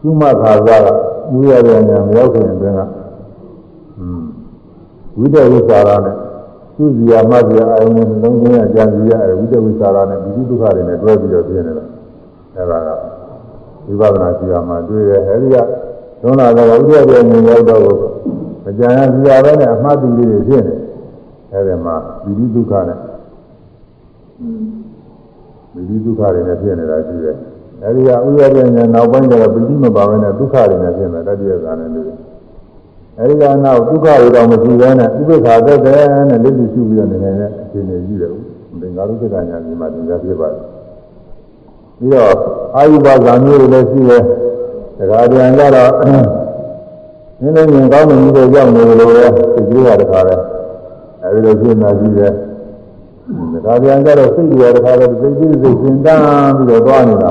[0.00, 0.88] ကျွမခါဇာက
[1.34, 2.80] ဥရတဲ့ညာမရောက်ခင်အတွင်းက
[3.98, 4.22] อืม
[5.18, 6.14] ဝိတဝိသရာနဲ့
[6.76, 11.84] သူဇီယာမဇီယာအာယုံလုံးချင်းအကြံစီရဝိတဝိသရာနဲ့ဒီဒုက္ခတွေနဲ့တွဲပြီးတော့ပြင်းနေတာ
[12.54, 12.88] အဲဒါက
[13.86, 15.56] ဝိပဿနာရှိရမှာတွေ့တယ်အဲဒီက
[16.20, 17.82] သုံးလာတော့ဥဒ္ဒရဲ့ဉာဏ်ရောက်တော့
[18.64, 20.74] မကြံရစီရပဲနဲ့အမှားတူလေးတွေဖြစ်နေ
[21.52, 22.98] အဲဒီမှာဒီဒုက္ခနဲ့
[25.74, 27.36] မိဒီဒုက္ခတွေနဲ့ဖြစ်နေတာရှိတယ်။
[27.84, 32.08] အဲဒီကဥရပြဉာဏ်နောက်ပိုင်းကျတော့ပိဋိမပါဘဲနဲ့ဒုက္ခတွေနဲ့ဖြစ်မယ်တတိယဇာနဲ့လို့။
[33.18, 38.30] အဲဒီကနောက်ဒုက္ခတွေတော့မရှိဘဲနဲ့ဥပ္ပခါသက်တဲ့နဲ့လက်ရှိရှုပြီးတော့နေနေတဲ့အခြေအနေကြီးတယ်။
[38.80, 40.62] ဒီငါတို့စိတ်ကညာဒီမှာသင်ကြားဖြစ်ပါတယ်။
[41.98, 42.32] ပြီးတော့
[42.76, 44.22] အာယုဘဇာမျိုးတွေလည်းရှိတယ်။
[45.10, 46.06] ဒါကြပြန်ကြတော့န
[47.46, 50.36] ည်းနည်းမြင်ကောင်းနေပြီးတော့ရောက်နေလို့ပဲသိကြရတဲ့ခါလဲ။
[51.24, 52.32] အဲဒီလိုဖြစ်နေရှိတယ်။
[53.64, 57.30] ဒါပြန်ကြတော့စိတ်တွေတခါတော့စိတ်ကြီးစိတ်ရှင်တန်းပြီးတော့သွားနေတာ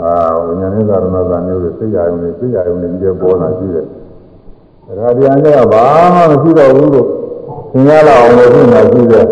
[0.00, 0.12] အာ
[0.44, 3.86] ဝိညာဉ်နဲ့သာရဏသာမျိုးတွေစိတ်ရယုံတွေစိတ်ရယုံတွေကြီးတဲ့ပေါ်လာရှိတယ်
[4.98, 5.84] ဒါပြန်ကြတော့ဘာ
[6.14, 7.08] မှမရှိတော့ဘူးလို့
[7.72, 9.26] သင်ရလောက်အောင်လို့ဖြစ်နေရှိတယ်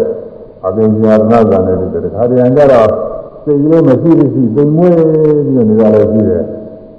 [0.67, 2.89] အပြင်ညာရဏသာနဲ့တခါပြန်ကြတော့
[3.45, 6.45] စိတ်ကြီးမရှိမရှိသိမ်မွေးပြီးတော့နေရလို့ရှိတယ်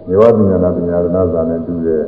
[0.07, 2.03] နေဝပညာနာပညာရဏသာနဲ့တူတယ်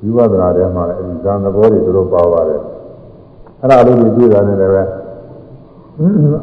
[0.00, 2.60] ဒီဝဒနာထဲမှာလည်းအဲဒီဇာန်သဘောတွေသူတို့ပါပါတယ်
[3.60, 4.90] အဲ့ဒါလေးတွေတွေ့တာနဲ့လည်း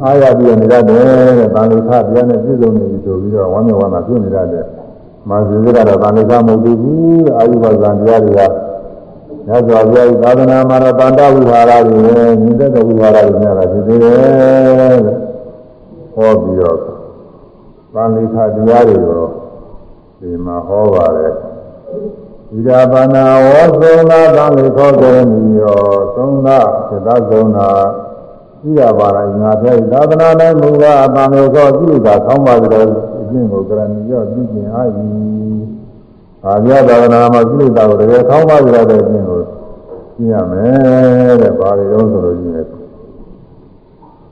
[0.03, 4.65] အားရပြီးနေရတယ်တဲ့။ဗာလိခတရားနဲ့ပြည့်စုံနေပြီဆိုပြီးတော့ဝမ်းမြောက်ဝမ်းသာဖြစ်နေရတယ်။
[5.29, 6.77] မာဇီစကတော့ဗာလိခမဟုတ်ဘူး
[7.25, 8.41] တဲ့။အာယုဘဇံတရားတွေက
[9.47, 14.19] ညဇောဘုရားသာသနာမှာတော့တန်တဝိဟာရတွေနဲ့ညီသက်တဲ့ဝိဟာရတွေများတာဖြစ်သေးတယ်
[15.05, 15.17] တဲ့။
[16.15, 16.77] ဟောပြီးတော့
[17.95, 19.25] ဗာလိခတရားတွေကို
[20.19, 21.33] ဒီမှာဟောပါတယ်။
[22.53, 25.81] ဣဒာပနာဝောသုံးနာသံလေခောကရဏီယော
[26.15, 26.57] သုံးနာ
[26.87, 27.69] စေတသုံးနာ
[28.67, 30.27] ဤရပါလားငါပြောသာသနာ၌
[30.61, 32.85] မူကားအပံလို့သောကိလေသာဆောင်းပါကြတယ်
[33.29, 34.87] ကျင့်ကိုကရဏီရောပြုကျင်အား၏
[36.45, 39.39] အာမြတ်သာသနာမှာကိလေသာကိုတကယ်ခေါင်းပါကြရတဲ့အကျင့်ကို
[40.15, 42.67] ကျင့်ရမယ်တဲ့ဘာတွေတော့ဆိုလို့ရှိရင်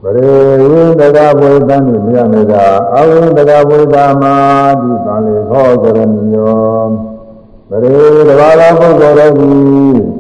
[0.01, 0.31] ပရေ
[0.72, 2.65] ဝိတကဘုဒ္ဓံဒီမြတ်မေတာ
[2.95, 4.35] အဝိတကဘုဒ္ဓမာ
[4.81, 6.89] ဒီသံလေခောကရဏီယော
[7.69, 7.97] ပရေ
[8.30, 10.19] တဘာသာပုဂ္ဂိုလ်တို့သည်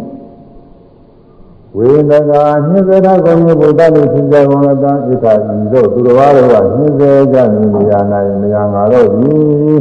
[1.77, 9.77] ဝိသကာညစ္စေတကုံဘုဒ္ဓလူသင်္ကြန်ကုန်တံဣထာဤတို့သူတော်ဘာတို့ကညစ္စေကြနေနေရနိုင်မရငါတို့သည်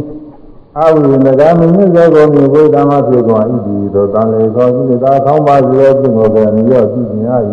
[0.78, 7.30] အဝိနဂမညစ္စေကုန်ဘုဒ္ဓမှာဖြစ်ကုန်ဤသည်တို့တန်လေသောကိလေသာဆောင်းပါစေသောပြုကိုပဲမြေရောကြည့်မြင်ရ၏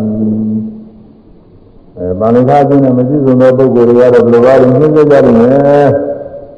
[1.97, 5.87] အဲဗာလိကာချင်းနဲ့မရှိစုံသောပုဂ္ဂိုလ်တွေကတော့ဘယ်လိုပါလဲညှင်းစေကြတယ်နဲ့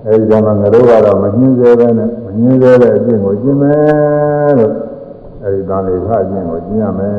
[0.06, 4.87] အဲဒီကမှငါတို့ကတော့မညှင်းစေပဲနဲ့မညှင်းစေတဲ့အကျင့်ကိုကျင့်မယ်လို့
[5.48, 7.16] အဲဒီဗာလိကာချင်းကိုကျင့်ရမယ်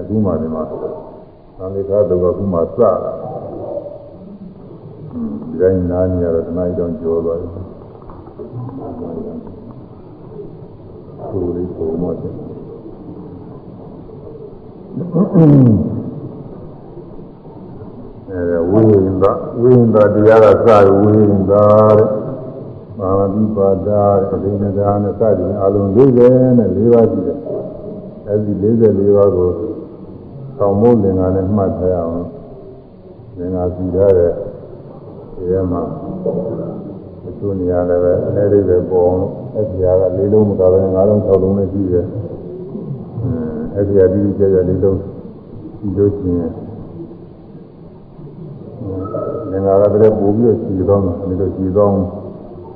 [0.00, 0.62] အခုမှဒီမှာ
[1.58, 2.90] ဗာလိကာတော့အခုမှစတာ
[5.48, 7.50] ဒီတိုင်းနားနေရတော့တနားကြောင်ကြောသွားတယ်
[11.30, 12.34] ကိုယ်လေးပုံမတယ်
[18.30, 19.24] အဲဝိဟိန္ဒ
[19.60, 22.31] ဝိဟိန္ဒတရားကစရဝိဟိန္ဒတဲ့
[23.02, 27.38] မာမတိပါဒတဲ့အဒိနဒါနဲ့စသည်အလုံး40နဲ့4ပါးရှိတယ်
[28.28, 29.48] အဲဒီ44ပါးကို
[30.58, 32.26] သောင်းမိုးလင်္ကာနဲ့မှတ်ထားရအောင်
[33.38, 34.32] လင်္ကာစီထားတဲ့
[35.34, 35.82] ဒီထဲမှာ
[37.26, 39.22] အကျိုးနေရာလည်းပဲအနေလေးပဲပေါ်အောင်
[39.56, 42.06] အဲဒီဟာက၄လုံးမကဘဲ၅လုံး၆လုံးနဲ့ရှိတယ်
[43.76, 44.98] အဲဒီဟာဒီကြကြ၄လုံး
[45.80, 46.36] ဒီလိုချင်း
[49.50, 52.21] ငင်္ဂါကတည်းကပို့ပြီးစီတော့ဒီလိုစီတော့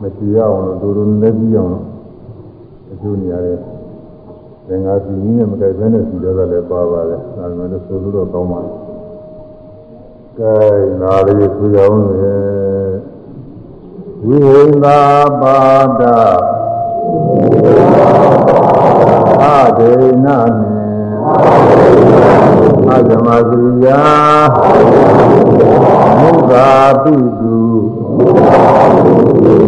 [0.01, 1.85] မစီရအောင်လို့ဒူဒူနဲ့ကြည့်အောင်လို့
[2.93, 3.59] အကျိုးနေရတယ်
[4.69, 8.77] ငင်္ဂါစီနည်းနဲ့မကြိုက်ဘဲနဲ့စီတော့လည်းပါပါတယ်ဒါပေမဲ့ဆိုလို့တော့ကောင်းပါလား
[10.39, 10.57] ကဲ
[11.01, 12.37] နာလေးဆွေအောင်လေ
[14.27, 15.01] ဝိဟိန္တာ
[15.41, 15.59] ပါ
[16.01, 16.03] ဒ
[19.43, 19.95] အာဒေ
[20.25, 20.27] န
[20.59, 20.77] မေ
[22.91, 24.03] အဇမသုယာ
[26.21, 26.71] မုသာ
[27.03, 27.36] ပိတု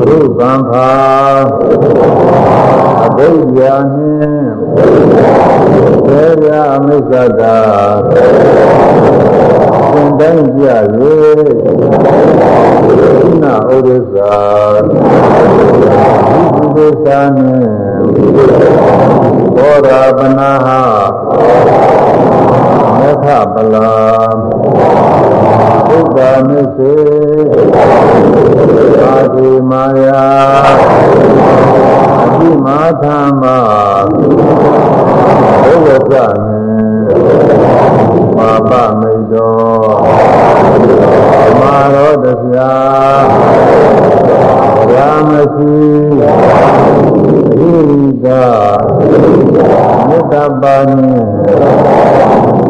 [0.00, 0.90] ဘုဗံဖာ
[3.04, 4.50] အဘိဓါနှင့်
[6.06, 6.48] သေရ
[6.84, 7.58] မိစ္ဆတာ
[9.92, 14.34] သင်တိုင်းကြ၍ိနာဩရဇာ
[14.84, 17.72] ဒီပုဒ္ဒါနှင့်
[19.56, 20.68] ဘောရာပနာဟ
[22.98, 23.88] မေခပလာ
[25.88, 26.94] ဘုဒ္ဓမစ္စေ
[29.02, 30.26] အာတိမာယာ
[32.22, 33.58] အတိမာသမ္မာ
[35.64, 36.12] ဘုဝဇ္ဇ
[36.44, 36.68] နှင့်
[38.36, 38.70] မာပ
[39.00, 39.98] မိတ်တော်
[41.60, 42.72] မာရောတပြာ
[44.94, 45.76] ရာမရှိ
[46.16, 46.20] ဣ
[47.58, 47.72] ရိ
[48.24, 48.26] က
[50.06, 51.28] မေတ္တပါနှင့်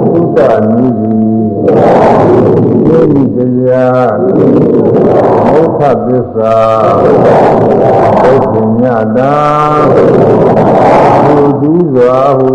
[0.04, 0.38] သုတ
[0.72, 3.38] နိတိ ဣတိတ
[3.68, 4.18] ရား
[5.48, 6.56] မုခသစ္စာ
[8.22, 8.82] ဘုဇ္ဇည
[9.16, 9.36] တာ
[11.26, 12.52] သူဒီစွာဟု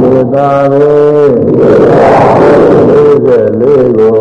[0.00, 0.96] သေတာရေ
[2.88, 4.14] လေးစေလေးကို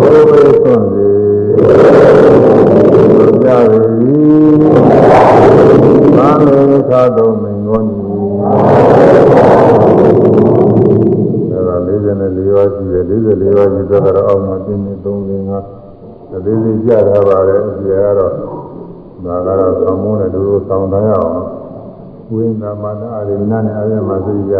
[0.00, 1.12] ဘုရားဆွန်စေ
[3.42, 4.22] ကြပြီ
[6.16, 7.98] သာမေခါတော်မင်္ဂောနီ
[11.52, 15.30] အဲ ဒါ44ပါးရှိတယ်44ပါးရှိတော့အောက်မှာပြင်းနေ3 5
[16.40, 18.32] 5လေးလေးကြထားပါတယ်အပြည့်ကတော့
[19.24, 21.32] ဒါကတော့သံမိုးနဲ့တို့တို့တောင်းတရအောင်
[22.32, 24.52] ဝိညာမနာအရိဏနဲ့အယမသိရ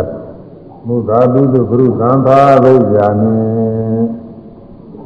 [0.86, 3.34] မုသာတုတုဂရုသံသာဝိဇာနိ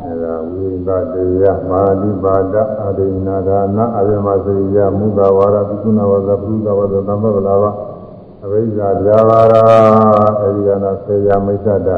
[0.03, 2.55] အဲဒါဝိသတရားမာတိပါဒ
[2.85, 7.65] အရိဏဒါနအယမသိရမုသာဝါရပုကုဏဝါဒပုဒ္ဒဝါဒသမ္ပဗလာဝ
[8.45, 9.63] အဝိဇ္ဇာပြာပါရာ
[10.41, 11.89] အဲဒီကနာဆေယမိစ္ဆဒ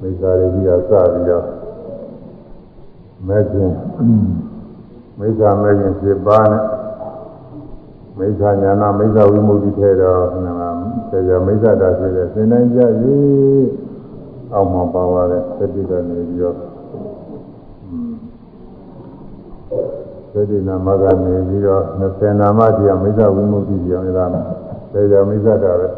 [0.00, 1.44] မိစ္ဆာရိကြီးကစပြီးတော့
[3.26, 3.74] မဲ့ခြင်း
[5.18, 6.64] မိစ္ဆာမဲ့ခြင်း7ပါးနဲ့
[8.18, 10.68] မိစ္ဆာညာနာမိစ္ဆာဝိမု ക്തി ထဲတော့နာ
[11.10, 13.68] ဆေယမိစ္ဆတာဆိုတဲ့သင်တိုင်းကြရေး
[14.54, 16.56] အောက်မှာပါပါတယ်သတိကနေပြီးတော့
[20.32, 24.24] သတိနာမကနေပြီးတော့20နာမတရားမိစ္ဆာဝိမု ക്തി ပြောင်းနေတာ
[24.92, 25.88] ဆေယမိစ္ဆတာပဲ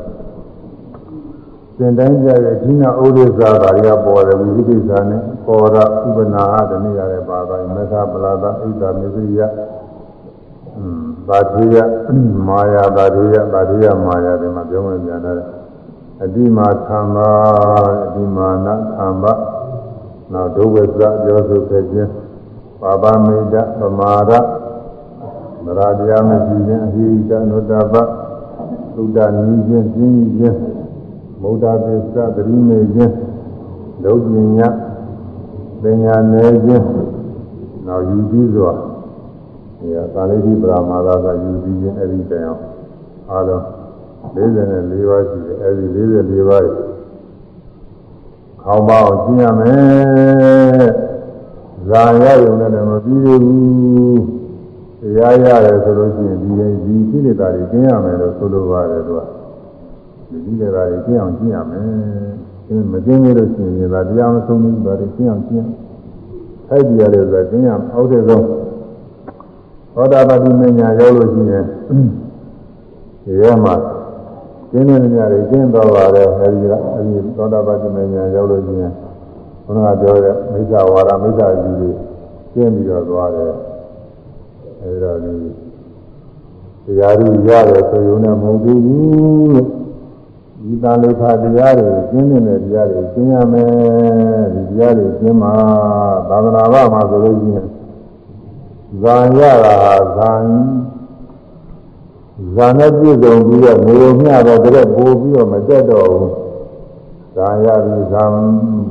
[1.77, 9.41] သင်တိုင်းကြရဲ့ဒီနာဥဒိသသာတွေကပေါ်တယ်ဝိသိကိစ္စနဲ့ပေါ်တာဥပနာဟတနည်းရတယ်ပါပါမေဃပလာဒဣဒ္ဓမေသရိယ
[11.27, 11.75] ဘာတိယ
[12.47, 15.35] မာယာဘာတိယဘာတိယမာယာဒီမှာပြောမှပြန်တယ်
[16.23, 17.29] အတိမာသံဃာ
[18.05, 18.67] အတိမာန
[18.97, 19.33] သံဃာ
[20.31, 22.11] နောက်ဒုဝေသပြောဆိုခဲ့ခြင်း
[22.81, 23.45] ပါပမိတ်
[23.79, 24.31] ဗမာရ
[25.63, 27.95] မရာတရားမရှိခြင်းအဟိတနုတ္တပ
[28.95, 30.57] သုဒ္ဓနီးခြင်းပြင်းခြင်း
[31.41, 33.13] မௌဒသစ္စသတိမေခြင်း
[34.03, 34.69] ဒုပညာ
[35.81, 36.85] ပညာနယ်ခြင်း
[37.85, 38.71] နောက်ယူပြီးစွာ
[39.79, 42.63] ဒီကာလိတိပရမာသကယူပြီးခြင်းအဲ့ဒီတိုင်အောင်
[43.29, 43.63] အားလုံး
[44.35, 46.63] 44ပါးရှိတယ်အဲ့ဒီ44ပါး
[48.61, 50.89] ခေါင်းပါအောင်ကျင့်ရမယ်
[51.89, 54.21] ဇာရရုံနဲ့မပြီးသေးဘူး
[55.01, 56.51] တရားရတယ်ဆိုလို့ရှိရင်ဒီ
[56.85, 59.21] ဒီကိလေသာတွေကျင့်ရမယ်လို့ဆိုလိုပါတယ်သူက
[60.29, 61.83] ဒီကိလေသာတွေကျင့်အောင်ကျင့်ရမယ်
[62.65, 65.67] ကျင့်မကျင့်လို့ရှိရင်ဒါတရားမဆုံးဘူးဒါတွေကျင့်အောင်ကျင့်
[66.67, 68.45] ထိုက်ကြရတယ်ဆိုတာကျင့်ရအောက်တဲ့ဆုံး
[69.93, 71.63] သောတာပတိမညာရောက်လို့ရှိရင်
[73.23, 73.75] ဒီထဲမှာ
[74.71, 78.93] ကျင်းနေကြတယ်ကျင်းတော့ပါတယ်အဲဒီကအဲဒီသောတာပတိမညာရောက်လို့ရှိရင်
[79.65, 81.91] ဘုရားပြောတဲ့မိစ္ဆာဝါဒမိစ္ဆာယူတွေ
[82.53, 83.53] ကျင်းပြီးတော့သွားတယ်
[84.81, 85.33] အဲဒီတော့ဒီ
[86.85, 89.86] တရားဓုရတယ်ဆိုရုံနဲ့မဟုတ်ဘူးလို့
[90.67, 95.53] ဒီတန်လိခတရားတွေကျင်းနေတဲ့တရားတွေကျင်းရမယ်ဒီတရားတွေကျင်းမှာ
[96.29, 97.67] သာသနာ့ဘာမှာဆိုလို့ရှိရင်
[99.01, 99.75] ဇာရတာ
[100.17, 100.31] ဇာ
[102.55, 106.33] ဇာနဲ့ပြည့်စုံပြီးတော့နေုံမျှတော့တကယ်ပို့ပြီးတော့မတက်တော့ဘူး
[107.35, 108.23] ဇာရပြီးဇာ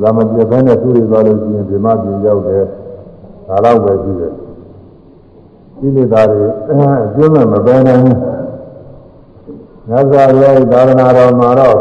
[0.00, 2.64] ဇာမပြည့်ဘဲနဲ့သူ့တွေသွားလို့ရှိရင်ဒီမှာပြင်ရောက်တယ်
[3.48, 4.32] ဒါတော့ပဲရှိတယ်
[5.78, 8.35] ဒီလိုသားတွေအကျိုးမဲ့မပဲနိုင်ဘူး
[9.88, 11.78] မြတ်စွာဘုရားသာသနာတော်မှာတော့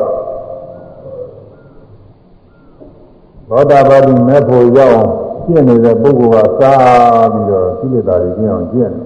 [3.50, 5.00] သောတာပတိမေဖို့ရောက်
[5.46, 9.04] ကျင့်နေတဲ့ပုဂ္ဂိုလ်ကစားပြီးတော့ဒီလိုသားတွေကျင့်အောင်ကျင့်တယ်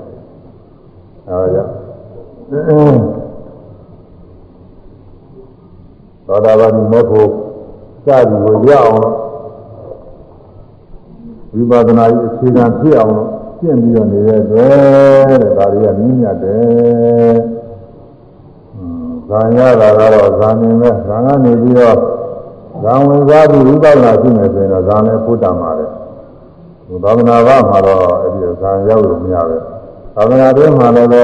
[1.27, 1.71] အဲဒါကြောင့်
[6.25, 7.29] သောတာပတိမေဖို့
[8.05, 8.95] စသည်ကိုရအောင်
[11.53, 14.71] ဝိပဿနာရေးအခြေခံဖြစ်အောင်လို့ကျင့်ပြီးတော့နေတဲ့အတွက်
[15.29, 17.37] တဲ့ဒါတွေကမြင့်မြတ်တယ်။
[19.29, 21.97] ဇာရတာကတော့ဇာနေမဲ့ဇာကနေပြီးတော့
[22.83, 25.91] ဇာဝင်စားပြီးဝိပဿနာရှိနေဆိုရင်တော့ဇာနဲ့ဖုတ္တမှာတယ်။
[27.03, 29.57] သာသနာ့ဘာမှာတော့အဲ့ဒီဇာရောက်လို့မရပဲ။
[30.15, 31.23] သာသနာ့တွင်းမှာလည်းပဲ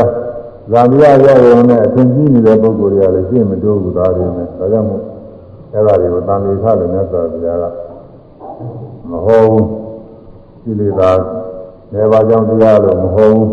[0.72, 5.02] ဇာတိရရောက်ရုံနဲ့အသင်ကြီးနေတဲ့ပုဂ္ဂိုလ်တွေကလည်းရှင်းမတိုးဘူးသားတွေနဲ့ဒါကြောင့်မို့
[5.74, 7.66] အဲ့ဒါတွေကိုတန်လေခလို့မြတ်စွာဘုရားက
[9.10, 9.68] မဟုတ်ဘူး
[10.64, 11.12] ကိလေသာ
[11.94, 13.50] နေပါကြောင့်တရားလို့မဟုတ်ဘူး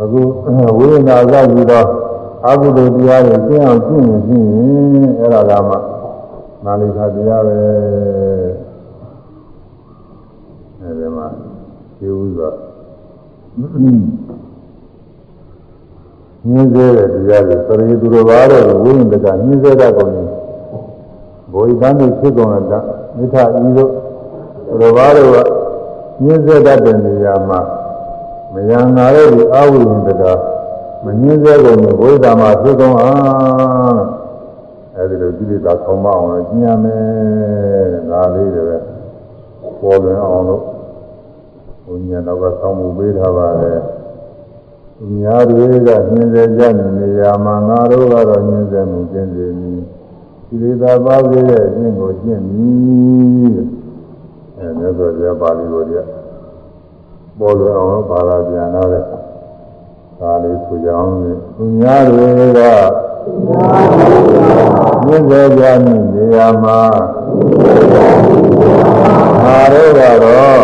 [0.00, 0.20] အခု
[0.78, 1.86] ဝိညာဉ်သာပြီးတော့
[2.46, 5.74] အကုသိုလ်တရားတွေကျင့်အောင်ကျင့်ရင်ကျင့်ရင်အဲ့ဒါကမှ
[6.64, 7.56] နာလိခတရားပဲ
[10.80, 11.26] အဲဒီမှာ
[11.98, 12.50] ကျေဥစွာ
[16.48, 20.30] ညင်းစေတဲ့တရားတွေသရေသူတော်ဘာတဲ့ဝိညာဉ်တကညင်းစေတဲ့ကောင်ကြီး
[21.52, 22.78] ဘိုလ်တန်းတွေဖြစ်ကုန်တာ
[23.16, 23.90] မိထဤတို့
[24.80, 25.36] တော်ဘာတို့က
[26.24, 27.60] ညင်းစေတတ်တဲ့နေရာမှာ
[28.52, 30.24] မယံနာတဲ့ဒီအဝိဉ္ဇက
[31.04, 34.02] မညင်းစေကုန်ဘူးဘုရားမှာဖြစ်ကုန်အောင်
[34.96, 38.76] အဲဒီလိုကြည့်လိုက်တာခေါင်းမအောင်လည်းကျင်းရမယ်ဒါလေးတွေပဲ
[39.80, 40.62] ပေါ်လွင်အောင်လို့
[41.84, 43.80] ဘုညာတော့ကဆောင်းမှုပေးထားပါတယ်
[45.16, 49.80] များတွေကညင်းစေကြနေရာမှာငါတို့ကတော့ညင်းစေမှုကျင်းစေမည်
[50.46, 53.58] ဒီလိုသာပါသေးတဲ့အခြင်းကိုကျင့်မည်
[54.56, 56.06] အဲမြတ်စွာဘုရားပါဠိတော်ကြီး
[57.38, 59.04] ပေါ်လွင်အောင်ဘာသာပြန်တော့တဲ့
[60.20, 61.10] ဒါလေးဆိုကြအောင်
[61.56, 62.60] သူများတွေက
[65.04, 66.80] မြင့်စေကြမည်နေရာမှာ
[69.42, 70.62] ငါတို့ကတော့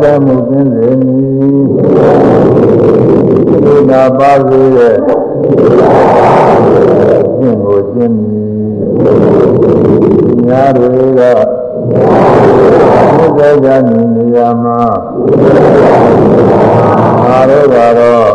[0.00, 1.66] မြင့်စေမှုကျင်းစေမည်
[3.64, 4.96] ဒီနာပါစေရဲ့
[7.38, 8.48] ကျင့်ကိုကျင့်မည်
[10.46, 11.20] များတွေက
[13.18, 13.68] မြတ်ကြကြ
[14.14, 14.80] နေရာမှာ
[17.26, 18.30] အာရောကတော့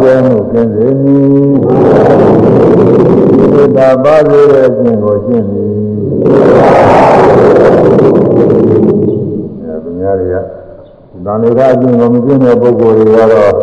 [0.00, 1.26] မြတ်မှုကျင့်စေမည်
[3.52, 5.72] ဒီတာပါစေတဲ့အကျင့်ကိုကျင့်မည်
[9.62, 10.36] အဲသူများတွေက
[11.24, 13.54] သံဃာအကျင့်ကိုမကျင့်တဲ့ပုဂ္ဂိုလ်တွေကတော့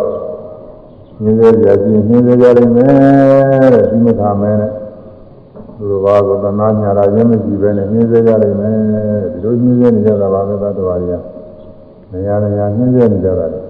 [1.22, 4.72] ညင်းစေကြခြင်းညင်းစေကြလိမ့်မယ်တဲ့ဒီမထာမဲနဲ့
[5.78, 8.76] သူတို့ဘာကိုသနာညာတာရင်းမရှိပဲနဲ့ညင်းစေကြလိမ့်မယ်
[9.32, 11.22] ဒီလိုညင်းစေနေကြတာပါပဲသတ္တဝါတွေက
[12.12, 13.60] နေရာနေရာညင်းစေနေကြတာလေ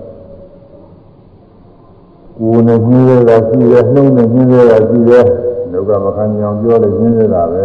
[2.39, 5.25] ကိုယ်နဲ့ညင်းစေတာရှိတယ်နှုတ်နဲ့ညင်းစေတာရှိတယ်
[5.73, 7.65] ဒုက္ခမခံကြအောင်ပြောလို့ညင်းစေတာပဲ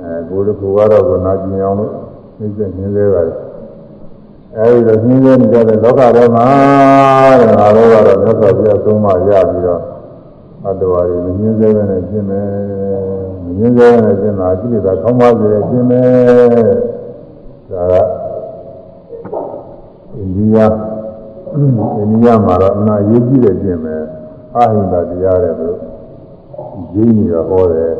[0.00, 1.92] အဲကိုယ်တို့ကတော့ကနာကျင်အောင်လို့
[2.38, 3.34] နှိမ့်ဆက်ညင်းစေတာလေ
[4.56, 6.46] အဲဒီလိုညင်းစေနေကြတဲ့လောကထဲမှာ
[7.40, 9.93] တဲ့ငါတို့ကတော့မြတ်စွာဘုရားသုံးမရပြီးတော့
[10.66, 12.48] အတ္တဝါတွေမညင်းစေပဲနဲ့ရှင်းမယ်
[13.44, 16.72] မညင်းစေပဲနဲ့ရှင်းတာအကြည့်တာခေါင်းပါစေရှင်းမယ်
[17.70, 17.94] ဒါက
[20.36, 20.66] ဒီယာ
[21.52, 23.94] အိန္ဒိယမှာတော့အနာရေးကြည့်တဲ့ကျင့်ပဲ
[24.56, 25.68] အာဟိန္ဒတရားတဲ့သူ
[26.94, 27.92] ရင်းနေတော့ဟောတယ်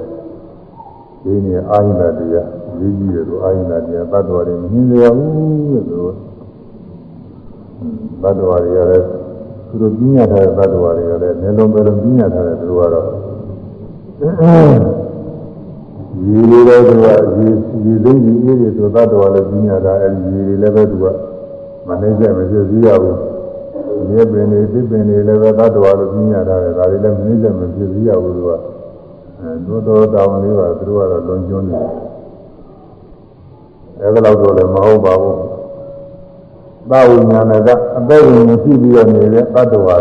[1.25, 2.49] ရင်းနေအာဟိန္ဒတရား
[2.81, 5.33] ရေးကြည့်တယ်သူအာဟိန္ဒတရားတတ်တော်တယ်မမြင်ရဘူး
[5.73, 6.01] တဲ့သူ
[8.23, 9.24] တတ်တော်တွေကလည်း
[9.75, 13.07] သူတို့ပြညာထားတဲ့တတ်တော်တွေကလည်းနေလုံးပဲလုံးပြညာထားတဲ့သူတို့ကတော့
[16.27, 17.15] ရေတွေတော့သူကရေ
[17.85, 21.05] ရေသိကြီးအေးတွေဆိုတတ်တော်လည်းပြညာထားအဲဒီရေတွေလည်းပဲသူက
[21.87, 23.19] မနှိမ့်ဆက်မဖြစ်သေးရဘူး
[24.11, 28.51] ရေပင်တွေသစ်ပင်တွေလည်းပဲတတ်တော်လို့ပြညာထားတယ်ဒါတွေလည်းမနှိမ့်ဆက်မဖြစ်သေးရဘူးသူက
[29.41, 31.91] အဲသို့တော်တောင်းလေးပါသူတို့ကတော့လွန်ကျွန်းနေတယ်
[34.01, 35.54] အဲဒါတော့လည်းမဟုတ်ပါဘူး
[36.91, 39.97] သာဝိညာဏကအသက်ဝင်ရှိပြီးတော့နေတဲ့တတ္တဝါ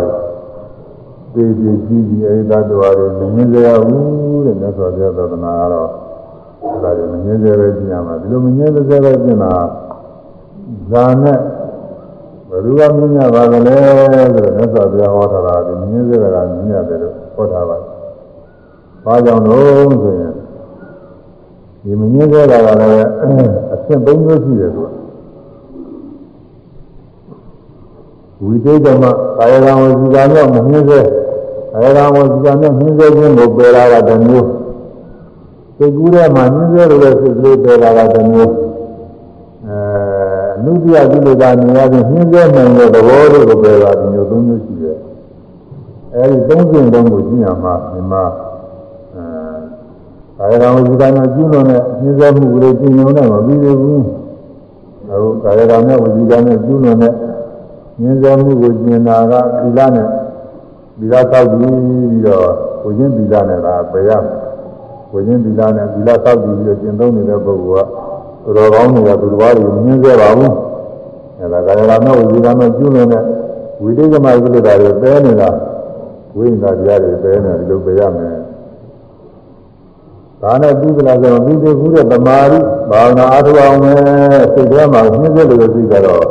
[1.34, 5.89] တွေသိကြည့်ကြည့်အဲဒီတတ္တဝါတွေမမြင်ကြရဘူးတဲ့မြတ်စွာဘုရားသာသနာကတော့
[6.84, 9.53] ဒါတွေမမြင်ကြပဲကြည့်ရမှာဒီလိုမမြင်ကြပဲကြည့်တာ
[10.91, 11.38] ဇာနဲ့
[12.49, 13.76] ဘယ်သူကမြင်ရပါသလဲ
[14.35, 17.89] ဆိုတော့မြတ်စွာဘုရားဟောထားတာဒီမြင်ကြတာမြင်ရတယ်လို့ဟောထားပါတယ်။
[19.05, 20.34] ဘာကြောင့်လို့ဆိုရင်
[21.84, 23.07] ဒီမမြင်ကြတာကလည်း
[23.73, 25.02] အဆင့်၃မျိုးရှိတယ်သူက
[28.43, 29.03] ဝိသေကမ
[29.37, 30.99] ကာယကံဝစီကံနဲ့မမြင်စေ
[31.71, 34.47] ကာယကံဝစီကံနဲ့မြင်စေခြင်းကိုပယ်လာတာတစ်မျိုး
[35.77, 38.53] စိတ်ကူးထဲမှာမြင်စေလို့စိတ်ကလေးပယ်လာတာတစ်မျိုး
[39.67, 39.77] အဲ
[40.55, 44.97] အနုတ္တိယကိလေသာနေရာချင်းမြင်စေနိုင်တဲ့သဘောလေးကိုပယ်လာတဲ့မျိုး၃မျိုးရှိတယ်
[46.13, 48.23] အဲဒီ၃ကျင့်လုံးကိုကြည့်ရမှာဒီမှာ
[50.39, 54.03] အဲကာယကံဝစီကံနဲ့ကျူးလွန်တဲ့မြင်စေမှုကလေးကျင့်ရုံနဲ့မပြီးသေးဘူး
[55.09, 57.13] အခုကာယကံနဲ့ဝစီကံနဲ့ကျူးလွန်တဲ့
[58.01, 60.07] မြင်စေမှုကိုကျင်တာကသီလနဲ့
[60.97, 62.47] သီလသောက်ပြီးပြီးတော့
[62.81, 64.37] ကိုချင်းသီလနဲ့ကပယ်ရမယ်
[65.11, 67.87] ကိုချင်းသီလနဲ့သီလသောက်ပြီးပြီးတော့ကျင့်သုံးနေတဲ့ပုဂ္ဂိုလ်
[68.45, 70.53] ကတော်တော်ကောင်းနေတာသူတစ်ပါးတွေမြင်စေပါဘူး
[71.39, 73.23] အဲဒါကာယကံနဲ့ဝစီကံနဲ့ကျူးလွန်တဲ့
[73.81, 75.49] ဝိတိကမကိလေသာတွေပယ်နေတာ
[76.37, 78.35] ဝိညာဉ်တရားတွေပယ်နေတယ်ဒီလိုပယ်ရမယ်
[80.41, 82.57] ဒါနဲ့ပြီးကြလားဆိုတော့ပြီးသေးဘူးတဲ့သမာဓိ
[82.89, 83.97] ဘာဝနာအားထုတ်အောင်မယ်
[84.53, 86.25] စိတ်ထဲမှာမြင်စေလို့သိကြတော့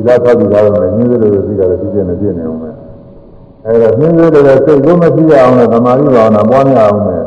[0.00, 2.74] ဒီလားသောက်ပြီးသားတော့မြင်စေလို့သိကြတော့ပြည့်နေပြည့်နေအောင်မယ်
[3.64, 7.22] အဲဒါမြင်စေလို့စိတ်ကိုမရှိရအောင်လို့သမာဓိဘာဝနာပွားများအောင်မယ်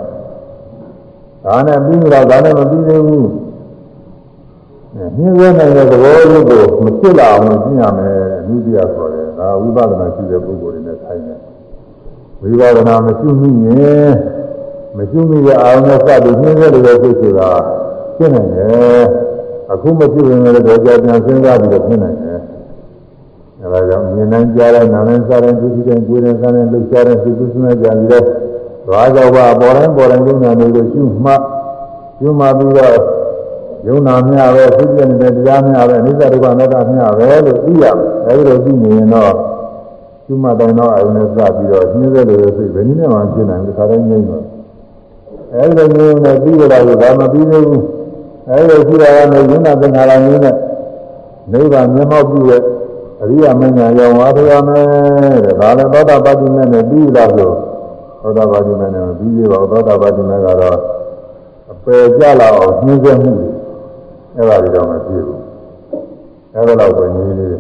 [1.46, 3.30] ဒါနဲ့ပြီးကြလားဒါနဲ့မပြီးသေးဘူး
[4.96, 11.40] မြင်စေနိုင်တဲ့သဘောလေးကိုမဖြစ်လာအောင်ကျင့်ရမယ်အနုတ္တိယဆိုတယ်ဒါဝိပဿနာရှိတဲ့ပုဂ္ဂိုလ်တွေနဲ့ဆိုင်တယ်
[12.42, 14.12] ဝိပဿနာမရှိမိရင်
[14.98, 17.50] မရှိမိတဲ့အာရုံနဲ့စပြီးနှင်းစေလို့စိတ်ဆိုတာ
[18.18, 19.04] ဖြစ်နိုင်တယ်
[19.72, 22.33] အခုမဖြစ်ရင်လည်းတော့ကြာပြန်စဉ်းစားပြီးတော့ဖြစ်နိုင်တယ်
[23.64, 28.26] အဲဒါကြောင့်မြင်နိုင်ကြတဲ့နာနဲ့စားတဲ့ဒုတိယကိုယ်နဲ့စားတဲ့လှုပ်ရှားတဲ့စိတ်ကူးစွမ်းကြပြီးတော့
[28.88, 31.42] သွားကြောပါပေါ်တိုင်းပေါ်တိုင်းဉာဏ်တွေကိုရှုမှတ်
[32.20, 32.98] ရှုမှတ်ပြီးတော့
[33.88, 37.96] ယုံနာမျှပဲသိပြနေတဲ့တရားမျှပဲအနိစ္စဒုက္ခအနတ္တမျှပဲလို့သိရမယ်
[38.28, 39.34] အဲဒီလိုသိနေရင်တော့
[40.26, 44.44] ရှုမှတ်တိုင်းတော့အယုံနဲ့စပြီးတော့ရှင်းစေလို့စိတ်ဘယ်နည်းနဲ့မှရှင်းနိုင်ဘူးခါတိုင်းငြိမ့်တော့
[45.54, 47.84] အဲဒီလိုမျိုးနဲ့ပြီးကြတာကဘာမပြီးသေးဘူး
[48.50, 50.56] အဲဒီလိုရှိတာကနေယုံနာသင်္ခါရမျိုးနဲ့
[51.52, 52.62] နိဗ္ဗာန်မျက်မှောက်ပြုတဲ့
[53.24, 54.88] အရိယာမညာရောက်သွားရမယ်
[55.46, 57.56] တဲ့ဒါလည်းသောတာပတိမေနဲ့ပြီးလာလို့
[58.22, 60.78] သောတာပတိမေနဲ့ပြီးသေးပါသောတာပတိမေကတော့
[61.72, 63.32] အပယ်ကြလာအောင်နှင်းစေမှု
[64.36, 65.40] အဲ့ဒါတွေတော့မဖြစ်ဘူး
[66.54, 67.60] အဲ့ဒါတော့ပဲနည်းလေး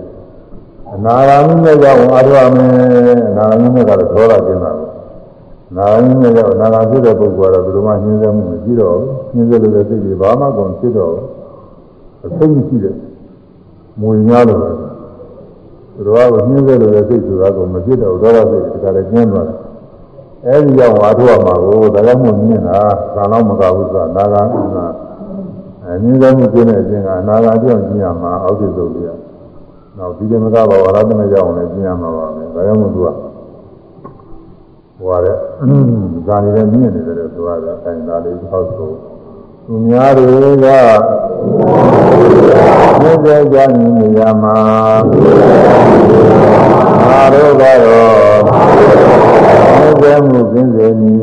[0.94, 2.72] အနာဂါမိနဲ့ကြောင့်အားရမယ်
[3.30, 4.88] အနာဂါမိနဲ့ကတော့သောတာကျင်းတာကို
[5.76, 11.14] နာဂါမိနဲ့ကြောင့်နာဂါဖြစ်တဲ့ပုဂ္ဂိုလ်ကတော့ဘယ်လိုမှနှင်းစေမှုမရှိတော့ဘူးနှင်းစေလို့တဲ့စိတ်တွေဘာမှကုန်ဖြစ်တော့
[12.26, 12.96] အသိမရှိတဲ့
[14.02, 14.93] မွေများလို့
[15.96, 19.58] သူတော်ကနှင်းစေလို့တဲ့စိတ်ဆိုတာကမဖြစ်တော့ဒေါသစိတ်တခါလည်းကျင်းသွားတယ်
[20.48, 22.80] အဲဒီကြောင့်ဝါထုရမှာကိုဒါကြောင့်မို့မြင်တာ
[23.16, 24.78] သာတော့မကဘူးဆိုတာနာဂါမိက
[25.86, 29.06] အမြင့်ဆုံးမှုကျင်းတဲ့အခြင်းကအနာဂါကြောင့်ကျင်းရမှာအောက်ထစ်ဆုံးပြ။
[29.98, 33.08] နောက်ဒီကမကဘာဝရသမေကြောင့်လည်းကျင်းရမှာပါမယ်။ဒါကြောင့်မို့သူက
[34.98, 35.38] ဟိုရတဲ့
[36.28, 38.92] ဇာနေနဲ့မြင့်နေတယ်ဆိုရတဲ့အတိုင်းဒါလေးဟောဆို
[39.66, 40.26] သူများတွေ
[40.64, 40.66] က
[43.02, 44.58] မြင့်စေကြနေရမှာ
[47.08, 47.80] ငါတို့ကတော့
[50.02, 51.20] မြင့်စေမှုကျင်းစေမည်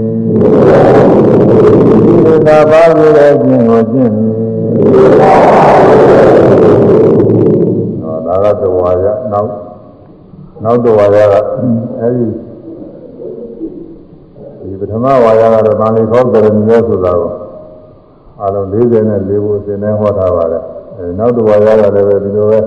[2.25, 4.35] ဒီသာပါရတဲ့ခြင်းကိုကျင့်မည်
[8.03, 9.51] ဟောဒါကတဝါရနောက်
[10.65, 11.35] နောက်တဝါရက
[12.01, 12.27] အဲဒီ
[14.61, 17.33] ဒီပထမဝါရကတော့ဗာလိခောကရဏီရောဆိုတာကို
[18.43, 20.65] အလုံး44ခုသင်နေဟောထားပါတယ်
[21.01, 22.61] အဲနောက်တဝါရကလည်းပဲဒီလိုပဲ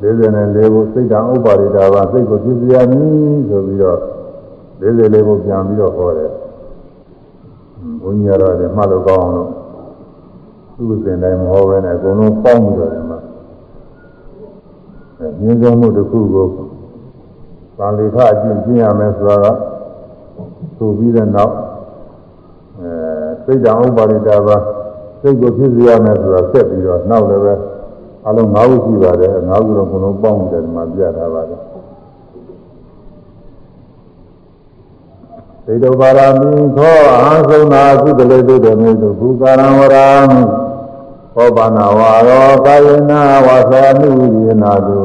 [0.00, 3.98] 44ခုစိတ်တံဥပါရိတာပါစိတ်ကိုပြည့်စရာမည်ဆိုပြီးတော့
[4.80, 6.30] 44ခုပြန်ပြီးတော့ဟောတယ်
[8.02, 9.50] ဘုန်းကြီးကတော့လည်းမှတ်လို့ကောင်းအောင်လို့
[10.76, 13.18] သူ့စဉ်တိုင်းမဟောပဲနဲ့အကုန်လုံးပေါင်းပြီးတော့ဒီမှာ
[15.40, 16.46] မြင်ဆုံးမှုတစ်ခုကို
[17.78, 19.46] သံလေခအကျင့်ကျင့်ရမယ်ဆိုတာက
[20.76, 21.54] ဆိုပြီးတဲ့နောက်
[22.80, 22.90] အဲ
[23.44, 24.56] စိတ်တံဥပါရိတာပါ
[25.20, 27.54] စိတ်ကိုဖြစ်စေရမယ်ဆိုတာဆက်ပြီးတော့နောက်လည်းပဲ
[28.26, 31.60] အလုံး၅ခုရှိပါတယ်၅ခုတော့ဘုံလုံးပေါင်းတယ်ဒီမှာပြထားပါတယ်
[35.66, 40.40] သေတောပါရမီခောအာသုံနာကုတလေတုတေမေတုဘူကာရံဝရာမိ
[41.34, 45.00] ခောပါဏဝါရောကာယနာဝါစာနုဝိနာတု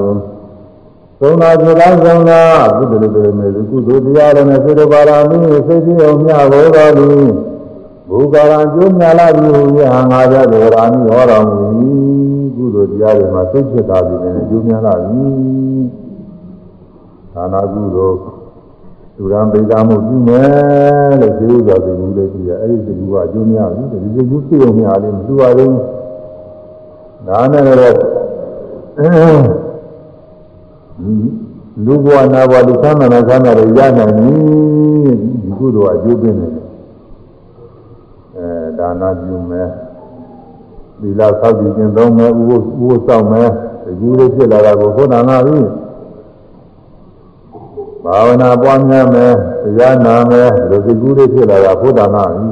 [1.20, 2.42] သုံနာပြေလားသုံနာ
[2.78, 5.38] ကုတလေတုတေမေတုကုသိုလ်တရားလည်းနဲ့သေတောပါရမီ
[5.68, 7.08] စိတ်ကြီးအောင်မြတ်ဘောတော်လူ
[8.10, 11.88] ဘူကာရံကျိုးမြလာပြီဟူရဟံငါကြဒေဝရာမိဟောတော်မူ
[12.56, 15.24] ကုသိုလ်တရားတွေမှာစိတ်ဖြစ်တာပြီနဲ့ကျိုးမြလာပြီ
[17.34, 18.18] သာနာကုသိုလ်
[19.16, 25.76] သူရန်ပိဒါမှုပြုမယ်လို့ဒီဥစ္စာသိဘူးလေကြည့်ရအဲ့ဒီသိဘူးကအကျိုးများပြီဒီသိဘူးသိုံများလေးမသူပါဘူး
[27.28, 28.00] ဒါနဲ့လည်း
[31.86, 34.32] လူဘဝနာဘဝလူသမ်းနာသမ်းနာတွေရနိုင်ပြီ
[35.44, 36.75] ဒီကုသိုလ်အကျိုးပေးနေတယ်အဲ
[38.80, 39.70] ဒါနာပြုမယ်
[41.02, 43.50] သီလဆောက်တည်ခြင်းသုံးမယ်ဥပုဥပုစောင့်မယ်
[43.84, 45.60] ဒီကူလေးဖြစ်လာတာကိုဘုရားနာပြီ
[48.04, 49.34] ဘာဝနာပွားများမယ်
[49.64, 52.48] တရားနာမယ်ဒီလိုစိတ်ကူးလေးဖြစ်လာတာဘုရားနာပြီ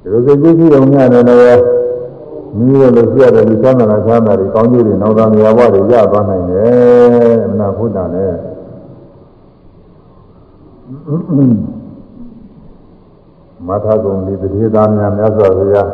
[0.00, 1.62] ဒီလိုစိတ်ကူးရှိအောင်များတယ်လည်း
[2.58, 8.32] မိရလို့ပြရတယ်လူသမ်းနာသမ်းနာတွေကောင်းကျိုးတွေနောက်သားနေရာဘဝတွေရသွားနိုင်တယ်မနာဘုရားနဲ့
[13.68, 15.88] မထကုံဒီတတိသားများမြတ်စွာဘုရား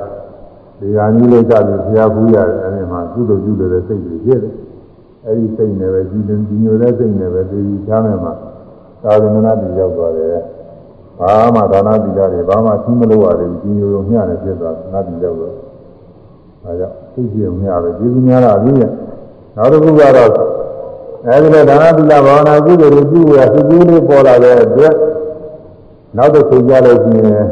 [0.80, 4.54] ဒီဟာကြီးလေးကပြီးဘုရားဘူးရတယ်အဲဒီမှာကုသိုလ်ပြုတဲ့စိတ်တွေဖြစ်တယ်
[5.26, 8.32] အဲဒီစိတ်နဲ့ပဲကြည်တင်ကြည်ညိုတဲ့စိတ်နဲ့ပဲသိပြီးချမ်းမယ်မှာ
[9.02, 10.36] သာသနာ့တည်ရောက်သွားတယ်
[11.18, 15.54] ဘာမှဒါနတိတာတွေဘာမှသိမလို့ရတယ်ကြည်ညိုရုံမျှတယ်ဖြစ်သွားနာတိရောက်တော့
[16.64, 18.90] အဲကြောင့်သိကြုံမျှပဲကျေးဇူးများတာပြီးရဲ့
[19.56, 20.30] နောက်တစ်ခုကတော့
[21.26, 24.94] အဲဒီလိုဒါနတိတာဘာဝနာကုသိုလ်တွေပြုရစိတ်ကြီးလေးပေါ်လာတဲ့အတွက်
[26.16, 27.46] နောက်တစ်ခုကြလို့ရှိရင်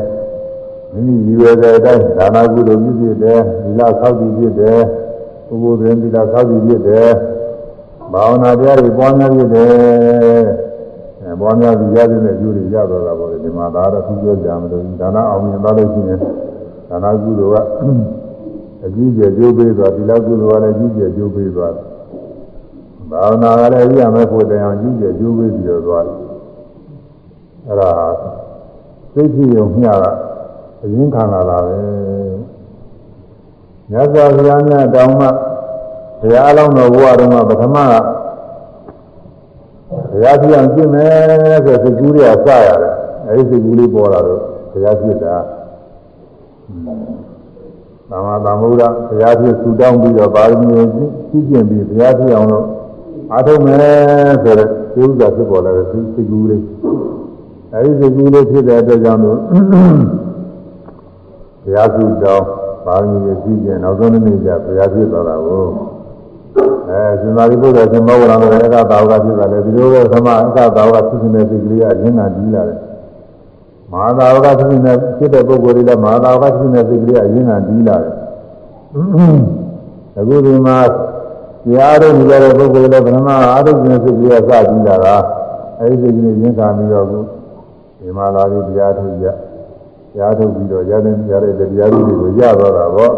[0.93, 4.81] မိမိရည်ရွယ်တဲ့အတိုင်းဒါနကုသိုလ်ပြုဖြစ်တယ်ဒီလဆောက်တည်ဖြစ်တယ်
[5.53, 7.11] ဥပုသ်ရင်ဒီလဆောက်တည်ဖြစ်တယ်
[8.13, 9.71] ဘာဝနာတရားတွေပွားများဖြစ်တယ်
[11.23, 16.19] အဲပွားများပြီးရတဲ့ကျိုးတွေရတော့တာပေါ့လေဒီမှာဒါတော့သူပြောကြမလို့ဒါနအောင်မြင်သွားလို့ရှိရင်
[16.89, 17.69] ဒါနကုသိုလ်က
[18.85, 21.75] အကြီးကျယ်ကျိုးပေးသွားဒီလောက်ကုသိုလ်ကလည်းအကြီးကျယ်ကျိုးပေးသွား
[23.11, 26.19] ဘာဝနာကလည်းရမယ်ဖို့တရားအကြီးကျယ်ကျိုးပေးပြီးတော့သွားတယ်
[27.67, 27.91] အဲ့ဒါ
[29.19, 30.13] စိတ်ဖြစ်ုံမျှတာ
[30.83, 31.77] အရင်ခံလာတာပဲ
[33.91, 35.27] မြတ်စွာဘုရားမြတ်တောင်းမှ
[36.21, 37.95] ဘုရားအလောင်းတော်ဘုရားတော်မှာပထမက
[40.11, 42.95] ဘုရားပြအောင်ကျင့်မယ်ဆိုစိတ်ကူးတွေကစရတယ်
[43.29, 44.41] အဲဒီစိတ်ကူးလေးပေါ်လာတော့
[44.73, 45.37] ဘုရားပြစ်တာ
[48.11, 52.67] သမ္မာသမ္ဗုဒ္ဓဘုရားပြစ်ဆူတောင်းပြီးတော့ပါရမီကိုကြီးကျင့်ပြီးဘုရားပြအောင်လို့
[53.33, 53.81] အားထုတ်မယ်
[54.43, 56.63] ဆိုတဲ့သိဥစ္စာဖြစ်ပေါ်လာတဲ့စိတ်ကူးလေး
[57.75, 59.39] အဲဒီစိတ်ကူးလေးဖြစ်တဲ့အတွက်ကြောင့်လို့
[61.63, 62.47] ဘုရားစုတောင်း
[62.85, 65.65] ပါရမီကိုကြီးကျင့်နောက်ဆုံးနေ့ကျဘုရားပြစ်သွားတာကို
[66.89, 72.79] အဲရှင်သာရိပုတ္တရာရှင်မောဂလံလည်းအကသာဝကဖြစ်တာလေဒီလိုပဲသမအကသာဝကဖြစ်နေတဲ့စိတ်ကလေးကရင်းနာပြီးလာတယ်
[73.93, 78.15] မဟာသာဝကဖြစ်နေတဲ့ဖြစ်တဲ့ပုဂ္ဂိုလ်တွေလည်းမဟာသာဝကဖြစ်နေတဲ့စိတ်ကလေးကရင်းနာပြီးလာတယ်
[80.19, 80.91] အခုဒီမှာတ
[81.77, 85.17] ရားထုတ်နေတဲ့ပုဂ္ဂိုလ်လည်းဗရမအာထုတ်နေတဲ့စိတ်ကလေးကစပြီးလာတာ
[85.81, 87.19] အဲဒီစိတ်ကလေးရင်းခံပြီးတော့ခု
[88.09, 89.33] ဒီမှာလာပြီးတရားထုတ်ကြတ
[90.19, 93.13] ရားထုတ်ပြီးတော့ရတဲ့ရတဲ့တရားတွေကိုရတော့တာပေါ့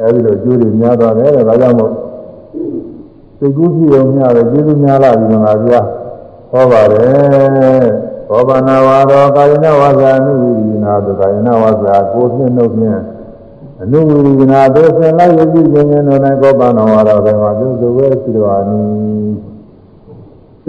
[0.00, 1.92] အဲဒီလိုကျိုးတွေများသွားတယ်တဲ့ဒါကြောင့်မို့
[3.38, 5.80] စိတ်ကူးဖြစ်ုံများတယ်ကျေးဇူးများလာပြီငါဗျာ
[6.50, 7.86] ဟောပါတယ်
[8.30, 13.00] ဘောဗနာဝါရောကာယနာဝါစာအနုဝိရိနာတုကာယနာဝါစာကိုဖြင့်နှုတ်ဖြင့်
[13.82, 18.80] အနုဝိရိနာသိစင်လိုက်ရည်ခြင်းခြင်းတို့၌ဘောဗနာဝါရောဘယ်မှာပြုစုဝဲရှိတော်အနီ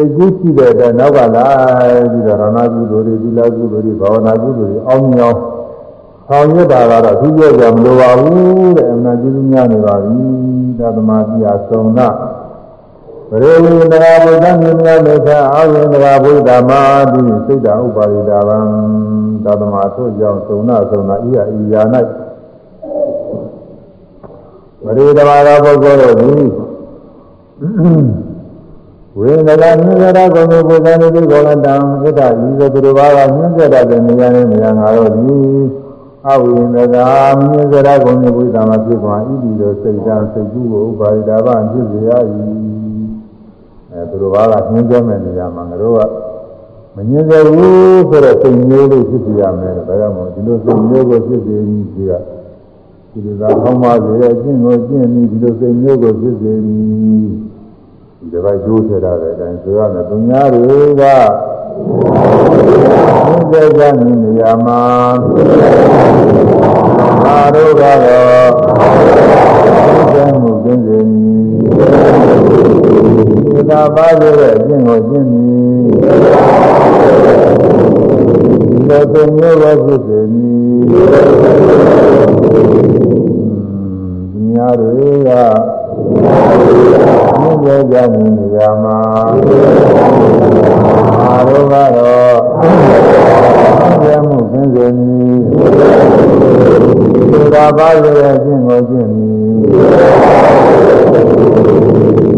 [0.01, 1.47] စိတ်ကူးရှိတဲ့အတွက်နောက်ကလာ
[2.11, 5.39] ပြီးတော့ရဏကုသိုလ်တွေသီလကုသိုလ်တွေဘာဝနာကုသိုလ်တွေအောင်းမြောင်း
[6.27, 10.15] ဆောင်ရွက်တာကတော့သူပြောကြမလိုပါဘူးတဲ့အမှန်ကျေးဇူးများနေပါပြီ
[10.79, 12.07] သာသမာတိအဆုံးနာ
[13.29, 18.57] ပရိဝေဒရာဘုရားမြင်မြတ်လက်ခအာဝိဒရာဘုရားမာတိစိတ်တဥပါရိတာဗံ
[19.45, 21.81] သာသမာထို့ကြောင့်သုံနာသုံနာဤယဤယာ၌
[24.83, 26.45] ပရိဒဘာရာပုဂ္ဂိုလ်တို့သည်
[29.17, 35.59] ဝေဒနာမြင်ရတာကိုဘုရားနိတိကောလတံဣဒ္ဓဤသို့သူတို့ဘာကမြင်ကြတဲ့နေရာနဲ့နေရာငါတို့သည်
[36.27, 37.07] အဝိနကာ
[37.39, 42.09] မြင်ကြတာကိုဘုရားမှာဖြစ်သွားဤဒီလိုစိတ်ဓာတ်စိတ်ကူးကိုဥပါရိတာဗံဖြစ်စေရ၏
[43.91, 45.99] အဲသူတို့ဘာကညှင်းကြမဲ့နေရာမှာငါတို့က
[46.95, 52.13] မညှင်းကြဘူးဆိုတော့စိတ်မျိုးလေးဖြစ်ပြရမယ်ဒါကြောင့်မို့ဒီလိုစိတ်မျိုးကိုဖြစ်စေပြီးဒီက
[53.11, 57.31] ဒီလိုသာထောင်းပါစေအကျင့်ကိုကျင့်ပြီးဒီလိုစိတ်မျိုးကိုဖြစ်စေပြီး
[58.21, 61.03] ဒီတစ်ပိုက်ကျိုးထည့်တဲ့အတိုင်းဆိုရမယ်သူများတွေက
[63.51, 64.81] သင်္ကြန်နေရာမှာ
[67.25, 68.05] အာရုံကတော့သ
[69.99, 71.05] င်္ကြန်မှုသင်္ကြန်
[73.45, 75.51] ဒီသာပါရတဲ့အကျင့်ကိုကျင့်ပြီး
[78.69, 85.80] ဒီလိုသင်မျိုးပဲဖြစ်စေမည်များတွေက
[87.61, 88.97] မြင့်ကြကြနေရမှာ
[91.19, 92.37] အာရောကတော့
[94.03, 95.39] ကျမ်းမှုသင်စေမည်
[97.31, 99.35] ဒီသာပါရရဲ့အကျင့်ကိုကျင့်မည်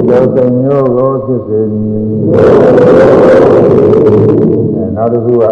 [0.07, 2.11] ဒီသင်မျိုးကိုဖြစ်စေမည်
[4.95, 5.43] နောက်တစ်ခုက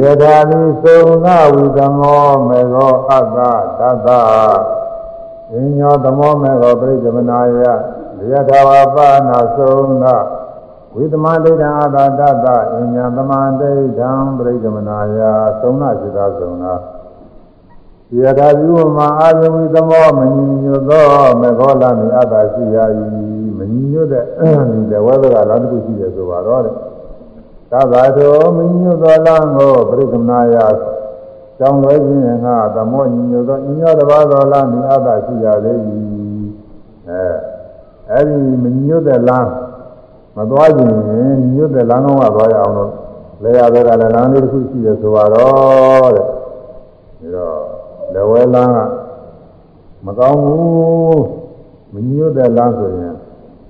[0.00, 2.76] ရေဓာမိသုံးနာဝိသမောမေဃ
[3.10, 3.38] အတ္တ
[3.78, 4.08] တတ္တ
[5.52, 7.58] အင်းညောသမောမေဃပရိသမနာယ
[8.20, 10.16] ရေဓာဝပါဏသုံးနာ
[10.94, 15.18] ဝိသမဒိဋ္ဌအတ္တတတ္တအင်းညာသမဒိဋ္ဌံပရိသမနာယ
[15.60, 16.72] သုံးနာစိတာသုံးနာ
[18.16, 21.04] ရေဓာပြုမှာအာယဝိသမောမညညွတ်သော
[21.40, 22.76] မေဃလမိအတ္တရှိရ၏
[23.58, 24.24] မညညွတ်တဲ့
[24.70, 26.74] ဒီတဝဲဘကလောက်တစ်ခုရှိတယ်ဆိုပါတော့တဲ့
[27.70, 30.56] သဗ္ဗတောမညွတ်သောလမ်းကိုပရိကမနာယ
[31.58, 35.78] ကြောင်းလွဲခြင်းငါသမောညညွတ်သောညညတပါးသောလမ်းမိအတ္တရှိရသေး၏
[37.08, 37.22] အဲ
[38.10, 39.50] အဲ့ဒီမညွတ်တဲ့လမ်း
[40.36, 40.94] မသွားခြင်း
[41.54, 42.92] ညွတ်တဲ့လမ်းကောင်းကသွားရအောင်လို့
[43.42, 46.28] လေရဘက်ကလည်းလမ်းလေးတစ်ခုရှိတယ်ဆိုပါတော့တဲ့ဒါ
[47.34, 47.60] တော့
[48.14, 48.78] လဝဲလမ်းက
[50.06, 51.22] မကောင်းဘူး
[51.94, 53.14] မညွတ်တဲ့လမ်းဆိုရင်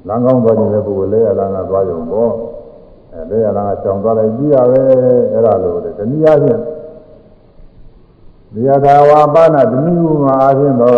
[0.09, 2.33] လမ်းကောင်းသွားခြင်းလည်းပုဂ္ဂိုလ်လေရလမ်းကသွားရုံပေါ့
[3.13, 4.81] အဲလေရလမ်းကကြောင်သွားလိုက်ပြီးရပဲ
[5.33, 6.61] အဲ့ဒါလို့တဲ့တနည်းအားဖြင့်
[8.55, 10.95] ဒီယထာဝါပါဏဓမိဟုမှာအားဖြင့်တော့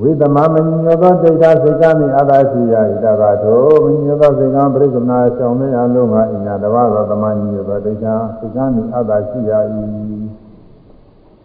[0.00, 9.60] ဝိသမမညောသောစိတ်ဓာတ်စိတ်ကမိအတ္တရှိရာဣတဘာသောမညောသောစိတ်ကပရိက္ခဏဆောင်နေအလုံးကအညာတဘာသောသမညောသောဒိဋ္ဌာစိတ်ကမိအတ္တရှိရာ၏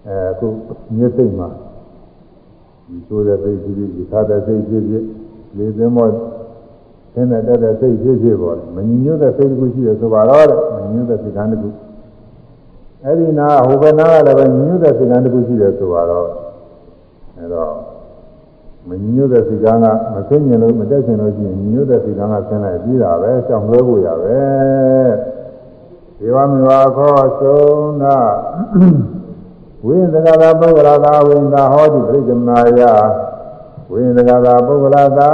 [0.08, 0.48] အဲအခု
[0.98, 1.50] မြစ်စိတ်မှာ
[2.88, 5.04] ဒီဆိုတဲ့စိတ်ဖြစ်ဖြစ်ဒီခါတဲ့စိတ်ဖြစ်ဖြစ်
[5.58, 6.08] လေသင်းမော
[7.14, 11.70] သင်တဲ့တဲ့စိတ်ဖြစ်ဖြစ်ပေါ်မညွတ်တဲ့စိတ်တစ်ခုရှိတယ်ဆိုပါတော့တဲ့မညွတ်တဲ့စိတ်ကံတစ်ခု
[13.06, 16.28] အဲ့ဒီနာဟိုဘက်နာကလည်းပဲညွတ်တဲ့စိတ်ကံတစ်ခုရှိတယ်ဆိုပါတော့
[17.38, 17.74] အဲ့တော့
[18.88, 24.40] မညွတ်တဲ့စိတ်ကံကမသိမြင်လို့မတက်ချင်လို့ရှိရင်ညွတ်တဲ့စိတ်ကံကဆင်းလိုက်ပြီးတာပဲကြောင်လွဲဖို့ရပဲ
[26.20, 28.18] ဒေဝမေဝခောသုံးနာ
[29.86, 32.82] ဝိသကသာပုဂ္ဂလာသာဝိန္ဒဟောတိပြိက္ခမနာယ
[33.92, 35.30] ဝိသကသာပုဂ္ဂလာသာ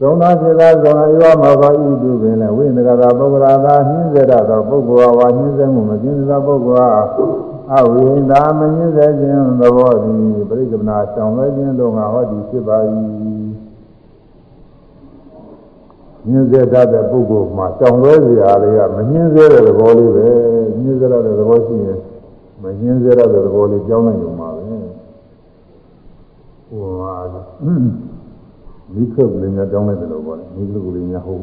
[0.00, 6.86] သုံးသာစေသာဇောနာယောမောဂဤတုပင်လည်းဝိသကသာပုဂ္ဂလာသာနှင်းစေတတ်သောပုဂ္ဂိုလ်ဝါနှင်းစေမှုမကျင်းသောပုဂ္ဂိုလ်
[7.72, 12.76] အားအဝိန္ဒာမညင်းစေခြင်းသဘောသည်ပြိက္ခမနာဆောင်လွဲခြင်းတို့ငါဟောဒီဖြစ်ပါ၏
[16.28, 20.28] ညင်းစေတတ်တဲ့ပုဂ္ဂိုလ်မှာဆောင်လွဲစရာလေးကမညင်းစေတဲ့သဘောလေးပဲ
[20.80, 21.98] ညင်းစေတဲ့သဘောရှိရင်
[22.62, 24.62] မညင်းစေတဲ့သဘောလေးကြောင်းနိုင်ုံပါပဲ
[26.68, 27.14] ဟိုဟာ
[28.94, 31.38] မိခပ်လေးများကြောင်းလိုက်တယ်လို့ပြောတယ်မိခပ်ကလေးများဟို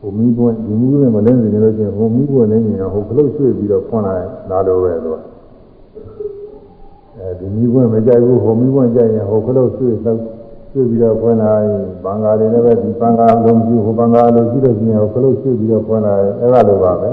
[0.00, 5.18] ဟိုမိဘွန်းဒီမိဘွန်းမလဲနေလို့ချင်းဟိုမိဘွန်းလည်းညင်ဟိုခလုတ်ရွှေ့ပြီးတော့ဖွင့်လိုက်လာတော့ပဲလို့
[7.18, 10.20] အဲဒီမိဘွန်းမကြိုက်ဘူးဟိုမိဘွန်းကြိုက်ရင်ဟိုခလုတ်ရွှေ့လောက်
[10.72, 11.68] ရွှေ့ပြီးတော့ဖွင့်လိုက်
[12.04, 17.10] ဘင်္ဂါတွေလည်းပဲဒီဘင်္ဂါလုံးကြီးဟိုဘင်္ဂါလုံးကြီးလို့ချင်းဟိုခလုတ်ရွှေ့ပြီးတော့ဖွင့်လိုက်အဲ့ဒါလိုပါပဲ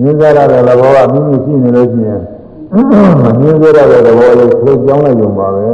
[0.00, 2.22] မြင်ကြရတဲ့သဘောကမိမိရှိနေလို့ရှိရင်
[2.72, 2.74] မ
[3.40, 5.64] မြင်ကြရတဲ့သဘောလေးကိုကြောင်းလိုက်ကြပါပဲ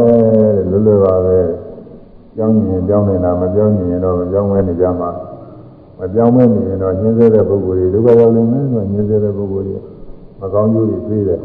[0.71, 1.39] လွယ်လွယ်ပါပဲ
[2.37, 5.11] ကြောင်းရင်ကြောင်းနေတာမကြောင်းရင်တော့မကြောင်းမဲနေကြမှာ
[5.99, 9.77] မကြောင်းမဲနေရင်တော့ညင်းစေတဲ့ပုဂ္ဂိုလ်တွေဒုက္ခရောက်နေမယ်ဆိုညင်းစေတဲ့ပုဂ္ဂိုလ်တွေ
[10.41, 11.41] မကောင်းကျိုးတွေပြေးတယ်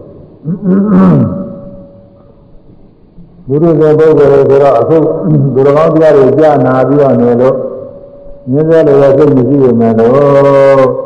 [3.47, 4.95] ဘုရားရဲ့ပုဂ္ဂိုလ်တွေဆိုတော့အခု
[5.55, 7.55] ဒုရကောင်းတရားတွေကြားနာပြီးတော့နေလို့
[8.51, 11.02] ညင်းစေလို့ရစိတ်မရှိရမယ်လို့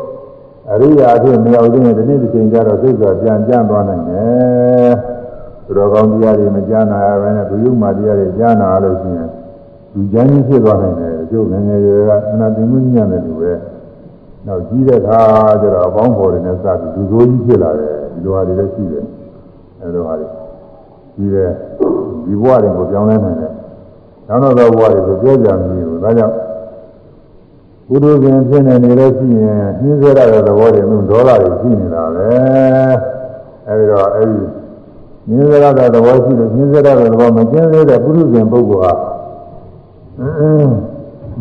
[0.72, 4.92] အရိယာအဖြစ်မရောက်သေးရင်ဒီနေ့ဒီချိန်ကျတော့သိစွာပြန်ကြံသွားနိုင်တယ်။
[5.64, 9.28] သူတော်ကောင်းတရားတွေမကြားနာရဘဲနဲ့သူယုံမှတရားတွေကြားနာလို့ရှိရင်
[9.94, 13.52] လူချမ်းကြီးဖြစ်သွားနိုင်တယ်။ကျုပ်ငယ်ငယ်ရွယ်ကအနာသိမှုညံ့တယ်လူပဲ။
[14.46, 15.20] နောက်ကြီးတဲ့အခါ
[15.60, 19.04] ကျတော့အပေါင်းဖော်တွေနဲ့စပြီးလူဆိုးကြီးဖြစ်လာတယ်။ဒီလိုဟာတွေလည်းရှိတယ်။
[19.80, 20.28] အဲလိုဟာတွေ
[21.14, 21.50] ကြီးတဲ့
[22.26, 23.52] ဒီဘဝတွေကိုပြောင်းလဲနိုင်တယ်။
[24.28, 26.34] နောက်တော့ဘဝတွေကိုပြောကြမည်ဘူး။ဒါကြောင့်
[27.88, 32.28] ပုရုဇဉ်ဖြစ်နေနေလို့ရှိရင်နှင်းစေရတဲ့သဘောတွေမျိုးဒေါသတွေရှိနေတာပဲ
[33.66, 34.40] အဲဒီတော့အဲဒီ
[35.28, 38.92] နှင်းစေရတဲ့သဘောရှိလို့နှင်းစေရတဲ့သဘောမကျင်းသေးတဲ့ပုရုဇဉ်ပုဂ္ဂိုလ်ဟာ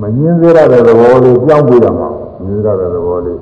[0.02, 2.10] မငင်းစေရတဲ့သဘောလေးကြောင်းပြရမှာ
[2.44, 3.40] ငင်းစေရတဲ့သဘောလေး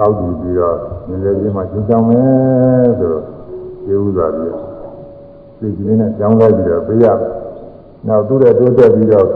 [0.00, 0.76] အောက်ကြည့်ပြီးတော့
[1.08, 3.24] ငင်းစေခြင်းမှာရှင်းချောင်းမယ်ဆိုတော့
[3.84, 4.54] ကျေဥစွာပြီး
[5.58, 7.06] စိတ်ကလေးနဲ့ကြောင်းလိုက်ပြီးတော့ပေးရ
[8.06, 9.28] နောက်သူ့ရဲ့တိုးတက်ပြီးတော့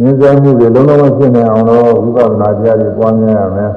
[0.00, 3.72] ဉာဏ်စံမှုတွေလုံးလုံးဖြစ်နေအောင်လို့ဝိပဿနာတရားတွေပွားများရမယ်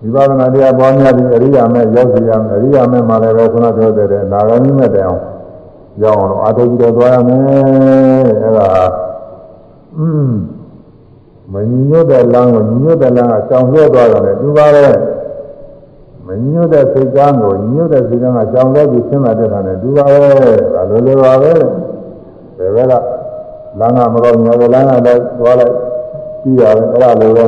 [0.00, 5.16] ဝိပဿနာတရားပွားများပြီးအရိယာမဲ့ရောက်စီရမယ်အရိယာမဲ့မှာလည်းပဲခုနပြောတဲ့နာဂာမိမဲ့တရား
[6.02, 7.40] ရောက်အောင်လို့အာထုပ်ပြီးတော့သွားရမယ်
[8.42, 8.68] အဲ့ဒါ
[9.98, 10.32] อืม
[11.52, 14.94] မညီညွတ်တဲ့လမ်းကိုညီညွတ်တဲ့လမ်းကကြောင်လွှဲသွားတယ်သူပါတဲ့
[16.26, 20.30] မညွတ်တဲ့စိတ်ကမ်းကိုညွတ်တဲ့စိတ်ကမ်းကကြောင်လဲပြီးဆင်းလာတဲ့ခါနဲ့သူပါပဲ
[20.74, 21.52] ဒါလိုလိုပါပဲ
[22.58, 22.92] ဘယ်ဘက်က
[23.78, 25.74] လမ်းကမတော်ညာလမ်းကလည်းသွားလိုက်
[26.42, 27.44] ပြီးရတယ်အဲ့ဒါလိုပဲ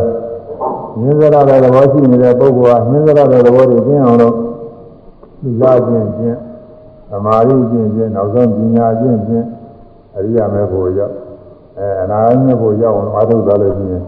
[1.01, 4.35] မြင်စရတဲ့သဘောရှိနေတဲ့ပုဂ္ဂိုလ်ဟာမြင်စရတဲ့သဘောတွေကျင်းအောင်လို့
[5.43, 6.39] ဒီလာခြင်းချင်း
[7.11, 9.47] သမာဓိချင်းချင်းနောက်ဆုံးပညာချင်းချင်း
[10.17, 11.15] အရိယာမေဖို့ရောက်
[11.79, 14.03] အဲအနာဂတ်မေဖို့ရောက်အောင်အားထုတ်သွားလို့ရှိရင်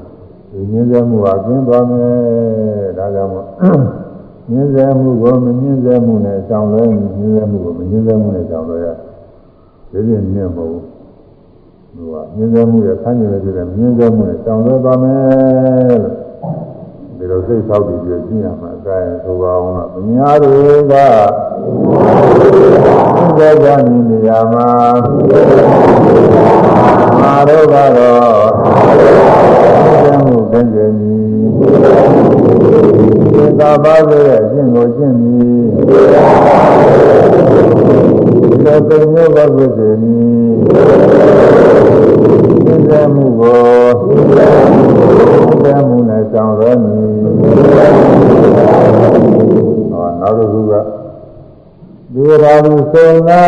[0.51, 3.47] ဒီမြင်စမှုဟာကျင်းသွားမယ်ဒါကြောင့်မို့
[4.51, 8.87] မြင်စေမှုကိုမမြင်စေမှုနဲ့ကြောင်လဲမြင်စေမှုကိုမမြင်စေမှုနဲ့ကြောင်လဲရ
[9.91, 10.90] ဒီလိုမြင်မဟုတ်
[12.01, 16.11] ဘူးဟိုကမြင်စေမှုရဲ့ဆန်းကျင်တဲ့မြင်စေမှုနဲ့ကြောင်လဲသွားမယ်လို့
[17.19, 21.07] ဒီလိုစိတ်ဆောက်တည်ပြီးရှင်းရမှာအဲဒါဆိုပါအောင်လားမြညာတွေကသစ္စာ
[23.39, 24.69] ဉာဏ်နေရာမှာ
[27.21, 28.49] မာရောကတော့
[29.85, 31.23] သစ္စာမှုသိကြမည်
[33.35, 35.25] သစ္စာပါဆိုရဲ့အကျင့်ကိုကျင့်မ
[38.75, 40.55] ည်ဒီလိုသိညောပါဖြစ်စေမည်
[42.67, 43.59] သစ္စာမှုကို
[44.07, 47.11] သစ္စာမှုနဲ့ဆောင်ရမည်
[49.91, 50.73] ဟောနောက်တစ်ခုက
[52.15, 53.43] ဒီရာဟုစေနာ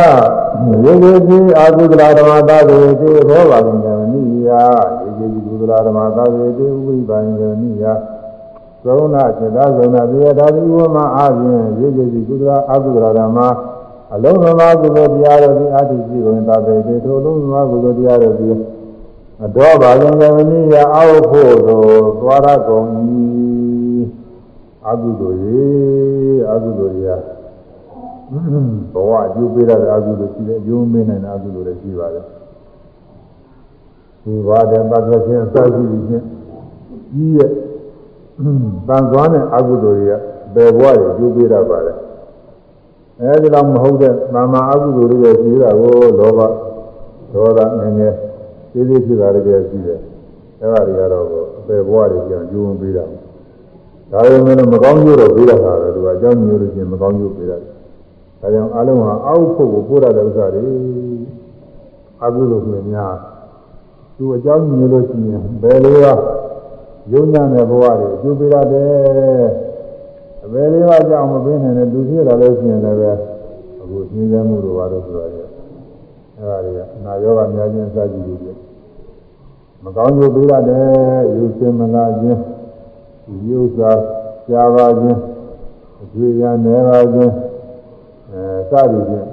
[0.85, 3.73] ရေရေကြီးအာဟုဒရာဓမ္မတာဝေတိရောပါကံ
[4.13, 7.85] နိယရေရေကြီးကုဒရာဓမ္မတာဝေတိဥပိပံကံနိယ
[8.85, 13.39] သုံးနာစေတသုံးနာပြေတာဒီဝမအားဖြင့်ရေရေကြီးကုဒရာအာဟုဒရာဓမ္မ
[14.15, 18.49] အလုံးစုံသောကုသိုလ်တရားတို့ဒီအတ္တိရှိဝင်တာပေတိထိုလုံးစုံသောကုသိုလ်တရားတို့ဒီ
[19.45, 22.87] အတော်ပါကံကံနိယအောက်ဖို့သို့သွားရကုန်၏
[24.89, 25.67] အကုသိုလ်ရေ
[26.51, 27.17] အကုသိုလ်ရာ
[28.93, 32.25] ဘဝအကျိုးပေးတဲ့အကုသိုလ်ရှိတယ်အကျိုးမင်းနိုင်တဲ့အကုသိုလ်လည်းရှိပါတယ်
[34.25, 36.27] ဒီဘာတဲ့ပတ်သက်ခြင်းအစရှိပြီးချင်း
[37.13, 37.51] ကြီးရဲ့
[38.89, 40.15] တန်သွားတဲ့အကုသိုလ်တွေက
[40.55, 41.93] ဘယ်ဘဝတွေအကျိုးပေးတတ်ပါလဲ
[43.21, 46.41] အဲဒီတော့မဟုတ်တဲ့မာမအကုသိုလ်တွေရှိတာကိုလောဘ
[47.33, 48.15] ဒေါသငငယ်
[48.73, 50.01] သေးသေးဖြစ်တာတွေရှိတယ်
[50.61, 51.27] အဲဒါတွေကတော့
[51.67, 53.05] ဘယ်ဘဝတွေကြောင့်ကျိုးဝင်ပေးတာ
[54.11, 60.63] ဒါပေမဲ့မကောင်းကျိုးတော့ပေးတာပါပဲသူကအကြောင်းမျိုးလို့ချင်းမကောင်းကျိုးပေးတာဒါကြောင့်အလုံးဟာအောက်ဖို့ကိုပို့ရတဲ့ဥစ္စာတွေ
[62.25, 63.15] အကုသိုလ်တွေများ
[64.17, 66.07] သူအကြောင်းမျိုးလို့ရှိရင်ဘယ်လိုက
[67.13, 69.72] ယုံညာတဲ့ဘဝတွေအကျိုးပေးရတယ်
[70.45, 73.11] အဘယ်လေးပါးကြောင့်မပေးနိုင်တဲ့လူဖြစ်လာလို့ရှိရင်လည်းပဲ
[73.81, 75.45] အခုသင်္ကြန်မှုတို့ဘာလို့ဆိုရလဲ
[76.39, 78.49] အဲဒါတွေကနာယောဂများခြင်းစကြည့်လို့ပြ
[79.85, 82.41] မကောင်းကျိုးပေးရတယ်ယူစင်မလာခြင်း
[83.47, 83.99] ယူစား
[84.47, 85.19] ရှားပါခြင်း
[86.03, 87.33] အကျွေးရနေပါခြင်း
[88.31, 89.27] အဲစသည်ဖြင့်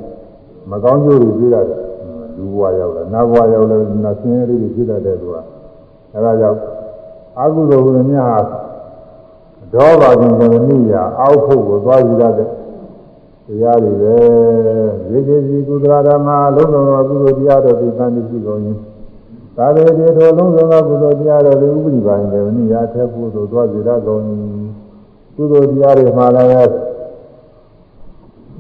[0.70, 1.80] မကောင်းကျိုးတွေပေးရတယ်
[2.36, 5.38] လူဘဝရောက်တယ်နတ်ဘဝရောက်တယ်နတ်ဆင်းရဲတွေဖြစ်တတ်တဲ့သူက
[6.14, 6.60] အဲဒါကြောင့်
[7.40, 8.44] အကုသိုလ်ဝင်များ
[9.74, 12.50] ဒေါဘာခြင်းကမိယာအောက်ဖို့ကိုသွားကြည့်ရတဲ့
[13.48, 14.16] တရားတွေပဲ
[15.12, 18.60] ရေကြီးစီကုသရဓမ္မလုံးစုံသောကုသိုလ်တရားတို့ဒီကံတိရှိကုန်၏
[19.56, 24.22] သာဝေတိထိုလုံးစုံသောကုသိုလ်တရားတို့ဒီဥပရိပါရင်လည်းမိယာထက်ဖို့သို့သွားကြည့်ရကုန်၏
[25.36, 26.50] ကုသိုလ်တရားတွေမှာလည်း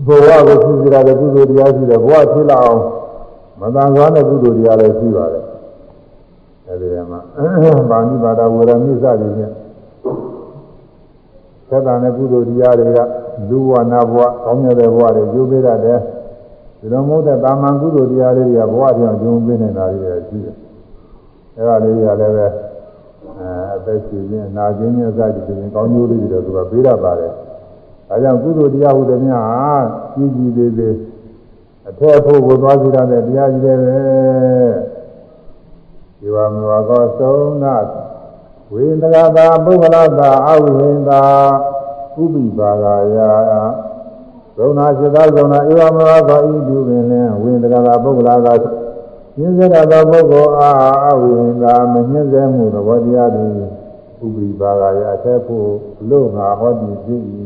[0.05, 2.81] ဘဝကိုသိကြတဲ့ကုသိုလ်တရားရှိတယ်ဘဝဖြစ်လာအောင်
[3.59, 5.43] မတန်ဆွမ်းတဲ့ကုသိုလ်တရားလည်းရှိပါတယ်
[6.67, 7.19] အဲဒီမှာ
[7.89, 9.53] ဗာဏိပါဒဝရမိစသည်ဖြင့်
[11.69, 12.99] သက်တာနဲ့ကုသိုလ်တရားတွေက
[13.49, 15.99] လူဘဝနာဘဝကောင်းမြတ်တဲ့ဘဝတွေကျိုးပေးရတယ်
[16.79, 20.55] ဒီလိုမဟုတ်တဲ့တာမန်ကုသိုလ်တရားတွေကဘဝတရားကျိုးပေးနေတာတွေရှိတယ်
[21.57, 22.47] အဲဒါလေးတွေကလည်းပဲ
[23.39, 27.31] အဲအသက်ရှင်ခြင်းနာကျင်ခြင်းအစရှိခြင်းကောင်းကျိုးလေးတွေတော့သူကပေးရပါတယ်
[28.07, 29.83] ဒါကြောင့်ကုသိုလ်တရားဟုသည်များ
[30.13, 30.95] ကြီးကြီးသေးသေး
[31.87, 33.99] အထောက်အဖို့ကိုသွားကြည့်ရတဲ့တရားကြီးတွေပဲ
[36.19, 37.75] ဒီဝမဝကောသုံးနာ
[38.73, 41.21] ဝိန္ဒဂတာပုဂ္ဂလတာအဝိဟိန္တာ
[42.21, 43.17] ဥပိပါဂာယ
[44.57, 48.53] သုံးနာစိတ္တသုံးနာဧဝမဝကောဤသူပင်လင်ဝိန္ဒဂတာပုဂ္ဂလတာ
[49.37, 53.51] ညင်းစေတသောပုဂ္ဂိုလ်အားအဝိဟိန္တာမညင်းစေမှုသဘောတရားသည်
[54.25, 55.69] ဥပိပါဂာယအထက်ဖို့
[56.09, 57.21] လို့ငါဟောတည်ဖြစ်၏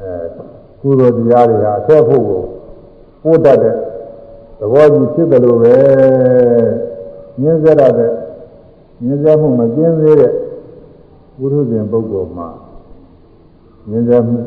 [0.00, 0.12] အဲ
[0.80, 2.42] ကုသိုလ်တရားတွေဟာအထက်ဖို့ကို
[3.22, 3.91] ပို့တတ်တဲ့သ
[4.72, 5.76] ဘောကြီးဖြစ်တယ်လို့ပဲ
[7.40, 8.10] ညင်းစေရတဲ့
[9.02, 10.32] ညင်းစေမှုမကျင်းသေးတဲ့
[11.38, 12.48] ဘုရုဇဉ်ပုဂ္ဂိုလ်မှာ
[13.90, 14.38] ညင်းစေမှု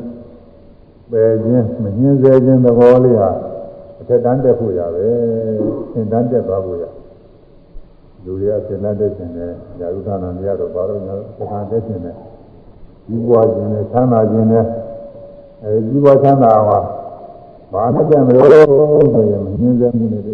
[1.12, 3.30] ပယ်ခြင်းမညှင်းဆဲခြင်းသဘောလေးဟာ
[4.00, 5.08] အထက်တန်းတက်ဖို့ရပဲ
[5.92, 6.86] သင်တန်းတက်သွားဖို့ရ
[8.24, 12.16] လူတွေကသင်တန်းတက်ခြင်းနဲ့ယာရုဒနာတရားတော့ဘာလို့ညာသက္ကတက်ခြင်းနဲ့
[13.08, 14.66] ဒီဘဝခြင်းနဲ့ချမ်းသာခြင်းနဲ့
[15.64, 16.80] အဲဒီဘဝချမ်းသာမှာ
[17.76, 18.48] ဘာနဲ့ကြံမလို့
[19.14, 20.34] ဆိုရင်မညှင်းဆဲမှုတွေ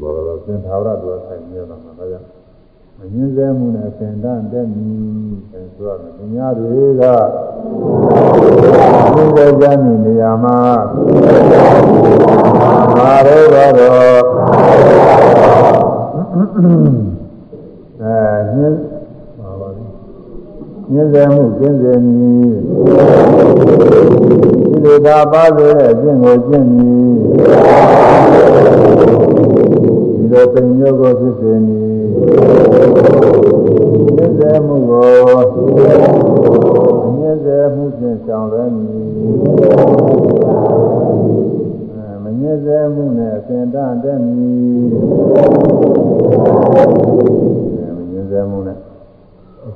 [0.00, 2.26] ဘောတော့သင်္သာဝရတို့ဆိုင်နေတော့မှာဒါကြောင့်
[2.98, 4.98] မငင်းစဲမှုနဲ့သင်တန်းတက်မည်
[5.50, 6.68] ဆိုရမယ်။ညာတွေ
[7.00, 10.58] ကဒီလိုကြမ်းနေရမှာ
[12.96, 13.72] မာရောတော့
[18.00, 18.18] အဲ
[18.54, 18.97] ညင်းပါပါ
[20.92, 22.48] ညင်းစဲမှုကျင်းစဲမည်
[24.70, 27.14] ဒီလိုသာပါစေတဲ့အကျင့်ကိုကျင့်မည်
[30.16, 31.98] ဒီလိုပင်ညုတ်ကိုဖြစ်စေမည်
[34.16, 35.08] မြစ်စေမှုကို
[37.18, 39.06] မြစ်စေမှုဖြင့်ဆောင်ရွက်မည်
[42.22, 44.88] မမြစ်စေမှုနဲ့အစဉ်တန်တက်မည်
[47.96, 48.87] မမြစ်စေမှုနဲ့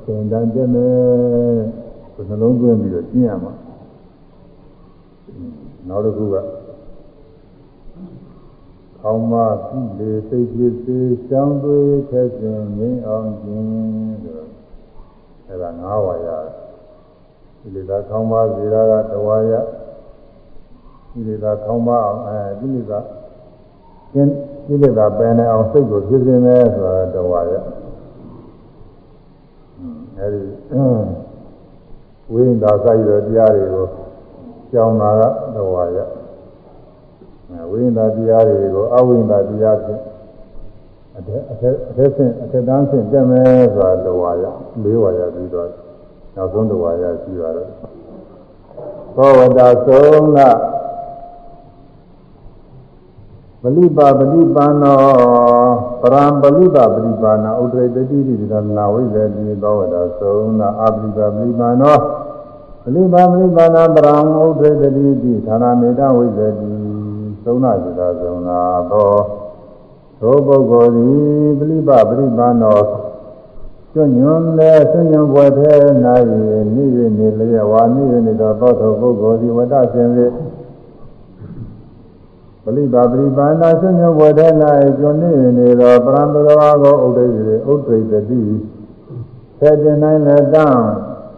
[0.03, 0.93] အစဉ်တန်တက်မယ်
[2.15, 3.53] ဘယ်နှလုံးသွင်းပြီးတော့ကျင့်ရမှာ
[5.87, 6.35] နောက်တစ်ခုက
[9.01, 10.97] ကောင်းမှပြီလေစိတ်ဖြစ်စေ
[11.27, 13.67] ရှောင်းသွေးထက်စဉ်ငြိမ်းအောင်ခြင်း
[14.23, 14.39] ဆို
[15.47, 16.29] အဲဒါ၅ဝါရ
[17.59, 19.53] ဒီလေသာကောင်းမှဇေရာကတဝါရ
[21.11, 22.99] ဒီလေသာကောင်းမှအောင်အဲဒီလေသာ
[24.13, 24.31] ကျင်း
[24.65, 27.53] ဒီလေသာပယ်နေအောင်စိတ်ကိုဖြစ်စေမယ်ဆိုတာတဝါရ
[30.19, 30.43] အဲဒီ
[32.33, 33.85] ဝိညာဉ်သာဆိုင်ရတရားတွေကို
[34.71, 35.21] ကြောင်းတာက
[35.55, 35.97] တဝါရ
[37.71, 40.01] ဝိညာဉ်တရားတွေကိုအဝိညာဉ်တရားဖြင့်
[41.17, 44.45] အထက်အထက်အထက်ဆင့်အထက်တန်းဆင့်တက်မယ်ဆိုတာလောဝါရ
[44.83, 45.69] ၄ဝါရပြီးတော့
[46.35, 47.69] နောက်ဆုံးတဝါရရှိပါတော့
[49.15, 50.39] သောဝတ္တဆုံးက
[53.61, 54.99] ပလိပါပလိပန္နော
[56.01, 61.97] ပရံပလိပါပလိပါဏဥဒ္ဒရတတိတိသနာဝိဇ္ဇတိသောဝတ္တဆုံးကအပလိပါပလိပန္နော
[62.83, 66.73] ပလိပါပလိပါဏပရံဥဒ္ဒရတတိတိဌာနမေတဝိဇ္ဇတိ
[67.45, 68.59] သုံးနာစကားသုံးနာ
[68.91, 69.11] သော
[70.19, 72.79] သောပုဂ္ဂိုလ်သည်ပရိပပရိပန္နော
[73.93, 75.71] ကျွညွန်လဲဆွညွန်ပွဲထဲ၌
[76.75, 80.25] နိဝိနေလျက်ဝါနိဝိနေသောသောသောပုဂ္ဂိုလ်သည်ဝတ္တဆင်စေ
[82.65, 84.47] ပရိပါပရိပန္နာဆွညွန်ပွဲထဲ၌
[84.97, 88.41] ကျွနိဝိနေသောပရံပရဝါကိုဥဒိစေဥဒိတတိ
[89.59, 90.67] သေတင်နိုင်လက်တံ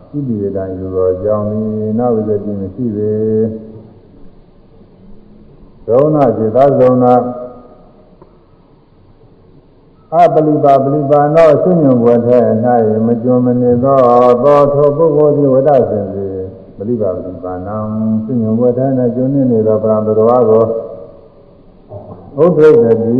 [0.10, 3.14] ဣတိယတံယူသောကြောင့်ဤနဝိဇ္ဇတိမရှိပေ
[5.86, 7.14] ဇုံနာစေသာဇုံနာ
[10.14, 12.40] အပလိပါပလိပါနောဆွညွန်ဘွယ်ထဲ၌
[13.06, 14.00] မကြုံမနေသော
[14.44, 16.28] သောထိုပုဂ္ဂိုလ်သည်ဝဒဆင်စေ
[16.78, 17.78] ပလိပါပလိပါနံ
[18.26, 18.86] ဆွညွန်ဘွယ်ထဲ၌
[19.16, 20.66] ကျွနေနေသောပရံတော်ဝါကို
[22.44, 23.12] ဥဒ္ဒိတတိ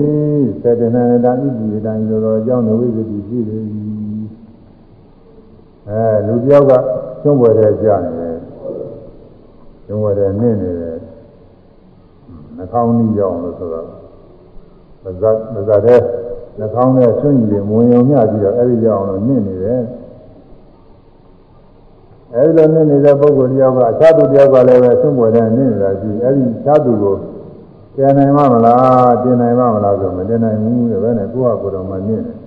[0.62, 3.40] စေတနာတံဣတိတံလိုတော်အကြောင်းဝိသတိရှိ၏
[5.90, 6.72] အဲလူတယောက်က
[7.22, 8.38] ကျွန်းဘွယ်ထဲကြာနေတယ်
[9.86, 10.98] ကျွန်းဘွယ်ထဲနင့်နေတယ်
[12.56, 13.88] နှာခေါင်းကြီးရောက်လို့ဆိုတော့
[15.04, 16.02] မဇတ်မဇတ်တဲ့
[16.60, 19.82] နှာခေါင်းနဲ့ဆွင့်ကြီးတွေမဝင်ုံမျှပြီးတော့အဲ့ဒီရောက်လို့နင့်နေတယ်
[22.34, 27.16] အဲ့ဒီလိုနင့်နေတဲ့ပုဂ္ဂိုလ်တယောက်ကအခြားသူတယောက်ကလည်းပဲဆွင့်ပေါ်တဲ့နင့်နေတာရှိအဲ့ဒီအခြားသူကို
[27.98, 32.38] တင်နိုင်မမလားတင်နိုင်မမလားဆိုမတင်နိုင်ဘူးတဲ့ဘယ်နဲ့ကိုယ့်ဟာကိုယ်တော်မှနင့်တယ်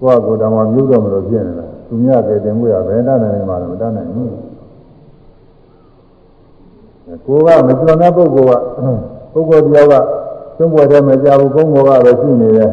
[0.00, 4.30] ကိုယ့်ဟာကိုယ်တော်မှပြုတော့မလို့ဖြစ်နေတာသူများကတင်မှုရဘယ်တတ်နိုင်မှာလဲမတတ်နိုင်ဘူး
[7.26, 8.60] ကိုကမကျွမ်းတဲ့ပုဂ္ဂိုလ်
[9.32, 10.06] ကပုဂ္ဂိုလ်တယောက်
[10.56, 12.72] ကသွင်းပွဲတဲ့မကြဘူးကုန်းဘောကပဲရှိနေတယ်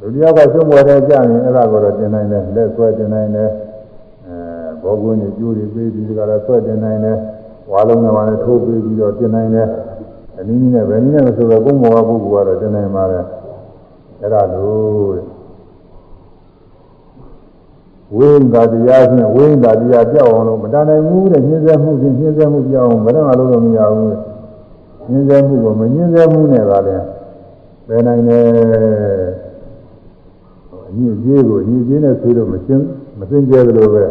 [0.00, 3.50] လူတယောက်ကသွင်းပွဲတဲ့ကြာရင်အဲ့ဒါကိုတော့တင်နိုင်တယ်လက်ဆွဲတင်နိုင်တယ်
[4.26, 4.36] အဲ
[4.82, 7.16] ဘောကွင်းကြီးကျိုးတွေပေးပြီးဒီကရဆွဲတင်နိုင်တယ်
[7.70, 9.68] ဝါလုံးနဲ့ပါနဲ့ထိုးပေးပြီးတော့တင်နိုင်တယ်
[10.38, 13.24] အနည်းနည်းနဲ့ဘယ်နည်းနဲ့မဆိုတော့ကုန်းဘောကပုဂ္ဂိုလ်ကတော့တင်နိုင်ပါတယ်
[14.20, 15.26] အဲ့ဒါလို့တဲ့
[18.16, 24.16] ဝိညာတရားဖြင့်ဝိညာတရားပြောက်အောင်လို့မတန်နိုင်ဘူးတဲ့ညှင်းဆဲမှုဖြင့်ညှင်းဆဲမှုပြောက်အောင်ဘယ်တော့မှလုပ်လို့မရဘူး
[25.10, 26.96] ညှင်းဆဲမှုကိုမညှင်းဆဲမှုနဲ့ပါလေ
[27.88, 28.40] ဘယ်နိုင်လဲ
[30.88, 32.84] အညစ်အကြေးကိုအညစ်အကြေးနဲ့ဆွေးလို့မရှင်း
[33.18, 34.04] မစင်ကြဲသလိုပဲ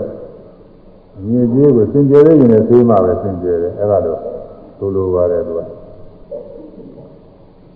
[1.17, 4.19] အညစ်အကြေးကိုစင်ကြဲရရင်လည်းဆွေးမှပဲစင်ကြဲတယ်အဲ့ဒါတော့
[4.79, 5.76] လိုလိုပါတယ်သူက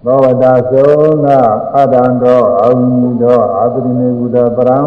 [0.06, 1.38] သောဝတ္တသောနာ
[1.76, 4.80] အတ္တံတော်အာဝိနိတော်အာသရိနေကုဒပရံ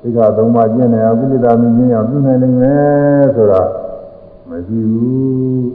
[0.00, 3.62] သိက္ခာသုံးပါးကျင့်နေအောင်ကိလေသာမိငြင်းအောင်ပြုနိုင်နိုင်မယ်ဆိုတာ
[4.48, 5.68] မရှိဘူး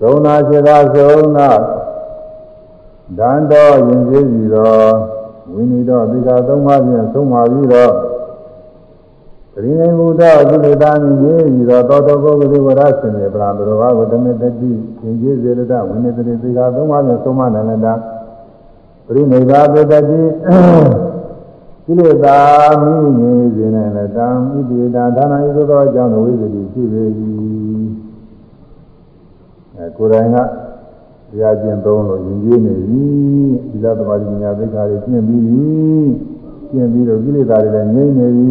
[0.00, 1.48] သုံးနာစေတာသုံးနာ
[3.16, 4.92] ဒန္တောယဉ်ကျေးစီတော်
[5.52, 7.92] ဝိနိတော်သိက္ခာသုံးပါးဖြင့်သုံးပါပြီးတော့
[9.52, 14.72] သတိနေမူသောကုသတာမြည်ပြီးတော့သောတောပုဂ္ဂိုလ်ဝရဆင်ပြေပရာဘရဝါဝတမေတတိ
[15.02, 17.94] ယဉ်ကျေးစေလတဝိနိတတိသိက္ခာသုံးပါးဖြင့်သုံးပါးနိုင်တာ
[19.06, 19.96] ပရိနိဗ္ဗာန်တတိ
[21.84, 22.38] ကိလေသာ
[22.82, 27.02] မိနေစေနိုင်လတံဣတိတာဒါနဤသို့သောအကြောင်းဝိသတိရှိပေ၏
[29.76, 30.36] အဲကိုယ်တိုင်က
[31.30, 33.04] တရားကျင့်သုံးလို့ယဉ်ကျေးနေပြီ
[33.70, 35.66] ဒီလသမာဓိညာသိက္ခာတွေကျင့်ပြီးပြီ
[36.70, 38.48] ကျင့်ပြီးတော့ကိလေသာတွေလည်းငြိမ့်နေပြီ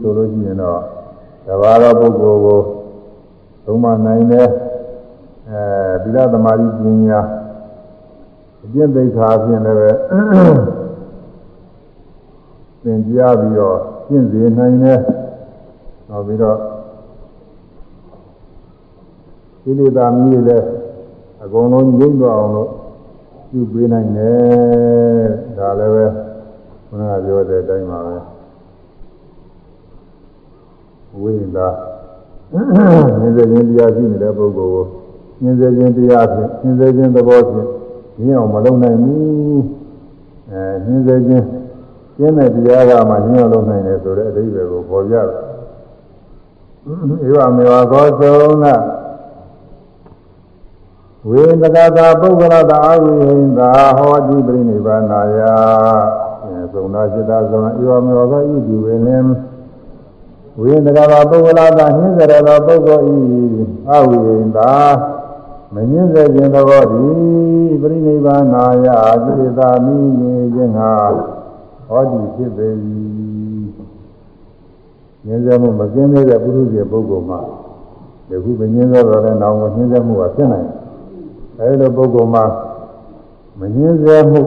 [0.00, 0.80] ဆိုလို့ရှိရင်တော့
[1.46, 2.60] တဘာသောပုဂ္ဂိုလ်ကို
[3.64, 4.46] သုံးမနိုင်တဲ့
[5.50, 5.60] အဲ
[6.02, 7.20] ဒီလသမာဓိပညာ
[8.64, 9.90] အကျင့်သိက္ခာဖြင့်လည်းပဲ
[12.82, 13.76] သင်ကြားပြီးတော့
[14.08, 14.98] ကျင့်စေနိုင်တယ်
[16.08, 16.58] နောက်ပြီးတော့
[19.62, 20.81] ကိလေသာမျိုးတွေလည်း
[21.42, 22.70] အကုန်လုံးငြိမ့်သွားအောင်လို့
[23.50, 25.28] ပြုပေးနိုင်တယ်
[25.58, 26.06] ဒါလည်းပဲ
[26.88, 28.16] ဘုရားပြောတဲ့အတိုင်းပါပဲ
[31.20, 31.68] ဝိလာ
[32.52, 32.60] ဉာ
[33.24, 34.84] ဏ်စေခြင်းတရားရှိနေတဲ့ပုဂ္ဂိုလ်ကို
[35.42, 37.68] ဉာဏ်စေခြင်းတရားဖြင့်ဉာဏ်စေခြင်းသဘောဖြင့်
[38.24, 39.62] ရင်းအောင်မလုပ်နိုင်ဘူး
[40.50, 41.46] အဲဉာဏ်စေခြင်း
[42.16, 45.26] ကျင်းတဲ့တရားကမှရင်းအောင်လုပ်နိုင်တယ်ဆိုတဲ့အဓိပ္ပာယ်ကိုပေါ်ပြတယ်
[47.28, 48.74] ဧဝမေဝသောသုံးနာ
[51.28, 55.38] ဝေဒကတာပုဂ္ဂလတာအဝိဟိန္တာဟောတိပရိနိဗ္ဗာနာယ
[56.72, 59.26] သုံးနာจิตသုံးဧဝမေဝသောဤဒီဝေလင်
[60.60, 63.14] ဝေဒကတာပုဂ္ဂလတာနှင်းစရသောပုဂ္ဂိုလ်ဤ
[63.90, 64.72] အဝိဟိန္တာ
[65.74, 68.86] မညင်းစေခြင်းသဘောသည်ပရိနိဗ္ဗာနာယ
[69.24, 70.92] ကိလေသာမိနေခြင်းဟာ
[71.88, 72.68] ဟောတိဖြစ်ပေ၏
[75.26, 77.40] ညင်းစေမှုမကင်းသေးတဲ့ပုရုဇဉ်ပုဂ္ဂိုလ်မှာ
[78.28, 80.81] ဒီခုမညင်းစေတော့လည်းနောင်ကိုညင်းစေမှုကဖြစ်နိုင်တယ်
[81.62, 82.44] အဲဒီလိုပုဂ္ဂိုလ်မှာ
[83.58, 84.40] မငင်းဆဲမှု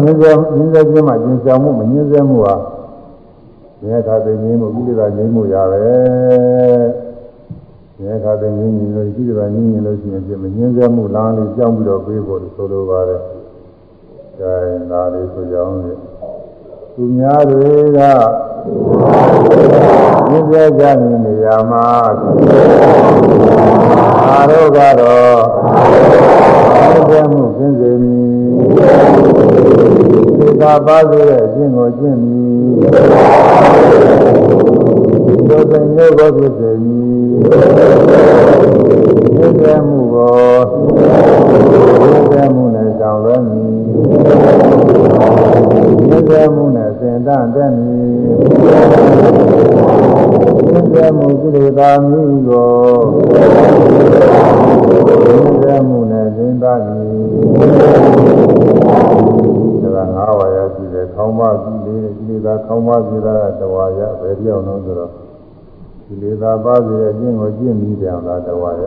[0.00, 2.54] ငင်းဆဲငင်းဆဲခြင်းမှာကျင်ဆောင်မှုမငင်းဆဲမှုဟာ
[3.80, 5.84] ဒီအခါသိငင်းမှုကိလေသာငြိမ်းမှုရပဲ
[7.96, 13.20] ဒီအခါသိငင်းရင်လို့ကိလေသာငြိမ်းရင်လို့ရှိရင်ပြမငင်းဆဲမှုလမ်းလေးကြောင်းပြီးတော့ပြေးဖို့ဆိုလိုပါတယ်။
[14.38, 15.92] ဒါရင်ဒါလေးဆိုကြအောင်လေ။
[16.94, 17.98] သူများတွေက
[20.30, 20.84] မြင်ကြကြ
[21.24, 21.84] နေရမှာ
[24.30, 25.40] အာရုံကတော့
[26.96, 28.28] အကျဉ်းမှုကျင့်စေမည်
[30.38, 32.48] သေတာပါစေတဲ့အကျင့်ကိုကျင့်မည်
[35.48, 37.08] ဒုက္ခမျိုးကိုဖြစ်စေမည်
[39.58, 40.34] မြင့်မှုကို
[42.30, 43.70] မြင့်မှုနဲ့ကြောင်းလွဲမည်
[46.28, 46.64] မြင့်မှု
[47.02, 48.06] နဲ့စင်တတ်တဲ့မည်
[50.92, 52.68] မြင့်မှုကိလေသာမျိုးကို
[55.60, 57.08] မြင့်မှုနဲ့စင်တတ်မည်
[59.82, 65.12] ဒါကငါးဝါရရှိတယ်ခေါင်းပါကြည့်လေကိလေသာခေါင်းပါကြည့်တာတဝါရပဲပြောင်းလို့ဆိုတော့
[66.06, 68.82] ကိလေသာပါစေအကျင့်ကိုကျင့်ပြီးပြန်တာတဝါရ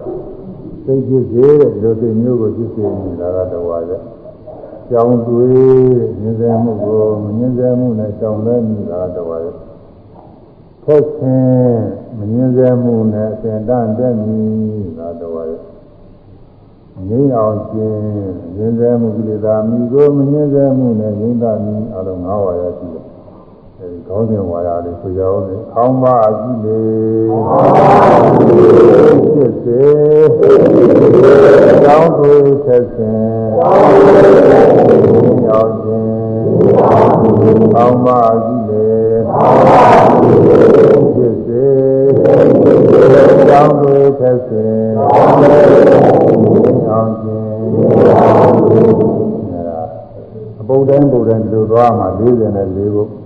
[0.86, 3.92] စိတ်ဖြစ်စေတဲ့ဒီလိုစိတ်မျိုးကိုဖြစ်စေနေတာကတဝါရ
[4.92, 9.48] ကြောင်းတွေးညင်စေမှုကိုမညင်စေမှုနဲ့ကြောင်းလဲနေတာတဝါရ
[10.84, 11.82] ဖက်ခြင်း
[12.18, 15.52] မညင်စေမှုနဲ့အစဉ်တန်တက်မည်ဒါတဝါရ
[17.08, 18.02] ငြိမ်းအောင်ခြင်း
[18.56, 23.11] ညင်စေမှုကိလေသာမိကိုမညင်စေမှုနဲ့ငြိမ်းတာမည်အလုံး၅ဝါရရှိတယ်
[23.84, 26.82] အဲဒီကောင်းတဲ့ဝါရလေးဆိုကြအောင်လေအောင်းပါကြည့်လေ
[29.34, 29.82] ဖြစ်စေ
[31.86, 32.34] ကောင်းတွေ
[32.66, 33.50] ဆက်ခြင်း
[35.48, 36.12] ရောက်ခြင်း
[37.78, 38.88] အောင်းပါကြည့်လေ
[41.16, 41.66] ဖြစ်စေ
[43.50, 44.94] ကောင်းတွေဆက်ခြင်း
[46.88, 47.52] ရောက်ခြင်း
[50.60, 53.21] အပုံတ်တိုင်းပုတ်တိုင်းဒီလိုသွားမှ44ခု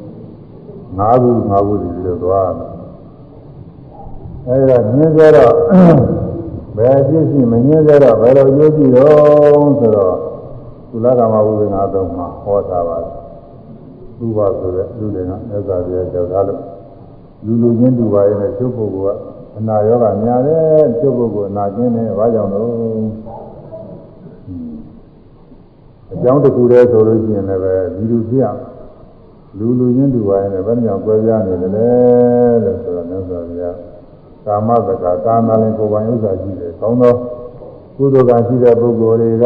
[0.98, 2.50] 5ခု5ခုဒီလိုသွား
[4.48, 5.54] အဲဒါညင်းကြတော့
[6.78, 10.16] ဘယ်အဖြစ်ရှိမညင်းကြတော့ဘယ်လိုရိုးကြည့်တော့ဆိုတော့
[10.90, 12.98] ကုလကမဝိပင်္ဂါတော့မှာဟောတာပါ
[14.18, 16.62] သူပါဆိုတဲ့လူတွေကမြတ်စွာဘုရားကြောက်ထားလို့
[17.46, 19.20] လူလူချင်းတူပါရဲ့နဲ့ချုပ်ပုဂ္ဂိုလ်က
[19.58, 22.70] အနာရောဂါများတယ်ချုပ်ပုဂ္ဂိုလ်အနာကျင်းတယ်ဘာကြောင့်လို့
[26.14, 28.38] အကြောင်းတစ်ခုတည်းဆိုလို့ရှိရင်လည်းပဲဒီလူပြ
[29.58, 31.90] လူလူချင်းတူပါရဲ့နဲ့ဘယ်ကြောင့်ကွဲပြားနေတယ်လဲ
[32.64, 33.76] လို့ဆိုတော့မြတ်စွာဘုရား
[34.46, 37.14] ကာမတက္ကကာမလည်းကိုယ်ပိုင်ဥစ္စာရှိတယ်ကောင်းသော
[37.96, 39.46] ကုသိုလ်ကရှိတဲ့ပုဂ္ဂိုလ်တွေက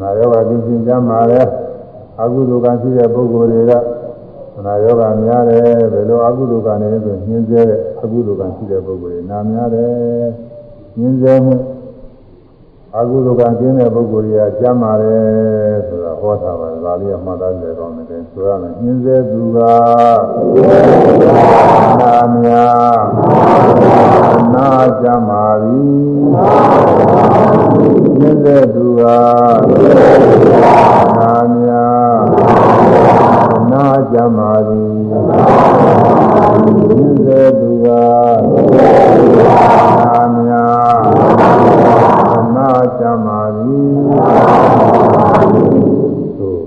[0.00, 1.42] နာယောဂသိချင်းကြမှာလဲ
[2.20, 3.72] အကုသိုလ်ကရှိတဲ့ပုဂ္ဂိုလ်တွေက
[4.66, 5.62] နာယောဂများတယ်
[5.92, 9.90] ဘယ်လိုအကုသိုလ်ကနေဆိုညှင်းဆဲတဲ့အကုသိုလ်ကရှိတဲ့ပုဂ္ဂိုလ်တွေနာများတယ်
[10.98, 11.54] ညှင်းဆဲမှု
[13.00, 19.58] အကုသိုလ်ကကျင်းတဲ့ပုဂ္ဂိုလ်တွေကကြမ်းပါတယ်ဆိုတာဟောတာပါဒါလေးကမှတ်သားကြကောင်းတယ်ဆိုရမယ်ညှင်းဆဲသူက
[22.00, 22.98] နာများ
[24.54, 24.68] နာ
[25.00, 25.96] ကြမ်းပါသည်
[28.18, 29.02] ညှင်းဆဲသူက
[31.16, 32.18] နာများ
[33.72, 35.14] နာကြမ်းပါသည်ညှ
[37.06, 37.88] င်းဆဲသူက
[39.98, 42.15] နာများ
[42.56, 42.68] နာ
[42.98, 43.86] ချမ်းပါသည်
[46.38, 46.62] သို့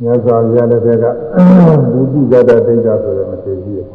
[0.00, 1.23] မြတ်စွာဘုရားလက်ထက်က
[2.30, 3.86] ဘုဒ္ဓဇတဒိဋ္ဌဆိုတဲ့မထေကြီးရဲ့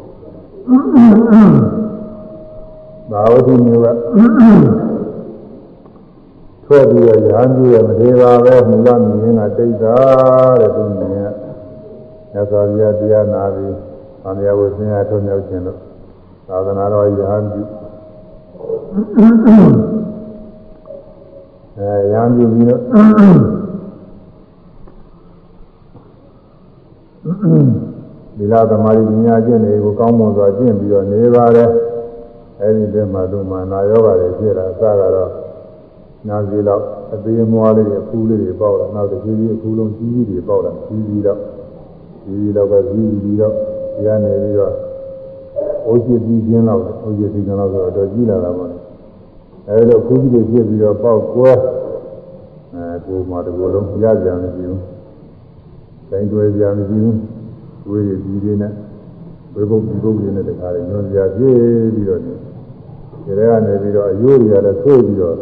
[3.10, 3.86] ဘာဝတိမျိုးက
[6.64, 9.84] ထွက်ပြီးတော့ရဟန်းကြီးရဲ့မထေပါပဲမူလမြင်ကဒိဋ္ဌ
[10.60, 11.34] တဲ့သူမြင်က
[12.32, 13.74] မြတ်စွာဘုရားတရားနာပြီး
[14.22, 15.78] သံဃာဝိသင်္ယထုံးမြောက်ခြင်းလို့
[16.48, 17.66] သာသနာတော်ရဟန်းကြီး
[21.78, 23.59] အဲရဟန်းကြီးပြီးတော့
[28.40, 31.68] ဒီလာသမာဓိပညာကျင့်တွေကိုကောင်းမွန်စွာကျင့်ပြီးတော့နေပါတယ်
[32.60, 34.84] အဲဒီတည်းမှာတို့မှာနာယောဂါတွေဖြစ်တာအစက
[35.14, 35.30] တော့
[36.28, 36.84] နာစီလောက်
[37.14, 41.38] အသေးမွားလေးတွေအဖူးလေးတွေပေါက်လာနောက်တစ်ပြေးပြေးအဖူးလုံးကြီးကြီးတွေပေါက်လာကြီးကြီးတော့
[42.24, 43.52] ကြီးကြီးတော့ပဲကြီးကြီးတော့
[43.94, 44.74] ဒီကနေပြီးတော့
[45.86, 48.70] အိုးကြီးပြီးခြင်းတော့အိုးကြီးပြီးခြင်းတော့ဆိုတော့ကြီးလာတာပေါ့
[49.68, 51.50] အဲဒီတော့ခူးကြီးတွေဖြစ်ပြီးတော့ပေါက်ကွဲ
[52.74, 54.64] အဲကိုယ်မှာတကူလုံးရကြံနေပြီ
[56.10, 57.16] တိုင်းတွဲကြမရှိဘူး
[57.88, 58.72] ဝေးရည်ကြီးတွေနဲ့
[59.54, 61.58] ဝေဘုတ်ဒီဘုတ်တွေနဲ့တခါလေညွန်စရာပြည့်
[61.94, 62.32] ပြီးတော့ဒီ
[63.24, 65.36] ထဲကနေပြီးတော့အယိုးတွေကလည်းသို့ပြီးတော့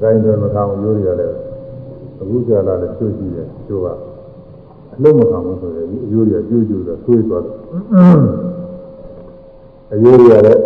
[0.00, 1.34] တိုင်းတွဲမခံအယိုးတွေကလည်း
[2.20, 3.86] အခုကြာလာလည်းသို့ကြည့်တယ်ကျိုးက
[4.94, 7.54] အလုံးမခံဘူးဆိုရင်ဒီအယိုးတွေကကျိုးကျိုးဆိုသို့သွားတယ်
[9.92, 10.60] အယိုးတွေကလည်း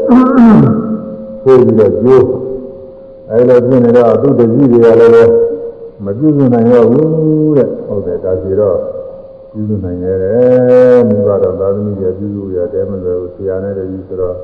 [1.45, 2.25] သို့ပြီးတော့ကျိုး
[3.31, 5.33] အဲလိုဖြစ်နေတော့သူ့တကြီးတွေကလည်း
[6.05, 8.79] မပြုစုနိုင်တော့ဘူးတဲ့ဟုတ်တယ်ဒါစီတော့
[9.55, 14.36] ပြုစုနိုင်ရတယ်မိဘတော်သာသမီတွေပြုစုရတယ်မလွယ်ဘူးဆရာနဲ့တည်းဆိုတော့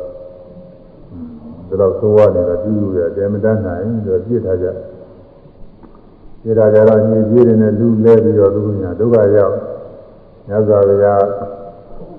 [1.69, 4.67] ဒီတော့သိုးရနေတာပြုစုရတယ်မတတ်နိုင်ဆိုတော့ပြစ်ထားကြ
[6.43, 9.55] ပြစ်ထားကြတော့ညီကြီးတွေနဲ့လူလဲပြီးတော့သူညာဒုက္ခရောက်
[10.49, 11.15] ညဇာဗျာ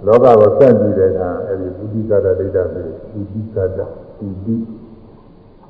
[0.05, 3.79] လောကကိုစက်ကြည့်တဲ့အခါအဲဒီပုတိကတဒိဋ္ဌဆိုပုတိကတ
[4.17, 4.55] ပုတိ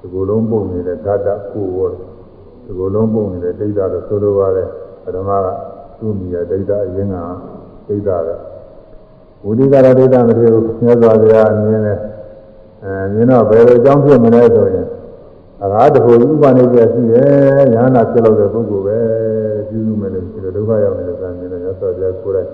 [0.02, 1.93] ဒီကိုယ်လုံးပုံနေတဲ့ဓာတ်ကိုဝတ်
[2.65, 4.68] ဒီကိုယ်လုံးပုံနေတဲ့ဒိဋ္ဌလို့ဆိုလိုပါတယ်
[5.03, 5.70] ပထမက
[6.02, 7.15] သူ့မိရဒိဋ္ဌအရင်က
[7.88, 8.36] ဒိဋ္ဌပဲ
[9.45, 11.98] ဝိဓိကရဒိဋ္ဌမထေရမြတ်စွာဘုရားအမြင်နဲ့
[12.84, 14.88] အဲမြင်တော့ဘယ်လိုအကြောင်းဖြစ်မလဲဆိုရင်
[15.64, 18.99] အကားတခုဥပနိစ္စရှိတယ်ညာနာဖြစ်လို့တဲ့ပုဂ္ဂိုလ်ပဲ
[19.69, 22.49] ပြုစုမယ်လို့ရှိတယ်ဒုက္ခရောက်နေတဲ့ကံမြင်တယ်မြတ်စွာဘုရားကိုယ်တိုင်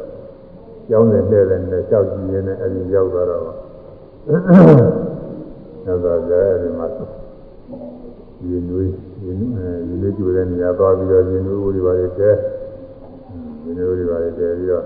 [0.90, 6.88] ကျောင်းနေလှည့်တယ်နဲ့ကြောက်ကြည့်ရင်းနဲ့အဲဒီရောက်သွားတော့မြတ်စွာဘုရားအဲဒီမှာ
[8.40, 8.92] ဒီနွေး
[9.22, 12.30] ဒီနွေးဒီလေးကျိုးတဲ့နေရာသွားပြီးတော့ဒီနွေးဦးတွေပါလေကျဲ
[13.68, 14.86] ဒီလိုတွေပါလေတည်ပြီးတော့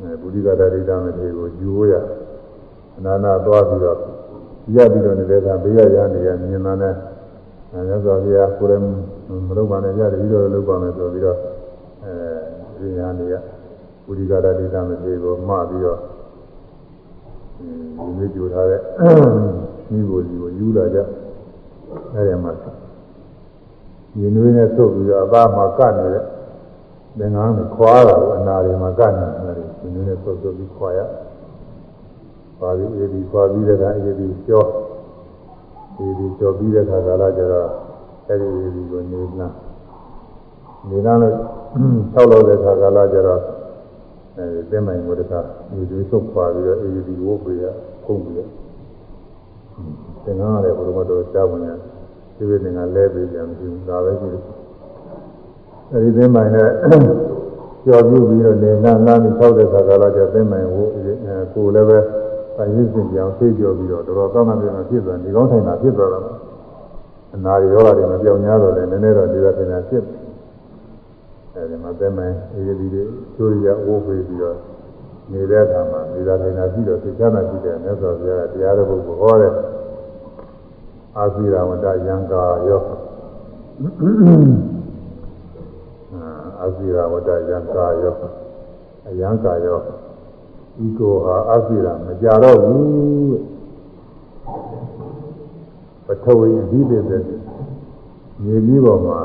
[0.00, 1.92] အဲဘုဒ္ဓဂတာဒိဋ္ဌမထေကိုယူရ
[2.98, 3.98] အနာနာသွားပြီးတော့
[4.74, 6.94] ရပြီးတော့နေတဲ့ကဘေးရရနေရမြင်လာတဲ့
[7.72, 8.82] အဲမြတ်စွာဘုရားကိုယ်လည်း
[9.48, 11.38] မလုပ်ပါနဲ့ကြတယ်ပြီးတော့လုပ်ပါမယ်ဆိုပြီးတော့
[12.04, 12.12] အဲ
[12.80, 13.34] ဒီညာနေရ
[14.06, 15.98] ဘုဒ္ဓဂတာဒိဋ္ဌမထေကိုမှားပြီးတော့
[17.58, 18.80] ဒီလိုကြိုထားတဲ့
[19.96, 20.98] ဤကိုဒီကိုယူလာကြ
[22.14, 22.52] အဲဒီမှာ
[24.18, 26.24] ညီနွေးနဲ့သုတ်ပြီးတော့အသားမှာကတ်နေတဲ့
[27.18, 31.08] သင်္ကန်းကိုခွာတာကိုအနာတွေမှာကတ်နေတယ်ဒီနည်းနဲ့သုတ်သုတ်ပြီးခွာရဟ
[32.60, 34.68] ပါပြီးအေဒီပါပြီးတဲ့အခါအေဒီကျော်
[35.98, 37.68] အေဒီကျော်ပြီးတဲ့အခါကာလကျတော့
[38.28, 39.48] အဲ့ဒီအေဒီကိုနေနာ
[40.88, 41.34] နေနာလို့
[42.12, 43.40] ဆောက်လို့တဲ့အခါကာလကျတော့
[44.36, 45.40] အဲဒီသင်္မိုင်ကိုတခါ
[45.72, 47.64] ဒီဒီဆုတ်ပါပြီးတော့အေဒီဝုတ်ပြီးရ
[48.04, 48.40] ခုန်ပြီးရ
[50.24, 51.70] သင်္ကန်းရတယ်ဘုရားတော်ကြားဝင်ရ
[52.36, 54.61] ဒီဝိနေကလဲပြီးပြန်ပြီးဒါပဲကြည့်
[55.92, 56.68] အဲဒီသင်္မိုင်နဲ့
[57.86, 60.90] ကြော်ပြုပြီးတော့နေနာနာပြီးဆောက်တဲ့အခါကာလကျသင်္မိုင်ဝုတ်
[61.52, 61.98] ကိုလည်းပဲ
[62.58, 66.24] အရင်းစင်ပြောင်းသိကြောပြီးတော့တော်တော်ကောင်းကောင်းပြန်ဖြစ်သွားဒီကောင်းထိုင်တာဖြစ်သွားတော့
[67.34, 70.04] အနာရောဂါတွေမပြောင်းများတော့လည်းနည်းနည်းတော့ဒီလိုပြင်တာဖြစ်
[71.54, 73.04] အဲဒီမှာသဲမိုင်းအေဒီဒီတွေ
[73.34, 74.56] ချိုးရဝိုးပေးပြီးတော့
[75.32, 79.52] နေတဲ့အခါမှာနေသာထိုင်တာရှိတော့သိချမ်းသာရှိတယ်မြတ်စွာဘုရားကတရားတော်ကိုဟောတဲ့
[81.18, 82.80] အာသီရဝတ္တယံကာယော
[86.62, 88.14] အာသီရဝတ္တယံကာယော
[89.08, 89.78] အယံကာယော
[90.84, 93.36] ဤကိုဟာအပိရာမကြတော့ဘူး
[96.06, 97.24] ပထဝီအဓိပ္ပာယ်
[98.42, 99.20] မြေကြီးပေါ်မှာ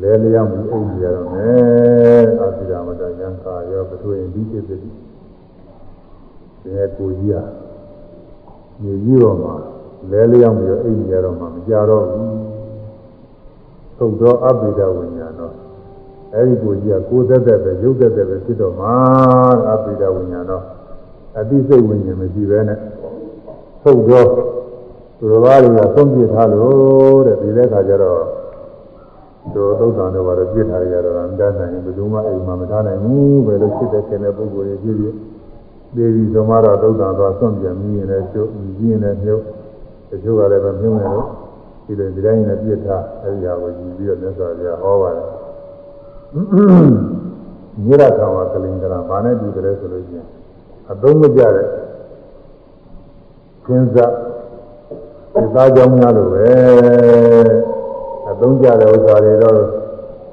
[0.00, 4.90] လဲလျောင်းပြီးအိပ်ကြရတော့မယ်အပိရာမတယံခါရောပထဝီအဓိပ္ပာယ်ဒီ
[6.76, 7.44] ရဲ့ကိုကြီးဟာ
[8.82, 9.54] မြေကြီးပေါ်မှာ
[10.10, 12.36] လဲလျောင်းပြီးအိပ်ကြရတော့မှမကြတော့ဘူး
[13.98, 15.67] သုတ်သောအပိဒဝိညာဏော
[16.34, 18.94] အဲဒီကိုကြီးကကိုယ်သက်သက်ပဲရုပ်သက်သက်ပဲဖြစ်တော့မှာ
[19.68, 20.64] အပိဒဝိညာဏတော့
[21.38, 22.78] အတိစိတ်ဝိညာဉ်မရှိပဲနဲ့
[23.82, 24.24] သုတ်သော
[25.18, 28.22] သူတော်ဘာတွေကသုံးပြထားလို့တဲ့ဒီတဲ့ခါကျတော့
[29.54, 35.14] တို့သုတ်တန်တို့ဘာလို့ပြစ်ထားရတော့မတတ်နိုင်ဘူးဘယ်သူမှအိမ်မှာမထားနိုင်ဘူးဘယ်လိုဖြစ်တဲ့ခင်တဲ့ပုဂ္ဂိုလ်တွေဖြစ်ဖြစ်
[35.96, 39.42] ဒေဒီဆိုမှတော့သုတ်တန်သွားဆွန့်ပြန်ပြီးရင်လည်းကျုပ်ကြီးရင်လည်းမြုပ်
[40.10, 41.26] တချို့ကလည်းမမြုပ်နိုင်လို့
[41.86, 45.26] ဒီလိုဒီတိုင်းနဲ့ပြစ်ထားအဲဒီဟာကိုကြည့်ပြီးတော့မြတ်စွာဘုရားဟောပါတယ်
[47.84, 50.26] မြေရခံဝကလင်္ကရာဘာနဲ့တူတယ်ဆိုလို့ရှိရင်
[50.90, 51.66] အသုံးမကျတဲ့
[53.64, 54.12] ကျင်းစား
[55.34, 56.48] ဒီသားကြောင့်များလို့ပဲ
[58.30, 59.60] အသုံးကျတဲ့ဥစ္စာတွေတော့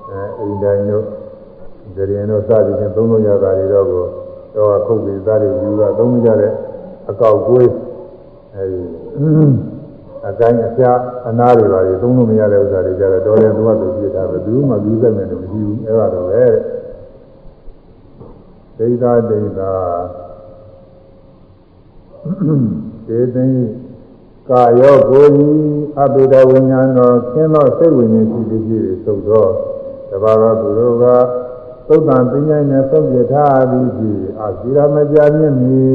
[0.09, 1.05] အဲအိမ်တိုင်းတို့
[1.95, 4.03] ဒရင်တို့စသည်ဖြင့်သုံးလို့ရတာတွေတော့ကို
[4.55, 6.51] တော့ခုတ်ပြီးသားတွေယူတာသုံးမကျတဲ့
[7.09, 7.72] အကောက်ကွေး
[8.55, 8.81] အဲဒီ
[10.27, 10.99] အကိုင်းအပြား
[11.30, 16.45] အနာတွေပါလေသုံးလို့မရတဲ့ဥစ္စာတွေကြတော့တော်တယ်သူကသူပြစ်တာပဲဘူးမှဘူးစက်မယ်လို့မရှိဘူးအဲ့ဒါတော့ပဲ
[18.77, 19.61] ဒိဋ္ဌဒိဋ္ဌ
[23.07, 23.47] ဒေသိ
[24.49, 25.57] ကာယောကိုယ်ကြီး
[25.99, 29.47] အဘိဓဝိညာဏတော်ခင်းသောစိတ်ဝိညာဉ်ရှိသည်ဖြစ်သုတ်သော
[30.10, 31.06] တပါးသောသူတို့က
[31.88, 35.85] သုတ်တံပညာနဲ့ဆုံးပြထားသည်ဖြစ်အာဇီရမကြမြင့်မီ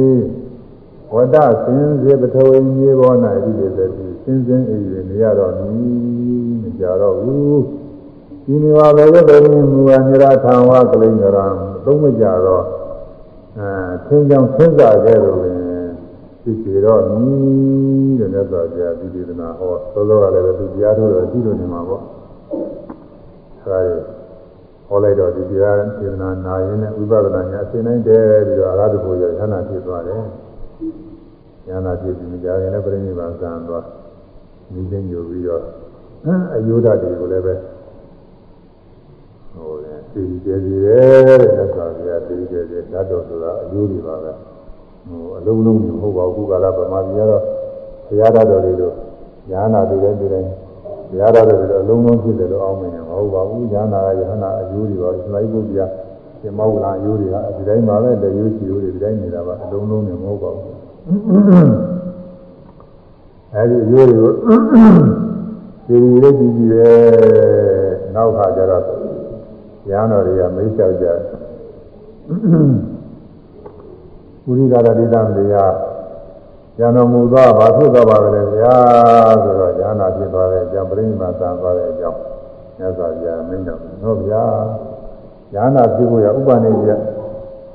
[1.14, 7.62] ဝဒစင်စေပထဝီမြေပေါ်၌ဒီလိုတည်း စင်းစင်းအေးအေးနေရတော့နီးမကြတော့ဘူး
[8.44, 11.46] ဒီနေပါပဲဘယ်လိုမူဝနိရထံဝကလိင်္ဂရံ
[11.84, 12.64] သုံးမကြတော့
[13.58, 13.70] အဲ
[14.06, 15.58] သင်ကြောင့်သစ္စာခဲ့လို့ပင်
[16.42, 22.02] သိကြတော့နီးတဲ့မြတ်စွာဘုရားဒီဒေသနာဟောသောသောကလည်းပဲသူတရားထုတ်တော့ကြည့်လို့နေမှာပေါ့
[23.62, 23.80] အဲဒါ
[24.88, 30.22] ဟောလိုက်တော့ဒီတရားဒေသနာနာရင်နဲ့ဥပဒနာညာအစဉ်တိုင်းတည်းပြီးတော့အာရတ္တကိုရဌာနဖြစ်သွားတယ်
[31.68, 33.84] ဉာဏ်ဖြစ်ပြီးကြာရင်လည်းပြိဋိဘံကံသွား
[34.72, 35.62] မိသိညိုပြီးတော့
[36.54, 37.54] အယုဒ္ဓတွေကိုလည်းပဲ
[39.54, 44.32] ဟိုလေသိကြစီတယ်တဲ့သက်သာပြသိကြစီဓာတ်တော်ဆိုတာအယုတွေပါပဲ
[45.08, 47.42] ဟိုအလုံးလုံးမဟုတ်ပါဘူးခုကလာဗမာပြည်ကတော့
[48.06, 48.94] ဘုရားဓာတ်တော်တွေလို့
[49.50, 50.50] ညာနာတွေလည်းဒီတိုင်း
[51.10, 55.78] ဘုရားဓာတ်တော်တွေအလုံးလုံးဖြစ်တယ်လို့အောင်းမနေမဟုတ်ပါဘူးညာနာကယဟနာအယုတွေပါစလိုက်ဖို့ပြ
[56.40, 60.74] ဒီမောက္ကလာအယုတွေကဒီတိုင်းပါပဲလက်ယုချီယုတွေဒီတိုင်းနေတာပါအလုံးလုံးနေမဟုတ်ပါဘူး
[63.54, 64.58] အဲဒီရိုးတွေကို
[65.86, 66.92] ဒီလိုကြည့်ကြည့်ရဲ
[68.14, 68.84] နောက်ခါကျတော့
[69.90, 71.06] ရဟန်းတော်တွေကမိတ်ဆက်ကြ
[74.44, 75.74] ပုရိသရတိတံတရား
[76.78, 78.74] ဉာဏ်တော်မူသောဘာဖြစ်သွားပါလဲဗျာ
[79.42, 82.18] ဆိုတော့ဉာဏ်နာဖြစ်သွားတဲ့အကြောင်းပြိဋိမာသံသွားတဲ့အကြောင်း
[82.78, 84.44] မြတ်စွာဘုရားမိန့်တော်ဟုတ်ဗျာ
[85.54, 86.90] ဉာဏ်နာဖြစ်ဖို့ရဥပနိယ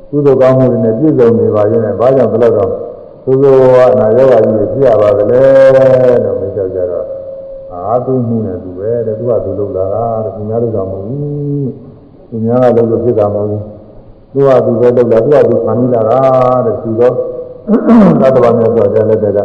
[0.09, 2.71] ကုသိုလ်ကောင်းမှုတွေနဲ့ပြည့်စုံနေပါရင်လည်းဘာကြောင့်ဘယ်လိုတော့
[3.25, 3.53] သို့သော
[3.93, 5.41] အနာရောဂါကြီးဖြစ်ရပါသလဲ
[6.23, 7.05] လို့မိတ်ဆက်ကြတော့
[7.73, 11.69] အာသူမှုနဲ့သူပဲတဲ့သူကသူလုပ်လာတာတဲ့သူများလုပ်တာမဟုတ်ဘူး
[12.29, 13.63] သူများကလုပ်လို့ဖြစ်တာမဟုတ်ဘူး
[14.33, 16.19] သူကသူပဲလုပ်တာသူကသူခံမိလာတာ
[16.65, 17.13] တဲ့သူတော့
[18.21, 19.39] သတ္တဝါများဆိုတဲ့လက်တက်က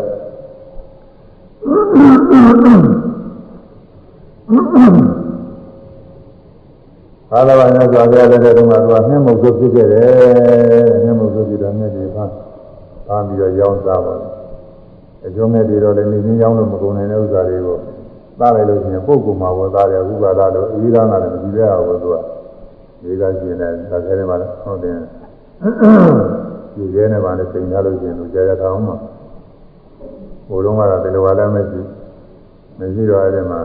[7.30, 10.08] ဘာသာဝင်ဆိုတဲ့လက်တက်တုန်းကသူကနှင်းမုတ်ဆိုဖြစ်ခဲ့တယ်
[11.04, 12.24] နှင်းမုတ်ဆိုပြီးတော့မြတ်ဒီဖာ
[13.10, 14.14] ဖမ်းပြီးတော့ရောင်းစားပါ
[15.26, 17.78] အကျိုးမဲ့တွေတော့လည်းနေချင်းရောင်းလို့မကုန်နိုင်တဲ့ဥစ္စာတွေကို
[18.40, 22.16] သားလိုက်လို့ရှိရင်ပုဂ္ဂိုလ်မှာဝယ်သားတယ်ဥပါဒလို့အေးသားကလည်းမကြည့်ရဘူးသူက
[23.02, 24.96] ဒီကရှိနေတယ်ဒါခဲတယ်မှာဟုတ်တယ်
[26.74, 28.96] ဒီရဲနဲ့ပါနဲ့စိန်ထားလို့ရှိရင်တို့ကြာကြာထောင်းမှာ
[30.48, 31.80] ဟိုတုန်းကတော့ဒီလိုပါလည်းမရှိ
[32.78, 33.60] မရှိတော့အဲ့ဒီမှာ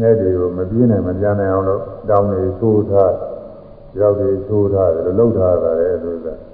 [0.00, 3.12] ငဲ့တွေကိုမပြေးနိုင်မပြနိုင်အောင်လို့တောင်းနေထိုးထား
[4.00, 6.49] ရောက်တွေထိုးထားတယ်လို့လှုပ်ထားတာလေလို့ဆိုတာ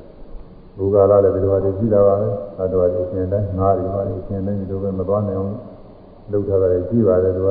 [0.77, 2.29] ဘူကာလာလည်းဒီလိုပါတည်းရှိတာပါပဲ
[2.61, 5.53] အတော်အရှင်တိုင်းငါးတွေပါလေရှင်တိုင်းဒီလိုပဲမသွားနိုင်အောင်
[6.31, 7.51] လှုပ်ထားတာကြီးပါတယ်သူက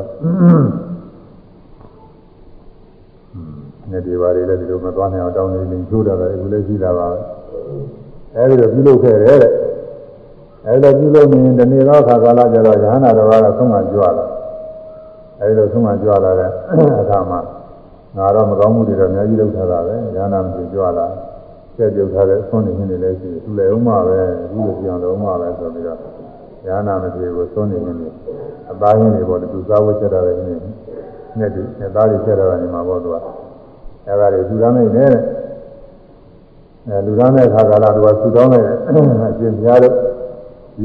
[3.91, 7.17] နေဒီပါလေလည်းဒီလိုမသွားနိုင်အောင်တောင်းနေနေထိုးထားတယ်အခုလည်းရှိတာပါပဲ
[8.35, 9.53] အဲဒီတော့ပြုလုပ်ခဲ့တယ်တဲ့
[10.67, 14.25] အဲဒီတော့ပြုလုပ်ရင်ဒီနေ့တော့ခါကာလကျတော့ယဟနာတော်ကဆုံးမကြွလာ
[15.39, 16.49] အဲဒီလိုဆုံးမကြွလာတဲ့
[17.01, 17.39] အခါမှာ
[18.17, 21.07] ငါတော့မကောင်းမှုတွေတော့အများကြီးလုပ်ထားတာပဲယဟနာမကြွလာ
[21.77, 25.97] ကျက်ပြုတ်ထားတဲ့ဆွနေနေလည်းရှိတယ်သူလည်းဥမပဲအခုလိုပြောင်းတော့ဥမပဲဆိုပြီးတော့
[26.65, 28.07] ယဟနာမကြွကိုဆွနေနေနေ
[28.71, 30.55] အသားရင်းတွေပေါ်သူစားဝတ်ချက်တာလည်းနေ
[31.39, 33.15] နဲ့ဒီအသားတွေချက်တာနေမှာပေါ့သူက
[34.07, 35.13] အဲဒါတွေသူကနိုင်တယ်
[36.87, 38.89] အဲလူသားတဲ့ခါကာလသူကသူတောင်းနေတယ်အ
[39.39, 39.95] ရှင်များတို့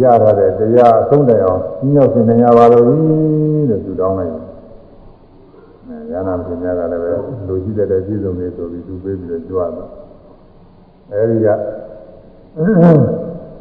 [0.03, 1.61] ရရတဲ့တရားအဆုံးတိုင်အောင်
[1.93, 4.45] ညှောက်ရှင်နေရပါလို့လို့သူတောင်းလိုက်တယ်။
[6.11, 7.11] ဉာဏ်နာမင်းများကလည်းပဲ
[7.49, 9.91] လူကြီးတဲ့တဲ့ပြည်စုံနေဆိုပြီးသူပေးပြီးတော့ကြွားတော့
[11.13, 11.49] အဲဒီက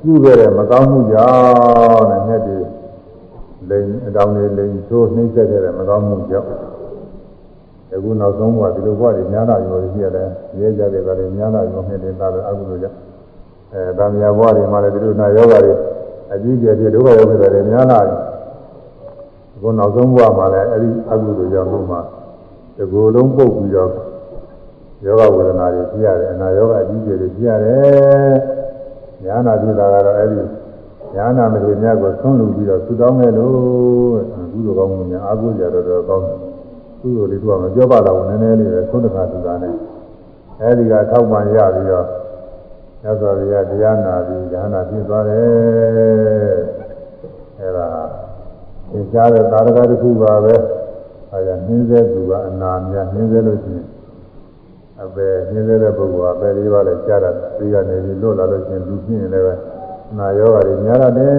[0.04, 2.58] ပြုခဲ့တဲ့မကောင်းမှုကြောင့်နဲ့ငှက်တွေ
[3.70, 6.50] လိန်အတောင်တွေလိန်ချိုးနှိမ့်ဆက်ခဲ့တဲ့မကောင်းမှုကြောင့်
[7.94, 10.28] အခုနောက်ဆုံးကဒီလိုဘဝတွေများလာရောရှိရတယ်
[10.60, 12.98] ရဲကြတယ်ကလည်းများလာရောနှစ်တင်သားပဲအကုသိုလ်ကြောင့်
[13.74, 15.74] အဲဗာမယာဘဝတွေမှာလည်းဒီလိုနာယောဂတွေ
[16.34, 18.18] အကြီးကျယ်ပြဒုက္ခရောက်ခဲ့တယ်များလာတယ်
[19.56, 21.98] အခုနောက်ဆုံးဘဝမှာလည်းအဲဒီအကုသိုလ်ကြောင့်လို့မှ
[22.76, 23.92] ဒီကိုယ်လုံးပုတ်ပြီးတော့
[25.06, 28.36] ယောဂဝေဒနာတွေဖြစ်ရတယ်အနာယောဂအကြီးကျယ်တွေဖြစ်ရတယ်
[29.24, 30.42] ညာနာဖြစ်တာကတော့အဲဒီ
[31.16, 33.54] ညာနာမတွေများကိုဆုံးလူပြီးတော့သူတောင်းခဲ့လို့
[34.52, 36.38] ကုသိုလ်ကောင်းမှုများအာဟုကြတော်တော်ကောင်းတယ်
[37.00, 39.74] ကုသိုလ်လေးကမပြောပါတော့နည်းနည်းလေးပဲသုံးတခါသူတာနဲ့
[40.62, 42.06] အဲဒီကထောက်ပံ့ရပြီးတော့
[43.02, 46.58] မြတ်စွာဘုရားတရားနာပြီးဉာဏ်နာပြည့်သွားတယ်
[47.60, 47.88] အဲဒါ
[48.92, 50.56] သင်ကြားတဲ့သာရကတစ်ခုပါပဲ
[51.32, 53.88] အဲဒါနှင်းစေသူကအနာများနှင်းစေလို့ရှိရင်
[55.04, 59.54] အပေနှင်းစေတဲ့ပုဂ္ဂိုလ်ကအပေလေးပါလဲကြားတာသိကနေပြီးလွတ်လာလို့ရှိရင်သူဖြစ်ရင်လည်းပဲ
[60.18, 61.34] နာယောဂါတွေများရတယ်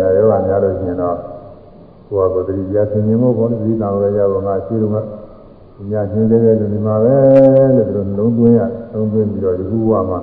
[0.00, 1.16] နာယောဂါများလို့ရှိရင်တော့
[2.08, 5.00] ကိုယ်ကသတိတရားသင်ခြင်းမို့ဘောသတိတောင်ရရပါငါရှိတော့မှ
[5.90, 7.14] ညနှင်းစေတဲ့လူဒီမှာပဲ
[7.76, 8.60] လို့ဒီလိုလုံးသွင်းရ
[8.92, 10.18] လုံးသွင်းပြီးတော့ဒီခုဘဝမှာ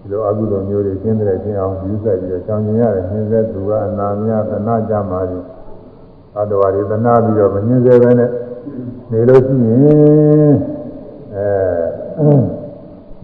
[0.00, 5.44] ဒီလိုအကုသိုလ်မျိုးတွေကျင်းတဲ့ကျင်းအောင်ယူဆိုင်ပြီးတော့ချောင်ကျင်ရတယ်နှင်းစေသူကအနာများသနာကြမှာကြီး
[6.36, 8.30] အတ္တဝါတွေသနာပြီးတော့မနှင်းစေပဲနဲ့
[9.10, 10.77] နေလို့ရှိရင်
[11.38, 12.30] အဲ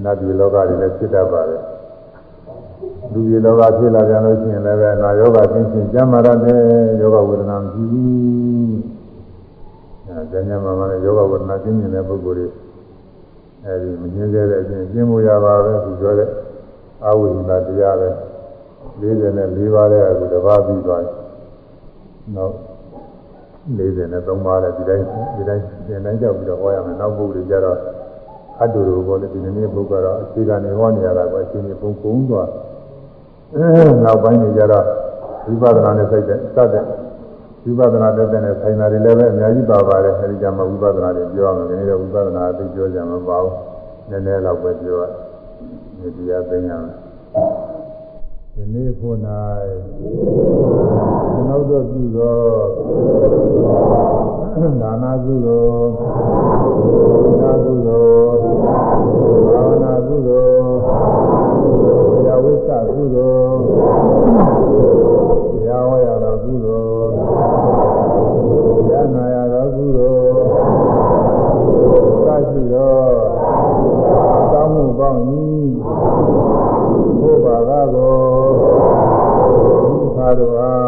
[0.02, 1.62] နတ်ပြည်လောကတွေလည်းဖြစ်တတ်ပါတယ်
[3.12, 6.60] လူပြည်လောကဖြစ်လာကြလို့ရှိရင်လည်းပဲနာယောဂသင်ချင်းကျမ်းမာရတယ်
[7.00, 8.76] ယောဂဝေဒနာမရှိဘူး
[10.06, 12.46] အဲကျမ်းမာမှာလည်းယောဂဝေဒနာကျင်းနေတဲ့ပုဂ္ဂိုလ်တွေ
[13.64, 16.30] အဲဒီမငြင်းသေးတဲ့အချင်းကျင်းမှုရပါပဲသူပြောတဲ့
[17.04, 18.08] အာဝိဒနာတရားပဲ
[19.00, 21.14] 44ပါးတဲ့အခုတစ်ပါးပြီးသွားတယ်
[22.36, 22.54] နောက်
[23.76, 25.04] 43ပါးတဲ့ဒီတိုင်း
[25.36, 27.78] ဒီတိုင်းဒီတိုင်းကြောက်ပြီးတော့ဟောရမယ်နောက်ပုဂ္ဂိုလ်ကြတော့
[28.62, 32.48] အတူတူပေါ်လေဒီနေ့ပုဂ္ဂိုလ်တော့အခြေခံနေဟောနေရတာကအချင်းချင်းပုံကုန်းသွား
[34.04, 34.84] နောက်ပိုင်းနေကြတော့
[35.46, 36.84] ဝိပဿနာနဲ့စိတ်တဲ့စတဲ့
[37.64, 43.54] ဝိပဿနာတက်တဲ့နဲ့ဆိုင်တာတွေလည်းပဲအများကြီးပါပါတယ်အဲဒီကြမှာဝိပဿနာတွေပြောရမယ်ဒီနေ့တော့ဝိပဿနာအသိပြောကြမှာမပါဘူး
[44.10, 45.02] နည်းနည်းတော့ပဲပြောရ
[46.00, 46.78] ဒီတရားသိညာ
[48.56, 49.16] ဒီနေ့ဖို့၌
[51.46, 52.38] နောက်တော့ပြုသော
[54.80, 55.90] ဒါနာကုသိုလ်
[57.40, 58.38] ဒါကုသိုလ်
[59.52, 60.68] ဘာဝနာကုသိုလ်
[62.26, 63.60] ယဝိသကုသိုလ်
[65.52, 67.10] တရားဟောရသောကုသိုလ်
[68.88, 70.32] ဉာဏ်နာရသောကုသိုလ်
[72.26, 72.98] သရှိသော
[74.52, 75.20] တောင်းမှုပေါင်း၏
[77.20, 78.43] ဘုရားကကိုဤသာ
[80.40, 80.83] တို့အား